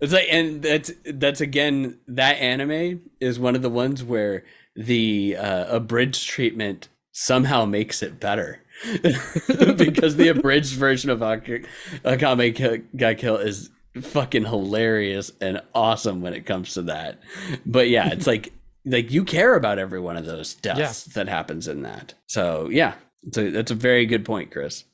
it's 0.00 0.12
like, 0.12 0.26
and 0.30 0.62
that's 0.62 0.90
that's 1.04 1.40
again 1.40 1.98
that 2.08 2.34
anime 2.38 3.02
is 3.20 3.38
one 3.38 3.54
of 3.54 3.62
the 3.62 3.70
ones 3.70 4.02
where 4.02 4.44
the 4.74 5.36
uh, 5.38 5.76
abridged 5.76 6.28
treatment 6.28 6.88
somehow 7.12 7.64
makes 7.64 8.02
it 8.02 8.18
better. 8.18 8.60
because 9.76 10.16
the 10.16 10.28
abridged 10.28 10.74
version 10.74 11.10
of 11.10 11.22
Ak- 11.22 11.66
Akame 12.04 12.54
Ki- 12.54 12.84
Ga 12.96 13.14
Kill 13.14 13.36
is 13.36 13.70
fucking 14.00 14.44
hilarious 14.46 15.30
and 15.40 15.60
awesome 15.74 16.20
when 16.22 16.34
it 16.34 16.46
comes 16.46 16.74
to 16.74 16.82
that. 16.82 17.20
But 17.66 17.88
yeah, 17.88 18.08
it's 18.10 18.26
like 18.26 18.52
like 18.84 19.10
you 19.12 19.24
care 19.24 19.54
about 19.54 19.78
every 19.78 20.00
one 20.00 20.16
of 20.16 20.26
those 20.26 20.54
deaths 20.54 21.04
that 21.14 21.28
happens 21.28 21.68
in 21.68 21.82
that. 21.82 22.14
So 22.26 22.68
yeah, 22.70 22.94
so 23.32 23.50
that's 23.50 23.70
a 23.70 23.76
very 23.76 24.06
good 24.06 24.24
point, 24.24 24.50
Chris. 24.50 24.84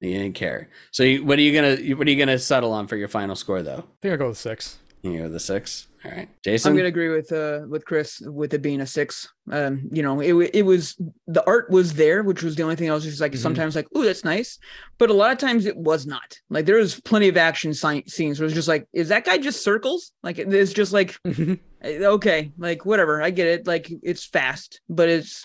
You 0.00 0.18
didn't 0.18 0.34
care. 0.34 0.68
So 0.90 1.02
you, 1.04 1.24
what 1.24 1.38
are 1.38 1.42
you 1.42 1.54
gonna 1.54 1.76
what 1.96 2.06
are 2.06 2.10
you 2.10 2.18
gonna 2.18 2.38
settle 2.38 2.72
on 2.72 2.86
for 2.86 2.96
your 2.96 3.08
final 3.08 3.36
score 3.36 3.62
though? 3.62 3.84
I 3.86 3.96
think 4.02 4.12
I'll 4.12 4.18
go 4.18 4.28
with 4.28 4.38
six. 4.38 4.78
You 5.12 5.22
go 5.22 5.28
the 5.28 5.40
six. 5.40 5.88
All 6.04 6.10
right, 6.12 6.28
Jason. 6.44 6.70
I'm 6.70 6.76
gonna 6.76 6.88
agree 6.88 7.08
with 7.08 7.32
uh 7.32 7.62
with 7.68 7.84
Chris 7.84 8.20
with 8.20 8.54
it 8.54 8.62
being 8.62 8.80
a 8.80 8.86
six. 8.86 9.28
Um, 9.50 9.88
you 9.90 10.02
know, 10.02 10.20
it 10.20 10.32
it 10.54 10.62
was 10.62 10.96
the 11.26 11.44
art 11.46 11.68
was 11.70 11.94
there, 11.94 12.22
which 12.22 12.42
was 12.42 12.54
the 12.54 12.62
only 12.62 12.76
thing 12.76 12.90
I 12.90 12.94
was 12.94 13.04
just 13.04 13.20
like 13.20 13.32
Mhm. 13.32 13.38
sometimes 13.38 13.74
like, 13.74 13.88
oh, 13.94 14.02
that's 14.04 14.24
nice, 14.24 14.58
but 14.98 15.10
a 15.10 15.14
lot 15.14 15.32
of 15.32 15.38
times 15.38 15.66
it 15.66 15.76
was 15.76 16.06
not. 16.06 16.38
Like 16.48 16.64
there 16.66 16.76
was 16.76 17.00
plenty 17.00 17.28
of 17.28 17.36
action 17.36 17.74
si- 17.74 18.04
scenes 18.06 18.38
where 18.38 18.44
it 18.44 18.48
was 18.48 18.54
just 18.54 18.68
like, 18.68 18.86
is 18.92 19.08
that 19.08 19.24
guy 19.24 19.38
just 19.38 19.64
circles? 19.64 20.12
Like 20.22 20.38
it's 20.38 20.72
just 20.72 20.92
like 20.92 21.18
eh, 21.24 21.56
okay, 21.82 22.52
like 22.58 22.84
whatever, 22.86 23.20
I 23.22 23.30
get 23.30 23.46
it. 23.48 23.66
Like 23.66 23.90
it's 24.02 24.24
fast, 24.24 24.80
but 24.88 25.08
it's 25.08 25.44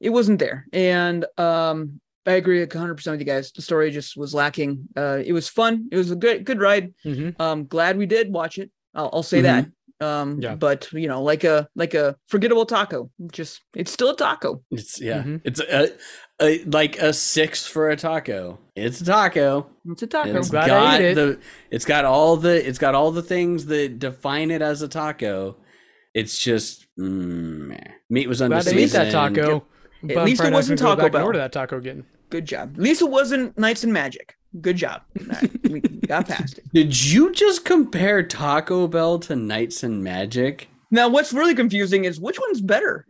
it 0.00 0.10
wasn't 0.10 0.38
there. 0.40 0.66
And 0.72 1.24
um 1.38 2.00
I 2.26 2.32
agree 2.32 2.64
100% 2.66 3.10
with 3.10 3.20
you 3.20 3.26
guys. 3.26 3.52
The 3.52 3.60
story 3.60 3.90
just 3.90 4.16
was 4.16 4.34
lacking. 4.34 4.88
Uh 4.96 5.20
it 5.24 5.32
was 5.32 5.48
fun. 5.48 5.88
It 5.92 5.96
was 5.98 6.10
a 6.10 6.16
good 6.16 6.44
good 6.44 6.58
ride. 6.60 6.94
hmm 7.04 7.30
Um 7.38 7.66
glad 7.66 7.96
we 7.96 8.06
did 8.06 8.32
watch 8.32 8.58
it. 8.58 8.70
I'll, 8.94 9.10
I'll 9.12 9.22
say 9.22 9.40
that. 9.42 9.66
Um 10.00 10.40
Yeah. 10.40 10.56
but 10.56 10.92
you 10.92 11.06
know, 11.08 11.22
like 11.22 11.44
a 11.44 11.68
like 11.76 11.94
a 11.94 12.16
forgettable 12.26 12.66
taco. 12.66 13.10
Just 13.30 13.62
it's 13.74 13.92
still 13.92 14.10
a 14.10 14.16
taco. 14.16 14.62
It's 14.70 15.00
yeah. 15.00 15.22
Mhm. 15.22 15.40
It's 15.44 15.60
a, 15.60 15.90
a 16.42 16.64
like 16.64 16.98
a 16.98 17.12
six 17.12 17.64
for 17.66 17.90
a 17.90 17.96
taco. 17.96 18.58
It's 18.74 19.00
a 19.00 19.04
taco. 19.04 19.66
It's 19.88 20.02
a 20.02 20.06
taco. 20.08 20.36
It's 20.36 20.50
glad 20.50 20.64
I 20.64 20.68
got 20.68 21.00
it. 21.00 21.14
the 21.14 21.38
it's 21.70 21.84
got 21.84 22.04
all 22.04 22.36
the 22.36 22.66
it's 22.68 22.78
got 22.78 22.94
all 22.96 23.12
the 23.12 23.22
things 23.22 23.66
that 23.66 23.98
define 24.00 24.50
it 24.50 24.62
as 24.62 24.82
a 24.82 24.88
taco. 24.88 25.56
It's 26.12 26.38
just 26.38 26.86
mm, 26.98 27.76
meat 28.10 28.28
was 28.28 28.42
under 28.42 28.56
Glad 28.60 28.64
they 28.74 28.82
ate 28.82 28.90
that 28.92 29.12
taco. 29.12 29.64
but 30.02 30.18
I'm 30.18 30.24
least 30.26 30.42
it 30.44 30.52
wasn't 30.52 30.78
Taco 30.78 31.08
Bell. 31.08 31.24
Order 31.24 31.38
that 31.38 31.52
taco 31.52 31.78
again. 31.78 32.04
Good 32.30 32.46
job. 32.46 32.74
At 32.76 32.82
least 32.82 33.00
it 33.00 33.10
wasn't 33.10 33.56
Knights 33.58 33.84
and 33.84 33.92
Magic. 33.92 34.36
Good 34.60 34.76
job. 34.76 35.02
All 35.18 35.26
right, 35.26 35.50
we 35.70 35.80
got 35.80 36.28
past 36.28 36.58
it. 36.58 36.64
Did 36.72 37.04
you 37.04 37.32
just 37.32 37.64
compare 37.64 38.22
Taco 38.22 38.86
Bell 38.86 39.18
to 39.20 39.36
Knights 39.36 39.82
and 39.82 40.02
Magic? 40.02 40.68
Now, 40.90 41.08
what's 41.08 41.32
really 41.32 41.54
confusing 41.54 42.04
is 42.04 42.20
which 42.20 42.38
one's 42.38 42.60
better. 42.60 43.04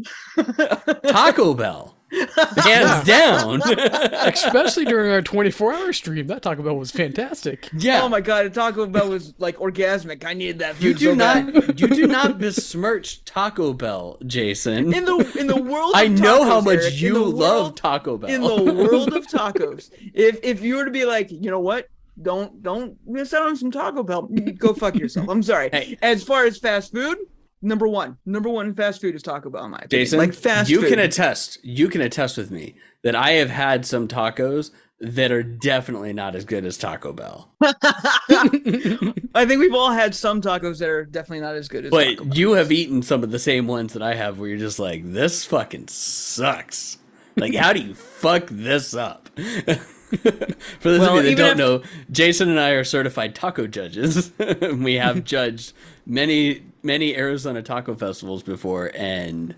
Taco 1.07 1.53
Bell. 1.53 1.94
hands 2.57 3.07
down. 3.07 3.63
Especially 4.13 4.85
during 4.85 5.11
our 5.11 5.23
24 5.23 5.73
hour 5.75 5.93
stream, 5.93 6.27
that 6.29 6.43
Taco 6.43 6.63
Bell 6.63 6.77
was 6.77 6.91
fantastic. 6.91 7.69
yeah. 7.77 8.03
Oh 8.03 8.09
my 8.09 8.21
god, 8.21 8.53
Taco 8.55 8.87
Bell 8.87 9.09
was 9.11 9.35
like 9.39 9.57
orgasmic. 9.59 10.25
I 10.25 10.35
needed 10.35 10.59
that. 10.61 10.81
you 10.81 10.95
do 10.95 11.11
so 11.13 11.17
bad. 11.17 11.55
not 11.55 11.81
you 11.81 11.89
do 11.89 12.07
not 12.07 12.39
besmirch 12.39 13.25
Taco 13.25 13.73
Bell, 13.73 14.19
Jason. 14.27 14.93
in 14.95 15.05
the 15.05 15.37
in 15.39 15.47
the 15.47 15.61
world. 15.61 15.93
I 15.97 16.05
of 16.05 16.19
know 16.21 16.45
how 16.45 16.61
much 16.61 16.81
Eric, 16.81 17.01
you 17.01 17.15
the 17.15 17.21
love 17.21 17.63
world- 17.63 17.77
Taco 17.77 18.19
Bell. 18.19 18.31
in 18.31 18.41
the 18.43 18.73
world 18.73 19.13
of 19.15 19.27
tacos. 19.27 19.91
If 20.15 20.39
if 20.43 20.63
you 20.63 20.77
were 20.77 20.85
to 20.85 20.91
be 20.91 21.05
like, 21.05 21.31
you 21.31 21.51
know 21.51 21.61
what? 21.61 21.89
Don't 22.21 22.63
don't 22.63 22.97
miss 23.07 23.35
out 23.35 23.47
on 23.47 23.57
some 23.57 23.71
Taco 23.73 24.03
Bell. 24.03 24.23
Go 24.57 24.73
fuck 24.73 24.95
yourself. 24.95 25.29
I'm 25.29 25.43
sorry. 25.43 25.69
Hey. 25.73 25.99
As 26.01 26.23
far 26.23 26.45
as 26.45 26.59
fast 26.59 26.93
food, 26.93 27.19
number 27.65 27.89
one, 27.89 28.19
number 28.27 28.49
one 28.49 28.73
fast 28.75 29.01
food 29.01 29.15
is 29.15 29.23
Taco 29.23 29.51
Bell. 29.51 29.69
My 29.69 29.79
opinion. 29.79 29.91
Jason, 29.91 30.19
like 30.19 30.35
fast 30.35 30.71
you 30.71 30.83
food. 30.83 30.91
can 30.91 30.99
attest. 31.01 31.59
You 31.65 31.89
can 31.89 32.01
attest 32.01 32.37
with 32.37 32.51
me 32.51 32.77
that 33.03 33.15
I 33.17 33.33
have 33.33 33.51
had 33.51 33.85
some 33.85 34.07
tacos 34.07 34.71
that 35.01 35.33
are 35.33 35.43
definitely 35.43 36.13
not 36.13 36.37
as 36.37 36.45
good 36.45 36.65
as 36.65 36.79
Taco 36.79 37.13
Bell. 37.13 37.51
I 37.61 39.45
think 39.47 39.61
we've 39.61 39.75
all 39.75 39.91
had 39.91 40.15
some 40.15 40.41
tacos 40.41 40.79
that 40.79 40.89
are 40.89 41.05
definitely 41.05 41.41
not 41.41 41.57
as 41.57 41.69
good 41.69 41.85
as 41.87 41.91
Taco 41.91 42.05
Bell. 42.17 42.25
But 42.27 42.37
you 42.37 42.53
have 42.53 42.71
eaten 42.73 43.03
some 43.03 43.23
of 43.25 43.31
the 43.31 43.39
same 43.39 43.67
ones 43.67 43.93
that 43.95 44.03
I 44.03 44.15
have, 44.15 44.39
where 44.39 44.49
you're 44.49 44.59
just 44.59 44.79
like, 44.79 45.03
this 45.05 45.45
fucking 45.45 45.89
sucks. 45.89 46.99
Like, 47.37 47.55
how 47.55 47.73
do 47.73 47.81
you 47.81 47.95
fuck 47.95 48.47
this 48.51 48.95
up? 48.95 49.29
For 49.39 50.91
those 50.91 51.01
Well, 51.01 51.19
of 51.19 51.25
you 51.25 51.35
that 51.35 51.37
don't 51.37 51.51
if- 51.53 51.59
know, 51.59 51.83
Jason 52.13 52.49
and 52.49 52.61
I 52.61 52.71
are 52.71 52.85
certified 52.85 53.35
taco 53.35 53.67
judges. 53.67 54.31
we 54.77 54.95
have 54.95 55.25
judged 55.25 55.73
many, 56.07 56.63
many 56.85 57.17
Arizona 57.17 57.63
taco 57.63 57.95
festivals 57.95 58.43
before, 58.43 58.93
and 58.95 59.55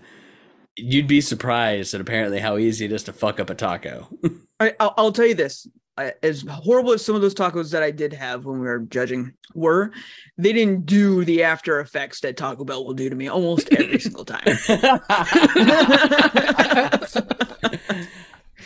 you'd 0.77 1.07
be 1.07 1.21
surprised 1.21 1.93
at 1.93 2.01
apparently 2.01 2.39
how 2.39 2.57
easy 2.57 2.85
it 2.85 2.91
is 2.91 3.03
to 3.03 3.13
fuck 3.13 3.39
up 3.39 3.49
a 3.49 3.55
taco. 3.55 4.07
I, 4.59 4.73
I'll, 4.79 4.93
I'll 4.97 5.11
tell 5.11 5.27
you 5.27 5.35
this. 5.35 5.67
I, 5.97 6.13
as 6.21 6.45
horrible 6.47 6.93
as 6.93 7.03
some 7.03 7.15
of 7.15 7.21
those 7.21 7.33
tacos 7.33 7.71
that 7.71 7.81
I 7.81 7.89
did 7.89 8.13
have 8.13 8.45
when 8.45 8.59
we 8.59 8.67
were 8.67 8.79
judging 8.79 9.33
were, 9.55 9.91
they 10.37 10.53
didn't 10.53 10.85
do 10.85 11.25
the 11.25 11.43
after 11.43 11.79
effects 11.79 12.19
that 12.21 12.37
Taco 12.37 12.63
Bell 12.63 12.85
will 12.85 12.93
do 12.93 13.09
to 13.09 13.15
me 13.15 13.27
almost 13.27 13.73
every 13.73 13.99
single 13.99 14.23
time. 14.23 14.45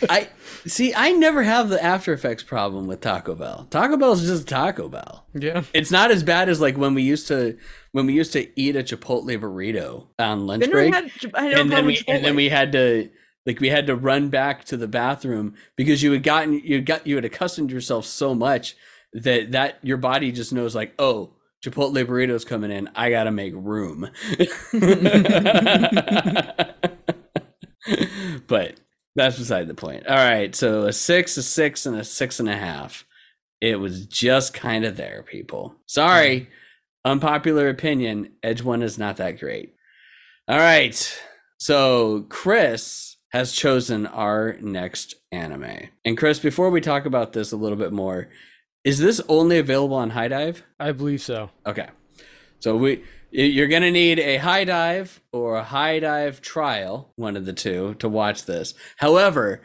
I 0.08 0.28
see. 0.66 0.92
I 0.94 1.12
never 1.12 1.42
have 1.42 1.68
the 1.68 1.82
After 1.82 2.12
Effects 2.12 2.42
problem 2.42 2.86
with 2.86 3.00
Taco 3.00 3.34
Bell. 3.34 3.66
Taco 3.70 3.96
Bell 3.96 4.12
is 4.12 4.26
just 4.26 4.48
Taco 4.48 4.88
Bell. 4.88 5.26
yeah. 5.34 5.62
It's 5.72 5.90
not 5.90 6.10
as 6.10 6.22
bad 6.22 6.48
as 6.48 6.60
like 6.60 6.76
when 6.76 6.94
we 6.94 7.02
used 7.02 7.28
to 7.28 7.56
when 7.92 8.06
we 8.06 8.14
used 8.14 8.32
to 8.32 8.60
eat 8.60 8.76
a 8.76 8.82
Chipotle 8.82 9.38
burrito 9.38 10.06
on 10.18 10.46
lunch 10.46 10.64
I 10.64 10.70
break, 10.70 10.94
had, 10.94 11.10
I 11.34 11.46
had 11.46 11.54
no 11.54 11.60
and 11.60 11.72
then 11.72 11.86
we 11.86 11.92
with 11.92 12.04
and 12.08 12.24
then 12.24 12.36
we 12.36 12.48
had 12.48 12.72
to 12.72 13.10
like 13.46 13.60
we 13.60 13.68
had 13.68 13.86
to 13.86 13.96
run 13.96 14.28
back 14.28 14.64
to 14.66 14.76
the 14.76 14.88
bathroom 14.88 15.54
because 15.76 16.02
you 16.02 16.12
had 16.12 16.22
gotten 16.22 16.54
you 16.54 16.80
got 16.80 17.06
you 17.06 17.16
had 17.16 17.24
accustomed 17.24 17.70
yourself 17.70 18.06
so 18.06 18.34
much 18.34 18.76
that 19.12 19.52
that 19.52 19.78
your 19.82 19.96
body 19.96 20.32
just 20.32 20.52
knows 20.52 20.74
like 20.74 20.94
oh 20.98 21.34
Chipotle 21.64 22.04
burritos 22.04 22.46
coming 22.46 22.70
in 22.70 22.90
I 22.94 23.10
gotta 23.10 23.30
make 23.30 23.52
room. 23.54 24.10
but 28.46 28.80
that's 29.14 29.38
beside 29.38 29.68
the 29.68 29.74
point. 29.74 30.06
All 30.06 30.16
right, 30.16 30.54
so 30.54 30.82
a 30.84 30.92
six, 30.92 31.36
a 31.36 31.42
six, 31.42 31.86
and 31.86 31.96
a 31.96 32.04
six 32.04 32.40
and 32.40 32.48
a 32.48 32.56
half. 32.56 33.04
It 33.60 33.76
was 33.76 34.06
just 34.06 34.54
kind 34.54 34.84
of 34.84 34.96
there, 34.96 35.22
people. 35.22 35.76
Sorry, 35.86 36.40
mm-hmm. 36.40 37.10
unpopular 37.10 37.68
opinion. 37.68 38.32
Edge 38.42 38.62
one 38.62 38.82
is 38.82 38.98
not 38.98 39.18
that 39.18 39.38
great. 39.38 39.74
All 40.48 40.58
right, 40.58 41.20
so 41.58 42.26
Chris 42.28 43.16
has 43.32 43.52
chosen 43.52 44.06
our 44.06 44.56
next 44.60 45.14
anime. 45.30 45.88
And 46.04 46.18
Chris, 46.18 46.38
before 46.38 46.70
we 46.70 46.80
talk 46.80 47.06
about 47.06 47.32
this 47.32 47.52
a 47.52 47.56
little 47.56 47.78
bit 47.78 47.92
more, 47.92 48.28
is 48.84 48.98
this 48.98 49.20
only 49.28 49.58
available 49.58 49.96
on 49.96 50.10
HIDIVE? 50.10 50.62
I 50.78 50.92
believe 50.92 51.22
so. 51.22 51.50
Okay. 51.64 51.88
So 52.60 52.76
we 52.76 53.04
you're 53.32 53.68
going 53.68 53.82
to 53.82 53.90
need 53.90 54.18
a 54.18 54.38
HIDIVE 54.38 55.20
or 55.32 55.56
a 55.56 55.64
HIDIVE 55.64 56.40
trial, 56.42 57.12
one 57.16 57.36
of 57.36 57.46
the 57.46 57.52
two, 57.52 57.94
to 57.94 58.08
watch 58.08 58.44
this. 58.44 58.74
However, 58.98 59.62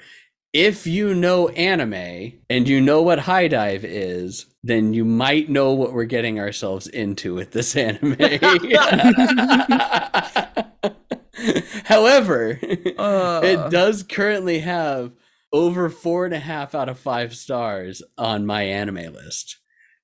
if 0.53 0.87
you 0.87 1.13
know 1.13 1.49
anime 1.49 2.33
and 2.49 2.67
you 2.67 2.81
know 2.81 3.01
what 3.01 3.19
HIDIVE 3.19 3.83
is, 3.83 4.45
then 4.63 4.93
you 4.93 5.05
might 5.05 5.49
know 5.49 5.73
what 5.73 5.93
we're 5.93 6.05
getting 6.05 6.39
ourselves 6.39 6.87
into 6.87 7.35
with 7.35 7.51
this 7.51 7.75
anime. 7.75 8.15
However, 11.85 12.59
Uh. 12.97 13.41
it 13.43 13.69
does 13.69 14.03
currently 14.03 14.59
have 14.59 15.11
over 15.53 15.89
four 15.89 16.25
and 16.25 16.33
a 16.33 16.39
half 16.39 16.73
out 16.73 16.89
of 16.89 16.99
five 16.99 17.35
stars 17.35 18.01
on 18.17 18.45
my 18.45 18.63
anime 18.63 19.13
list. 19.13 19.57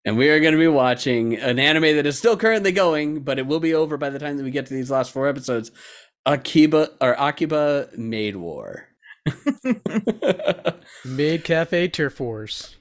And 0.06 0.18
we 0.18 0.30
are 0.30 0.40
going 0.40 0.54
to 0.54 0.60
be 0.60 0.68
watching 0.68 1.36
an 1.36 1.60
anime 1.60 1.96
that 1.96 2.06
is 2.06 2.18
still 2.18 2.36
currently 2.36 2.72
going, 2.72 3.22
but 3.22 3.40
it 3.40 3.48
will 3.48 3.62
be 3.62 3.74
over 3.74 3.98
by 3.98 4.10
the 4.10 4.20
time 4.20 4.38
that 4.38 4.44
we 4.44 4.52
get 4.52 4.66
to 4.66 4.74
these 4.74 4.92
last 4.92 5.12
four 5.12 5.28
episodes. 5.28 5.72
Akiba 6.26 6.90
or 7.00 7.20
Akiba 7.20 7.90
Maid 7.98 8.36
War. 8.36 8.90
Maid 11.06 11.44
Cafe 11.46 11.88
Turf 11.88 12.20
Wars. 12.20 12.76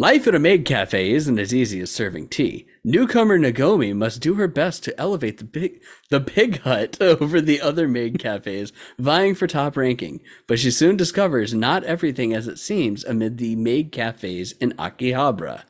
Life 0.00 0.26
at 0.26 0.34
a 0.34 0.38
maid 0.38 0.64
cafe 0.64 1.12
isn't 1.12 1.38
as 1.38 1.52
easy 1.52 1.78
as 1.82 1.90
serving 1.90 2.28
tea. 2.28 2.66
Newcomer 2.82 3.36
Nagomi 3.36 3.92
must 3.92 4.22
do 4.22 4.32
her 4.36 4.48
best 4.48 4.82
to 4.84 4.98
elevate 4.98 5.36
the 5.36 5.44
big 5.44 5.82
the 6.08 6.22
pig 6.22 6.60
hut 6.60 6.96
over 7.02 7.38
the 7.38 7.60
other 7.60 7.86
maid 7.86 8.18
cafes, 8.18 8.72
vying 8.98 9.34
for 9.34 9.46
top 9.46 9.76
ranking. 9.76 10.22
But 10.46 10.58
she 10.58 10.70
soon 10.70 10.96
discovers 10.96 11.52
not 11.52 11.84
everything 11.84 12.32
as 12.32 12.48
it 12.48 12.58
seems 12.58 13.04
amid 13.04 13.36
the 13.36 13.56
maid 13.56 13.92
cafes 13.92 14.52
in 14.52 14.72
Akihabara. 14.78 15.64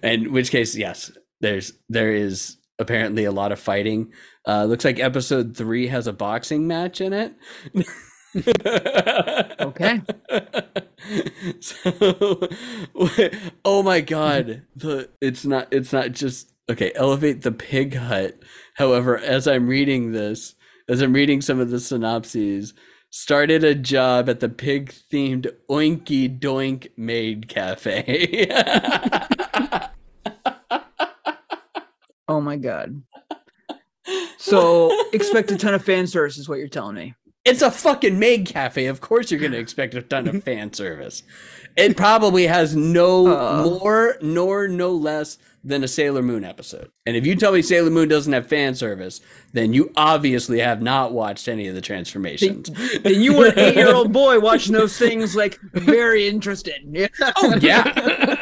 In 0.00 0.32
which 0.32 0.52
case, 0.52 0.76
yes, 0.76 1.10
there's 1.40 1.72
there 1.88 2.12
is 2.12 2.58
apparently 2.78 3.24
a 3.24 3.32
lot 3.32 3.50
of 3.50 3.58
fighting. 3.58 4.12
Uh, 4.46 4.62
looks 4.62 4.84
like 4.84 5.00
episode 5.00 5.56
three 5.56 5.88
has 5.88 6.06
a 6.06 6.12
boxing 6.12 6.68
match 6.68 7.00
in 7.00 7.12
it. 7.12 7.34
Okay. 8.34 10.02
so 11.60 12.48
oh 13.64 13.82
my 13.82 14.00
god 14.00 14.62
the 14.76 15.10
it's 15.20 15.44
not 15.44 15.68
it's 15.70 15.92
not 15.92 16.12
just 16.12 16.52
okay 16.70 16.92
elevate 16.94 17.42
the 17.42 17.52
pig 17.52 17.94
hut 17.94 18.38
however 18.74 19.18
as 19.18 19.46
i'm 19.48 19.66
reading 19.66 20.12
this 20.12 20.54
as 20.88 21.02
i'm 21.02 21.12
reading 21.12 21.40
some 21.40 21.60
of 21.60 21.70
the 21.70 21.80
synopses 21.80 22.72
started 23.10 23.64
a 23.64 23.74
job 23.74 24.28
at 24.28 24.40
the 24.40 24.48
pig 24.48 24.94
themed 25.12 25.52
oinky 25.68 26.38
doink 26.38 26.88
maid 26.96 27.48
cafe 27.48 28.46
Oh 32.32 32.40
my 32.40 32.56
god. 32.56 33.02
So 34.38 34.90
expect 35.12 35.50
a 35.50 35.58
ton 35.58 35.74
of 35.74 35.84
fan 35.84 36.06
service 36.06 36.38
is 36.38 36.48
what 36.48 36.58
you're 36.58 36.68
telling 36.68 36.94
me. 36.96 37.14
It's 37.44 37.62
a 37.62 37.70
fucking 37.70 38.18
maid 38.18 38.46
cafe. 38.46 38.86
Of 38.86 39.00
course, 39.00 39.30
you're 39.30 39.40
going 39.40 39.52
to 39.52 39.58
expect 39.58 39.94
a 39.94 40.02
ton 40.02 40.28
of 40.28 40.44
fan 40.44 40.72
service. 40.72 41.22
It 41.76 41.96
probably 41.96 42.46
has 42.46 42.76
no 42.76 43.26
Uh. 43.36 43.62
more 43.64 44.16
nor 44.20 44.68
no 44.68 44.92
less 44.92 45.38
than 45.64 45.84
a 45.84 45.88
Sailor 45.88 46.22
Moon 46.22 46.44
episode. 46.44 46.90
And 47.06 47.16
if 47.16 47.24
you 47.24 47.36
tell 47.36 47.52
me 47.52 47.62
Sailor 47.62 47.90
Moon 47.90 48.08
doesn't 48.08 48.32
have 48.32 48.48
fan 48.48 48.74
service, 48.74 49.20
then 49.52 49.72
you 49.72 49.92
obviously 49.96 50.58
have 50.58 50.82
not 50.82 51.12
watched 51.12 51.46
any 51.46 51.68
of 51.68 51.74
the 51.76 51.80
transformations. 51.80 52.68
And 52.68 53.16
you 53.16 53.32
were 53.36 53.46
an 53.46 53.58
eight 53.58 53.76
year 53.76 53.94
old 53.94 54.12
boy 54.12 54.40
watching 54.40 54.72
those 54.72 54.98
things 54.98 55.36
like 55.36 55.58
very 55.72 56.26
interested. 56.28 57.10
Oh 57.36 57.56
yeah. 57.60 58.38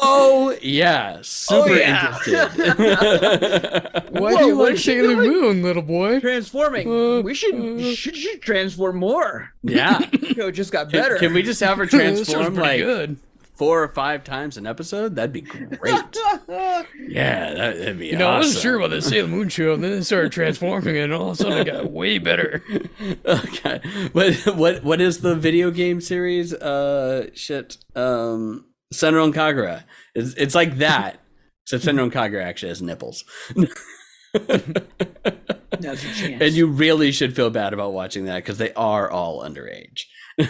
oh 0.00 0.56
yeah. 0.62 1.18
Super 1.22 1.76
yeah. 1.76 2.18
interested. 2.24 4.08
Why 4.10 4.32
Whoa, 4.34 4.38
do 4.38 4.46
you 4.46 4.56
what 4.56 4.70
like 4.70 4.78
Sailor 4.78 5.14
doing? 5.14 5.30
Moon, 5.30 5.62
little 5.62 5.82
boy? 5.82 6.20
Transforming. 6.20 6.90
Uh, 6.90 7.20
we 7.20 7.34
should, 7.34 7.54
uh. 7.54 7.94
should 7.94 8.16
should 8.16 8.42
transform 8.42 8.96
more. 8.96 9.52
yeah. 9.62 10.00
It 10.38 10.52
just 10.52 10.70
got 10.72 10.90
better. 10.92 11.16
can 11.16 11.34
we 11.34 11.42
just 11.42 11.60
have 11.60 11.78
her 11.78 11.86
transform 11.86 12.54
like 12.54 12.80
good. 12.80 13.16
four 13.54 13.82
or 13.82 13.88
five 13.88 14.22
times 14.22 14.56
an 14.56 14.66
episode? 14.66 15.16
That'd 15.16 15.32
be 15.32 15.40
great. 15.40 15.94
Yeah, 17.08 17.54
that, 17.54 17.78
that'd 17.78 17.98
be 17.98 18.06
You 18.06 18.16
know, 18.16 18.28
I 18.28 18.38
wasn't 18.38 18.62
sure 18.62 18.76
about 18.76 18.90
the 18.90 19.02
Sailor 19.02 19.26
Moon 19.26 19.48
show, 19.48 19.74
and 19.74 19.82
then 19.82 19.92
it 19.92 20.04
started 20.04 20.30
transforming, 20.30 20.96
and 20.96 21.12
all 21.12 21.30
of 21.30 21.40
a 21.40 21.42
sudden 21.42 21.58
it 21.58 21.64
got 21.64 21.90
way 21.90 22.18
better. 22.18 22.62
Okay. 23.24 23.80
What 24.12 24.34
what 24.56 24.84
what 24.84 25.00
is 25.00 25.20
the 25.20 25.34
video 25.34 25.72
game 25.72 26.00
series? 26.00 26.54
Uh 26.54 27.30
shit. 27.34 27.78
Um 27.96 28.67
Senran 28.92 29.34
Kagura. 29.34 29.84
It's 30.14 30.34
it's 30.34 30.54
like 30.54 30.78
that. 30.78 31.20
Except 31.64 31.84
Senran 31.84 32.12
Kagura 32.12 32.42
actually 32.42 32.70
has 32.70 32.82
nipples. 32.82 33.24
And 36.40 36.54
you 36.54 36.66
really 36.66 37.12
should 37.12 37.34
feel 37.36 37.50
bad 37.50 37.72
about 37.72 37.92
watching 37.92 38.24
that 38.24 38.36
because 38.36 38.58
they 38.58 38.72
are 38.74 39.10
all 39.10 39.42
underage. 39.42 40.02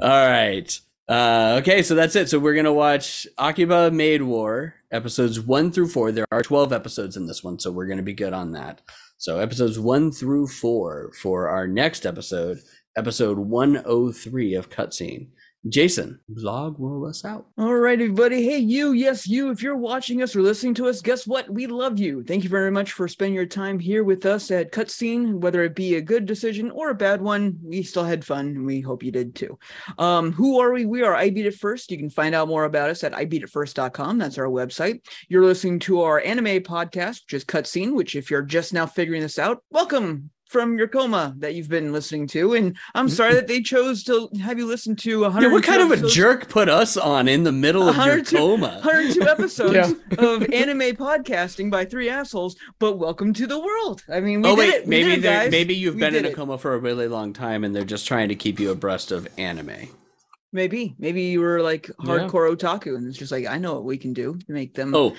all 0.00 0.28
right. 0.28 0.80
Uh, 1.08 1.56
okay, 1.60 1.82
so 1.82 1.94
that's 1.94 2.16
it. 2.16 2.30
So 2.30 2.38
we're 2.38 2.54
gonna 2.54 2.72
watch 2.72 3.26
Akiba 3.38 3.90
Maid 3.90 4.22
War 4.22 4.74
episodes 4.90 5.38
one 5.40 5.70
through 5.70 5.88
four. 5.88 6.12
There 6.12 6.26
are 6.32 6.42
twelve 6.42 6.72
episodes 6.72 7.16
in 7.16 7.26
this 7.26 7.44
one, 7.44 7.58
so 7.58 7.70
we're 7.70 7.86
gonna 7.86 8.02
be 8.02 8.14
good 8.14 8.32
on 8.32 8.52
that. 8.52 8.80
So 9.18 9.38
episodes 9.38 9.78
one 9.78 10.12
through 10.12 10.48
four 10.48 11.12
for 11.20 11.48
our 11.48 11.66
next 11.66 12.06
episode, 12.06 12.58
episode 12.96 13.38
103 13.38 14.54
of 14.54 14.70
Cutscene. 14.70 15.28
Jason, 15.68 16.20
vlog 16.30 16.76
roll 16.78 17.06
us 17.06 17.24
out. 17.24 17.46
All 17.56 17.74
right, 17.74 17.98
everybody. 17.98 18.42
Hey, 18.42 18.58
you, 18.58 18.92
yes, 18.92 19.26
you, 19.26 19.50
if 19.50 19.62
you're 19.62 19.76
watching 19.76 20.22
us 20.22 20.36
or 20.36 20.42
listening 20.42 20.74
to 20.74 20.88
us, 20.88 21.00
guess 21.00 21.26
what? 21.26 21.48
We 21.48 21.66
love 21.66 21.98
you. 21.98 22.22
Thank 22.22 22.44
you 22.44 22.50
very 22.50 22.70
much 22.70 22.92
for 22.92 23.08
spending 23.08 23.34
your 23.34 23.46
time 23.46 23.78
here 23.78 24.04
with 24.04 24.26
us 24.26 24.50
at 24.50 24.72
Cutscene, 24.72 25.36
whether 25.36 25.62
it 25.62 25.74
be 25.74 25.94
a 25.94 26.02
good 26.02 26.26
decision 26.26 26.70
or 26.70 26.90
a 26.90 26.94
bad 26.94 27.22
one. 27.22 27.58
We 27.62 27.82
still 27.82 28.04
had 28.04 28.26
fun, 28.26 28.48
and 28.48 28.66
we 28.66 28.82
hope 28.82 29.02
you 29.02 29.10
did 29.10 29.34
too. 29.34 29.58
Um, 29.98 30.32
who 30.32 30.60
are 30.60 30.70
we? 30.70 30.84
We 30.84 31.02
are 31.02 31.14
I 31.14 31.30
Beat 31.30 31.46
It 31.46 31.54
First. 31.54 31.90
You 31.90 31.96
can 31.96 32.10
find 32.10 32.34
out 32.34 32.48
more 32.48 32.64
about 32.64 32.90
us 32.90 33.02
at 33.02 33.12
ibeatitfirst.com. 33.12 34.18
That's 34.18 34.36
our 34.36 34.48
website. 34.48 35.06
You're 35.30 35.46
listening 35.46 35.78
to 35.80 36.02
our 36.02 36.20
anime 36.20 36.62
podcast, 36.62 37.22
which 37.24 37.34
is 37.34 37.44
Cutscene, 37.44 37.94
which, 37.94 38.16
if 38.16 38.30
you're 38.30 38.42
just 38.42 38.74
now 38.74 38.84
figuring 38.84 39.22
this 39.22 39.38
out, 39.38 39.62
welcome 39.70 40.30
from 40.54 40.78
your 40.78 40.86
coma 40.86 41.34
that 41.38 41.56
you've 41.56 41.68
been 41.68 41.92
listening 41.92 42.28
to. 42.28 42.54
And 42.54 42.76
I'm 42.94 43.08
mm-hmm. 43.08 43.14
sorry 43.16 43.34
that 43.34 43.48
they 43.48 43.60
chose 43.60 44.04
to 44.04 44.28
have 44.40 44.56
you 44.56 44.66
listen 44.66 44.94
to 44.94 45.22
100. 45.22 45.44
Yeah, 45.44 45.52
what 45.52 45.64
kind 45.64 45.82
of 45.82 45.90
a 45.90 46.08
jerk 46.08 46.48
put 46.48 46.68
us 46.68 46.96
on 46.96 47.26
in 47.26 47.42
the 47.42 47.50
middle 47.50 47.88
of 47.88 47.96
your 47.96 48.18
102 48.22 48.36
coma? 48.36 48.80
102 48.84 49.22
episodes 49.28 49.74
Yeah. 49.74 49.92
of 50.16 50.44
anime 50.52 50.94
podcasting 50.94 51.72
by 51.72 51.84
three 51.84 52.08
assholes, 52.08 52.54
but 52.78 52.98
welcome 52.98 53.34
to 53.34 53.48
the 53.48 53.58
world. 53.58 54.04
I 54.08 54.20
mean, 54.20 54.42
we 54.42 54.48
oh 54.48 54.54
did 54.54 54.58
wait, 54.60 54.74
it. 54.74 54.84
We 54.84 54.90
maybe 54.90 55.08
did 55.08 55.18
it, 55.18 55.22
guys. 55.22 55.50
maybe 55.50 55.74
you've 55.74 55.96
We 55.96 56.00
been 56.02 56.14
in 56.14 56.22
did 56.22 56.28
a 56.28 56.32
it. 56.32 56.36
coma 56.36 56.56
for 56.56 56.74
a 56.74 56.78
really 56.78 57.08
long 57.08 57.32
time, 57.32 57.64
and 57.64 57.74
they're 57.74 57.82
just 57.82 58.06
trying 58.06 58.28
to 58.28 58.36
keep 58.36 58.60
you 58.60 58.70
abreast 58.70 59.10
of 59.10 59.26
anime. 59.36 59.88
Maybe, 60.52 60.94
maybe 61.00 61.22
you 61.22 61.40
were 61.40 61.62
like 61.62 61.88
Yeah. 61.88 62.10
hardcore 62.10 62.54
otaku, 62.54 62.94
and 62.94 63.08
it's 63.08 63.18
just 63.18 63.32
like 63.32 63.48
I 63.48 63.58
know 63.58 63.74
what 63.74 63.84
we 63.84 63.98
can 63.98 64.12
do 64.12 64.38
to 64.38 64.52
make 64.52 64.74
them. 64.74 64.94
Oh, 64.94 65.16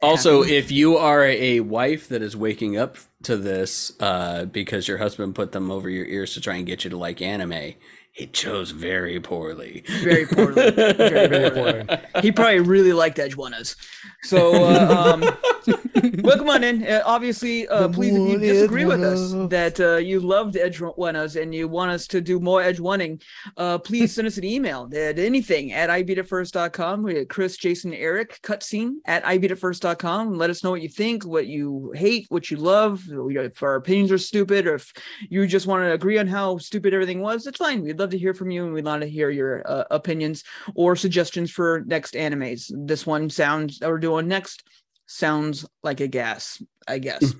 also, 0.00 0.42
if 0.42 0.70
you 0.70 0.96
are 0.96 1.24
a 1.24 1.60
wife 1.60 2.08
that 2.08 2.22
is 2.22 2.36
waking 2.36 2.76
up 2.76 2.96
to 3.24 3.36
this 3.36 3.92
uh, 4.00 4.44
because 4.46 4.88
your 4.88 4.98
husband 4.98 5.34
put 5.34 5.52
them 5.52 5.70
over 5.70 5.88
your 5.88 6.06
ears 6.06 6.34
to 6.34 6.40
try 6.40 6.56
and 6.56 6.66
get 6.66 6.84
you 6.84 6.90
to 6.90 6.96
like 6.96 7.20
anime, 7.22 7.74
he 8.12 8.26
chose 8.26 8.70
very 8.72 9.18
poorly. 9.20 9.84
very 10.02 10.26
poorly. 10.26 10.70
Very, 10.70 11.28
Very 11.28 11.50
poorly. 11.50 11.86
he 12.20 12.30
probably 12.30 12.60
really 12.60 12.92
liked 12.92 13.18
Edge 13.18 13.34
Edgewanas. 13.34 13.74
So, 14.22 14.52
uh, 14.64 15.14
um, 15.14 15.74
welcome 16.22 16.48
on 16.48 16.64
in. 16.64 16.86
Uh, 16.86 17.02
obviously, 17.04 17.68
uh, 17.68 17.88
please, 17.88 18.14
if 18.14 18.28
you 18.28 18.38
disagree 18.38 18.84
with 18.84 19.02
us 19.02 19.32
that 19.50 19.78
uh, 19.80 19.96
you 19.96 20.20
loved 20.20 20.54
Edgewanas 20.54 21.40
and 21.40 21.54
you 21.54 21.68
want 21.68 21.90
us 21.90 22.06
to 22.08 22.20
do 22.20 22.40
more 22.40 22.62
Edgewaning, 22.62 23.22
uh, 23.56 23.78
please 23.78 24.14
send 24.14 24.26
us 24.26 24.36
an 24.36 24.44
email 24.44 24.88
at 24.94 25.18
anything 25.18 25.72
at 25.72 25.90
ibeatitfirst.com. 25.90 27.26
Chris, 27.26 27.56
Jason, 27.56 27.94
Eric, 27.94 28.40
cutscene 28.42 28.94
at 29.06 29.24
ibeatitfirst.com. 29.24 30.36
Let 30.36 30.50
us 30.50 30.64
know 30.64 30.70
what 30.70 30.82
you 30.82 30.88
think, 30.88 31.24
what 31.24 31.46
you 31.46 31.92
hate, 31.94 32.26
what 32.28 32.50
you 32.50 32.56
love, 32.56 33.02
if 33.08 33.62
our 33.62 33.76
opinions 33.76 34.10
are 34.10 34.18
stupid, 34.18 34.66
or 34.66 34.74
if 34.74 34.92
you 35.28 35.46
just 35.46 35.66
want 35.66 35.84
to 35.84 35.92
agree 35.92 36.18
on 36.18 36.26
how 36.26 36.58
stupid 36.58 36.94
everything 36.94 37.20
was, 37.20 37.46
it's 37.46 37.58
fine. 37.58 37.82
We'd 37.82 37.98
love 37.98 38.10
to 38.10 38.18
hear 38.18 38.34
from 38.34 38.50
you 38.50 38.64
and 38.64 38.74
we'd 38.74 38.84
love 38.84 39.00
to 39.00 39.06
hear 39.06 39.30
your 39.30 39.62
uh, 39.70 39.84
opinions 39.90 40.44
or 40.74 40.96
suggestions 40.96 41.50
for 41.50 41.82
next 41.86 42.14
animes. 42.14 42.70
This 42.86 43.06
one 43.06 43.30
sounds 43.30 43.78
that 43.78 43.88
we're 43.88 43.98
doing 43.98 44.28
next 44.28 44.64
sounds 45.12 45.66
like 45.82 46.00
a 46.00 46.08
gas, 46.08 46.62
I 46.88 46.98
guess. 46.98 47.34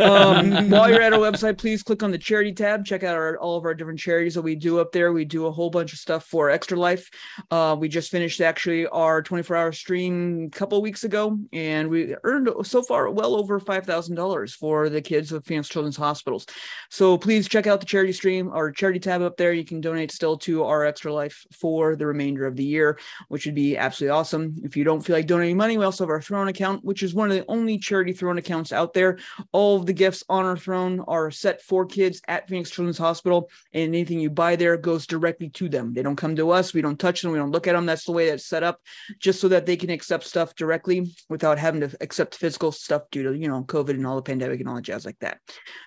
um, 0.00 0.70
while 0.70 0.88
you're 0.88 1.02
at 1.02 1.12
our 1.12 1.18
website, 1.18 1.58
please 1.58 1.82
click 1.82 2.02
on 2.02 2.10
the 2.10 2.18
charity 2.18 2.52
tab. 2.52 2.84
Check 2.84 3.02
out 3.02 3.16
our, 3.16 3.38
all 3.38 3.56
of 3.56 3.64
our 3.64 3.74
different 3.74 3.98
charities 3.98 4.34
that 4.34 4.42
we 4.42 4.54
do 4.54 4.78
up 4.78 4.92
there. 4.92 5.12
We 5.12 5.24
do 5.24 5.46
a 5.46 5.52
whole 5.52 5.70
bunch 5.70 5.92
of 5.92 5.98
stuff 5.98 6.24
for 6.24 6.50
Extra 6.50 6.78
Life. 6.78 7.10
Uh, 7.50 7.76
we 7.78 7.88
just 7.88 8.10
finished 8.10 8.40
actually 8.40 8.86
our 8.86 9.22
24 9.22 9.56
hour 9.56 9.72
stream 9.72 10.46
a 10.46 10.50
couple 10.50 10.80
weeks 10.82 11.04
ago, 11.04 11.38
and 11.52 11.88
we 11.88 12.14
earned 12.24 12.48
so 12.64 12.82
far 12.82 13.10
well 13.10 13.34
over 13.34 13.60
$5,000 13.60 14.54
for 14.54 14.88
the 14.88 15.02
kids 15.02 15.32
of 15.32 15.44
Phoenix 15.44 15.68
Children's 15.68 15.96
Hospitals. 15.96 16.46
So 16.90 17.18
please 17.18 17.48
check 17.48 17.66
out 17.66 17.80
the 17.80 17.86
charity 17.86 18.12
stream 18.12 18.50
our 18.52 18.70
charity 18.70 19.00
tab 19.00 19.22
up 19.22 19.36
there. 19.36 19.52
You 19.52 19.64
can 19.64 19.80
donate 19.80 20.12
still 20.12 20.36
to 20.38 20.64
our 20.64 20.84
Extra 20.84 21.12
Life 21.12 21.46
for 21.52 21.96
the 21.96 22.06
remainder 22.06 22.46
of 22.46 22.56
the 22.56 22.64
year, 22.64 22.98
which 23.28 23.46
would 23.46 23.54
be 23.54 23.76
absolutely 23.76 24.10
awesome. 24.10 24.54
If 24.64 24.76
you 24.76 24.84
don't 24.84 25.00
feel 25.00 25.16
like 25.16 25.26
donating 25.26 25.56
money, 25.56 25.78
we 25.78 25.84
also 25.84 26.04
have 26.04 26.10
our 26.10 26.22
Throne 26.22 26.48
account, 26.48 26.84
which 26.84 27.02
is 27.02 27.14
one 27.14 27.30
of 27.30 27.36
the 27.36 27.44
only 27.48 27.78
charity 27.78 28.12
Throne 28.12 28.38
accounts 28.38 28.72
out 28.72 28.81
there. 28.92 29.18
All 29.52 29.76
of 29.76 29.86
the 29.86 29.92
gifts 29.92 30.24
on 30.28 30.44
our 30.44 30.56
Throne 30.56 31.00
are 31.08 31.30
set 31.30 31.62
for 31.62 31.86
kids 31.86 32.20
at 32.28 32.48
Phoenix 32.48 32.70
Children's 32.70 32.98
Hospital, 32.98 33.48
and 33.72 33.88
anything 33.94 34.18
you 34.20 34.30
buy 34.30 34.56
there 34.56 34.76
goes 34.76 35.06
directly 35.06 35.48
to 35.50 35.68
them. 35.68 35.94
They 35.94 36.02
don't 36.02 36.16
come 36.16 36.34
to 36.36 36.50
us. 36.50 36.74
We 36.74 36.82
don't 36.82 36.98
touch 36.98 37.22
them. 37.22 37.32
We 37.32 37.38
don't 37.38 37.50
look 37.52 37.66
at 37.66 37.74
them. 37.74 37.86
That's 37.86 38.04
the 38.04 38.12
way 38.12 38.28
that's 38.28 38.44
set 38.46 38.62
up, 38.62 38.80
just 39.18 39.40
so 39.40 39.48
that 39.48 39.66
they 39.66 39.76
can 39.76 39.90
accept 39.90 40.24
stuff 40.24 40.54
directly 40.54 41.14
without 41.28 41.58
having 41.58 41.80
to 41.82 41.96
accept 42.00 42.34
physical 42.34 42.72
stuff 42.72 43.02
due 43.10 43.22
to 43.24 43.32
you 43.38 43.48
know 43.48 43.62
COVID 43.64 43.90
and 43.90 44.06
all 44.06 44.16
the 44.16 44.22
pandemic 44.22 44.60
and 44.60 44.68
all 44.68 44.76
the 44.76 44.82
jazz 44.82 45.06
like 45.06 45.18
that. 45.20 45.38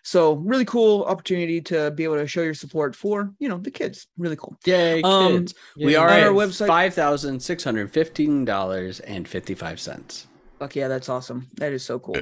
So 0.03 0.33
really 0.33 0.65
cool 0.65 1.03
opportunity 1.03 1.61
to 1.61 1.91
be 1.91 2.03
able 2.03 2.17
to 2.17 2.27
show 2.27 2.41
your 2.41 2.53
support 2.53 2.95
for 2.95 3.33
you 3.39 3.49
know 3.49 3.57
the 3.57 3.71
kids. 3.71 4.07
Really 4.17 4.35
cool. 4.37 4.57
Yay, 4.65 5.01
Um, 5.01 5.31
kids! 5.39 5.53
we 5.77 5.95
are 5.95 6.07
On 6.09 6.13
at 6.13 6.27
our 6.27 6.33
website- 6.33 6.67
five 6.67 6.93
thousand 6.93 7.39
six 7.41 7.63
hundred 7.63 7.91
fifteen 7.91 8.45
dollars 8.45 8.99
and 9.01 9.27
fifty 9.27 9.55
five 9.55 9.79
cents. 9.79 10.27
Fuck 10.59 10.75
yeah, 10.75 10.87
that's 10.87 11.09
awesome. 11.09 11.47
That 11.55 11.73
is 11.73 11.83
so 11.83 11.99
cool. 11.99 12.15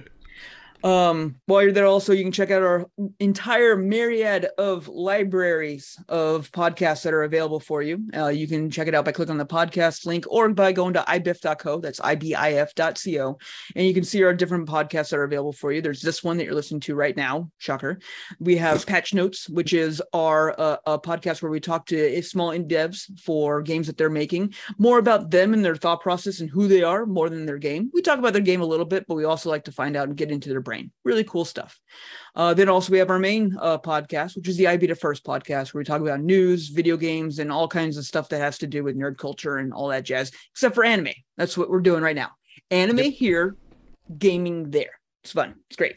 Um, 0.84 1.36
while 1.46 1.64
you're 1.64 1.72
there, 1.72 1.86
also 1.86 2.12
you 2.12 2.24
can 2.24 2.32
check 2.32 2.52
out 2.52 2.62
our 2.62 2.86
entire 3.20 3.78
myriad 3.78 4.48
of 4.58 4.90
libraries 4.90 5.98
of 6.10 6.52
podcasts 6.52 7.04
that 7.04 7.14
are 7.14 7.24
available 7.24 7.62
for 7.62 7.82
you. 7.82 8.06
Uh, 8.14 8.28
you 8.28 8.48
can 8.48 8.70
check 8.70 8.88
it 8.88 8.96
out 8.96 9.06
by 9.06 9.14
clicking 9.14 9.32
on 9.32 9.38
the 9.38 9.46
podcast 9.46 10.06
link 10.06 10.26
or 10.28 10.50
by 10.50 10.74
going 10.74 10.94
to 10.94 11.02
ibif.co. 11.02 11.80
That's 11.80 12.02
ibif.co, 12.02 13.38
and 13.76 13.88
you 13.88 13.94
can 13.94 14.04
see 14.04 14.24
our 14.24 14.34
different 14.34 14.68
podcasts 14.68 15.12
that 15.12 15.20
are 15.20 15.24
available 15.24 15.54
for 15.54 15.72
you. 15.72 15.82
There's 15.82 16.02
this 16.02 16.24
one 16.24 16.38
that 16.38 16.46
you're 16.46 16.54
listening 16.54 16.82
to 16.82 16.96
right 16.96 17.16
now. 17.16 17.50
Shocker. 17.60 18.00
We 18.40 18.58
have 18.58 18.86
Patch 18.86 19.14
Notes, 19.14 19.48
which 19.48 19.74
is 19.74 20.02
our 20.12 20.60
uh, 20.60 20.78
a 20.86 21.00
podcast 21.00 21.42
where 21.42 21.52
we 21.52 21.60
talk 21.60 21.86
to 21.88 22.22
small 22.24 22.50
indie 22.50 22.74
devs 22.74 23.08
for 23.20 23.62
games 23.62 23.88
that 23.88 23.98
they're 23.98 24.10
making 24.10 24.54
more 24.78 24.98
about 24.98 25.30
them 25.30 25.54
and 25.54 25.64
their 25.64 25.76
thought 25.76 26.02
process 26.02 26.40
and 26.40 26.50
who 26.50 26.68
they 26.68 26.84
are 26.84 27.06
more 27.06 27.30
than 27.30 27.46
their 27.46 27.58
game. 27.58 27.90
We 27.94 28.02
talk 28.02 28.20
about 28.20 28.34
their 28.34 28.42
game 28.42 28.62
a 28.62 28.66
little 28.66 28.86
bit, 28.86 29.06
but 29.08 29.16
we 29.16 29.24
also 29.26 29.50
like 29.50 29.66
to 29.66 29.72
find 29.72 29.96
out 29.96 30.08
and 30.08 30.18
get 30.18 30.32
into 30.32 30.50
their 30.50 30.62
brain. 30.62 30.73
Really 31.04 31.24
cool 31.24 31.46
stuff. 31.46 31.80
Uh, 32.36 32.54
then 32.54 32.70
also 32.70 32.92
we 32.92 32.98
have 32.98 33.10
our 33.10 33.20
main 33.20 33.56
uh, 33.60 33.78
podcast, 33.78 34.36
which 34.36 34.48
is 34.48 34.58
the 34.58 34.68
I 34.68 34.78
Beat 34.78 34.90
It 34.90 34.96
First 34.96 35.24
podcast, 35.26 35.74
where 35.74 35.82
we 35.82 35.86
talk 35.86 36.02
about 36.02 36.22
news, 36.22 36.70
video 36.70 36.98
games, 36.98 37.40
and 37.40 37.52
all 37.52 37.68
kinds 37.68 37.98
of 37.98 38.06
stuff 38.06 38.30
that 38.30 38.40
has 38.40 38.58
to 38.60 38.68
do 38.68 38.84
with 38.84 38.98
nerd 38.98 39.18
culture 39.18 39.58
and 39.58 39.74
all 39.74 39.90
that 39.90 40.04
jazz, 40.04 40.32
except 40.52 40.76
for 40.76 40.84
anime. 40.84 41.14
That's 41.38 41.58
what 41.58 41.70
we're 41.70 41.82
doing 41.82 42.04
right 42.04 42.16
now. 42.16 42.32
Anime 42.72 43.12
here, 43.12 43.56
gaming 44.18 44.72
there. 44.72 45.00
It's 45.24 45.32
fun. 45.32 45.56
It's 45.68 45.78
great. 45.78 45.96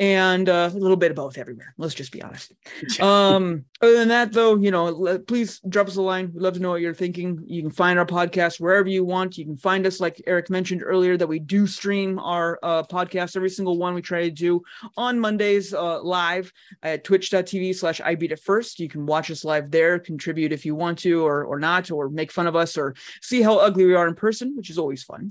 And 0.00 0.48
uh, 0.48 0.68
a 0.72 0.76
little 0.76 0.96
bit 0.96 1.12
of 1.12 1.16
both 1.16 1.38
everywhere. 1.38 1.74
Let's 1.78 1.94
just 1.94 2.10
be 2.12 2.22
honest. 2.22 2.52
Um, 3.00 3.64
other 3.80 3.94
than 3.98 4.08
that, 4.08 4.32
though, 4.32 4.56
you 4.56 4.70
know, 4.70 4.84
le- 4.86 5.18
please 5.18 5.60
drop 5.68 5.88
us 5.88 5.96
a 5.96 6.02
line. 6.02 6.30
We'd 6.32 6.42
love 6.42 6.54
to 6.54 6.60
know 6.60 6.70
what 6.70 6.80
you're 6.80 6.94
thinking. 6.94 7.40
You 7.46 7.60
can 7.62 7.70
find 7.70 7.98
our 7.98 8.06
podcast 8.06 8.60
wherever 8.60 8.88
you 8.88 9.04
want. 9.04 9.36
You 9.36 9.44
can 9.44 9.56
find 9.56 9.86
us, 9.86 10.00
like 10.00 10.22
Eric 10.26 10.48
mentioned 10.48 10.82
earlier, 10.84 11.16
that 11.16 11.26
we 11.26 11.38
do 11.38 11.66
stream 11.66 12.18
our 12.18 12.58
uh, 12.62 12.82
podcast, 12.84 13.36
every 13.36 13.50
single 13.50 13.78
one 13.78 13.94
we 13.94 14.00
try 14.02 14.22
to 14.22 14.30
do 14.30 14.62
on 14.96 15.18
Mondays 15.20 15.74
uh, 15.74 16.00
live 16.02 16.52
at 16.82 17.04
twitch.tv 17.04 17.74
slash 17.74 18.00
I 18.00 18.14
beat 18.14 18.32
it 18.32 18.40
first. 18.40 18.78
You 18.80 18.88
can 18.88 19.04
watch 19.06 19.30
us 19.30 19.44
live 19.44 19.70
there, 19.70 19.98
contribute 19.98 20.52
if 20.52 20.64
you 20.64 20.74
want 20.74 20.98
to 21.00 21.24
or, 21.26 21.44
or 21.44 21.58
not, 21.58 21.90
or 21.90 22.08
make 22.08 22.32
fun 22.32 22.46
of 22.46 22.56
us 22.56 22.78
or 22.78 22.94
see 23.20 23.42
how 23.42 23.58
ugly 23.58 23.84
we 23.86 23.94
are 23.94 24.08
in 24.08 24.14
person, 24.14 24.56
which 24.56 24.70
is 24.70 24.78
always 24.78 25.02
fun. 25.04 25.30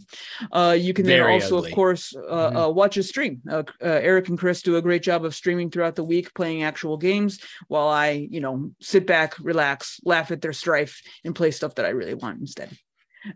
Uh, 0.52 0.76
you 0.78 0.94
can 0.94 1.06
then 1.06 1.22
also, 1.24 1.58
ugly. 1.58 1.72
of 1.72 1.76
course, 1.76 2.16
uh, 2.16 2.52
Mhm. 2.52 2.66
uh, 2.68 2.70
watch 2.70 2.98
us 2.98 3.08
stream. 3.08 3.33
Uh, 3.50 3.64
uh, 3.82 3.86
Eric 3.86 4.30
and 4.30 4.38
Chris 4.38 4.62
do 4.62 4.78
a 4.78 4.82
great 4.82 5.04
job 5.04 5.26
of 5.26 5.36
streaming 5.36 5.70
throughout 5.70 5.96
the 5.96 6.04
week, 6.04 6.34
playing 6.34 6.64
actual 6.64 6.98
games, 6.98 7.40
while 7.68 7.88
I, 7.88 8.28
you 8.30 8.40
know, 8.40 8.72
sit 8.82 9.06
back, 9.06 9.36
relax, 9.40 10.00
laugh 10.04 10.32
at 10.32 10.42
their 10.42 10.54
strife, 10.54 11.02
and 11.24 11.36
play 11.36 11.52
stuff 11.52 11.76
that 11.76 11.86
I 11.86 11.90
really 11.90 12.14
want 12.14 12.40
instead. 12.40 12.78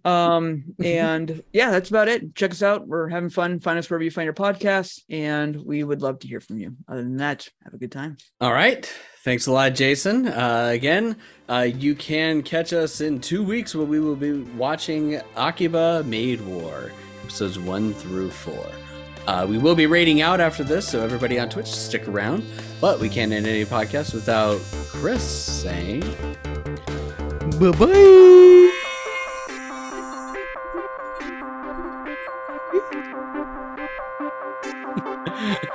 Um, 0.04 0.64
and 0.84 1.44
yeah, 1.54 1.72
that's 1.72 1.90
about 1.90 2.08
it. 2.08 2.36
Check 2.36 2.52
us 2.52 2.64
out. 2.64 2.88
We're 2.88 3.10
having 3.10 3.30
fun. 3.30 3.60
Find 3.60 3.80
us 3.80 3.90
wherever 3.90 4.04
you 4.04 4.12
find 4.12 4.26
your 4.26 4.34
podcasts, 4.34 5.02
and 5.10 5.56
we 5.56 5.84
would 5.84 6.02
love 6.02 6.20
to 6.20 6.28
hear 6.28 6.40
from 6.40 6.60
you. 6.60 6.76
Other 6.88 7.04
than 7.04 7.18
that, 7.18 7.48
have 7.64 7.74
a 7.74 7.78
good 7.78 7.92
time. 7.92 8.18
All 8.42 8.54
right. 8.54 8.92
Thanks 9.24 9.48
a 9.48 9.52
lot, 9.52 9.76
Jason. 9.76 10.28
Uh, 10.28 10.70
again, 10.72 11.18
uh, 11.50 11.68
you 11.76 11.96
can 11.96 12.42
catch 12.44 12.72
us 12.72 13.02
in 13.02 13.20
two 13.20 13.44
weeks 13.44 13.76
where 13.76 13.86
we 13.86 14.00
will 14.00 14.16
be 14.16 14.42
watching 14.42 15.22
Akiba 15.36 16.04
Maid 16.06 16.42
War, 16.42 16.92
episodes 17.24 17.60
one 17.60 17.94
through 17.94 18.32
four. 18.32 18.66
Uh, 19.28 19.46
we 19.48 19.58
will 19.58 19.76
be 19.76 19.86
rating 19.86 20.22
out 20.22 20.40
after 20.40 20.64
this, 20.64 20.88
so 20.88 21.04
everybody 21.04 21.38
on 21.38 21.50
Twitch, 21.50 21.68
stick 21.68 22.08
around. 22.08 22.44
But 22.80 23.00
we 23.00 23.10
can't 23.10 23.34
end 23.34 23.46
any 23.46 23.66
podcast 23.66 24.14
without 24.14 24.62
Chris 24.90 25.24
saying. 25.24 26.02
Bye 27.60 27.72
bye. 27.72 28.04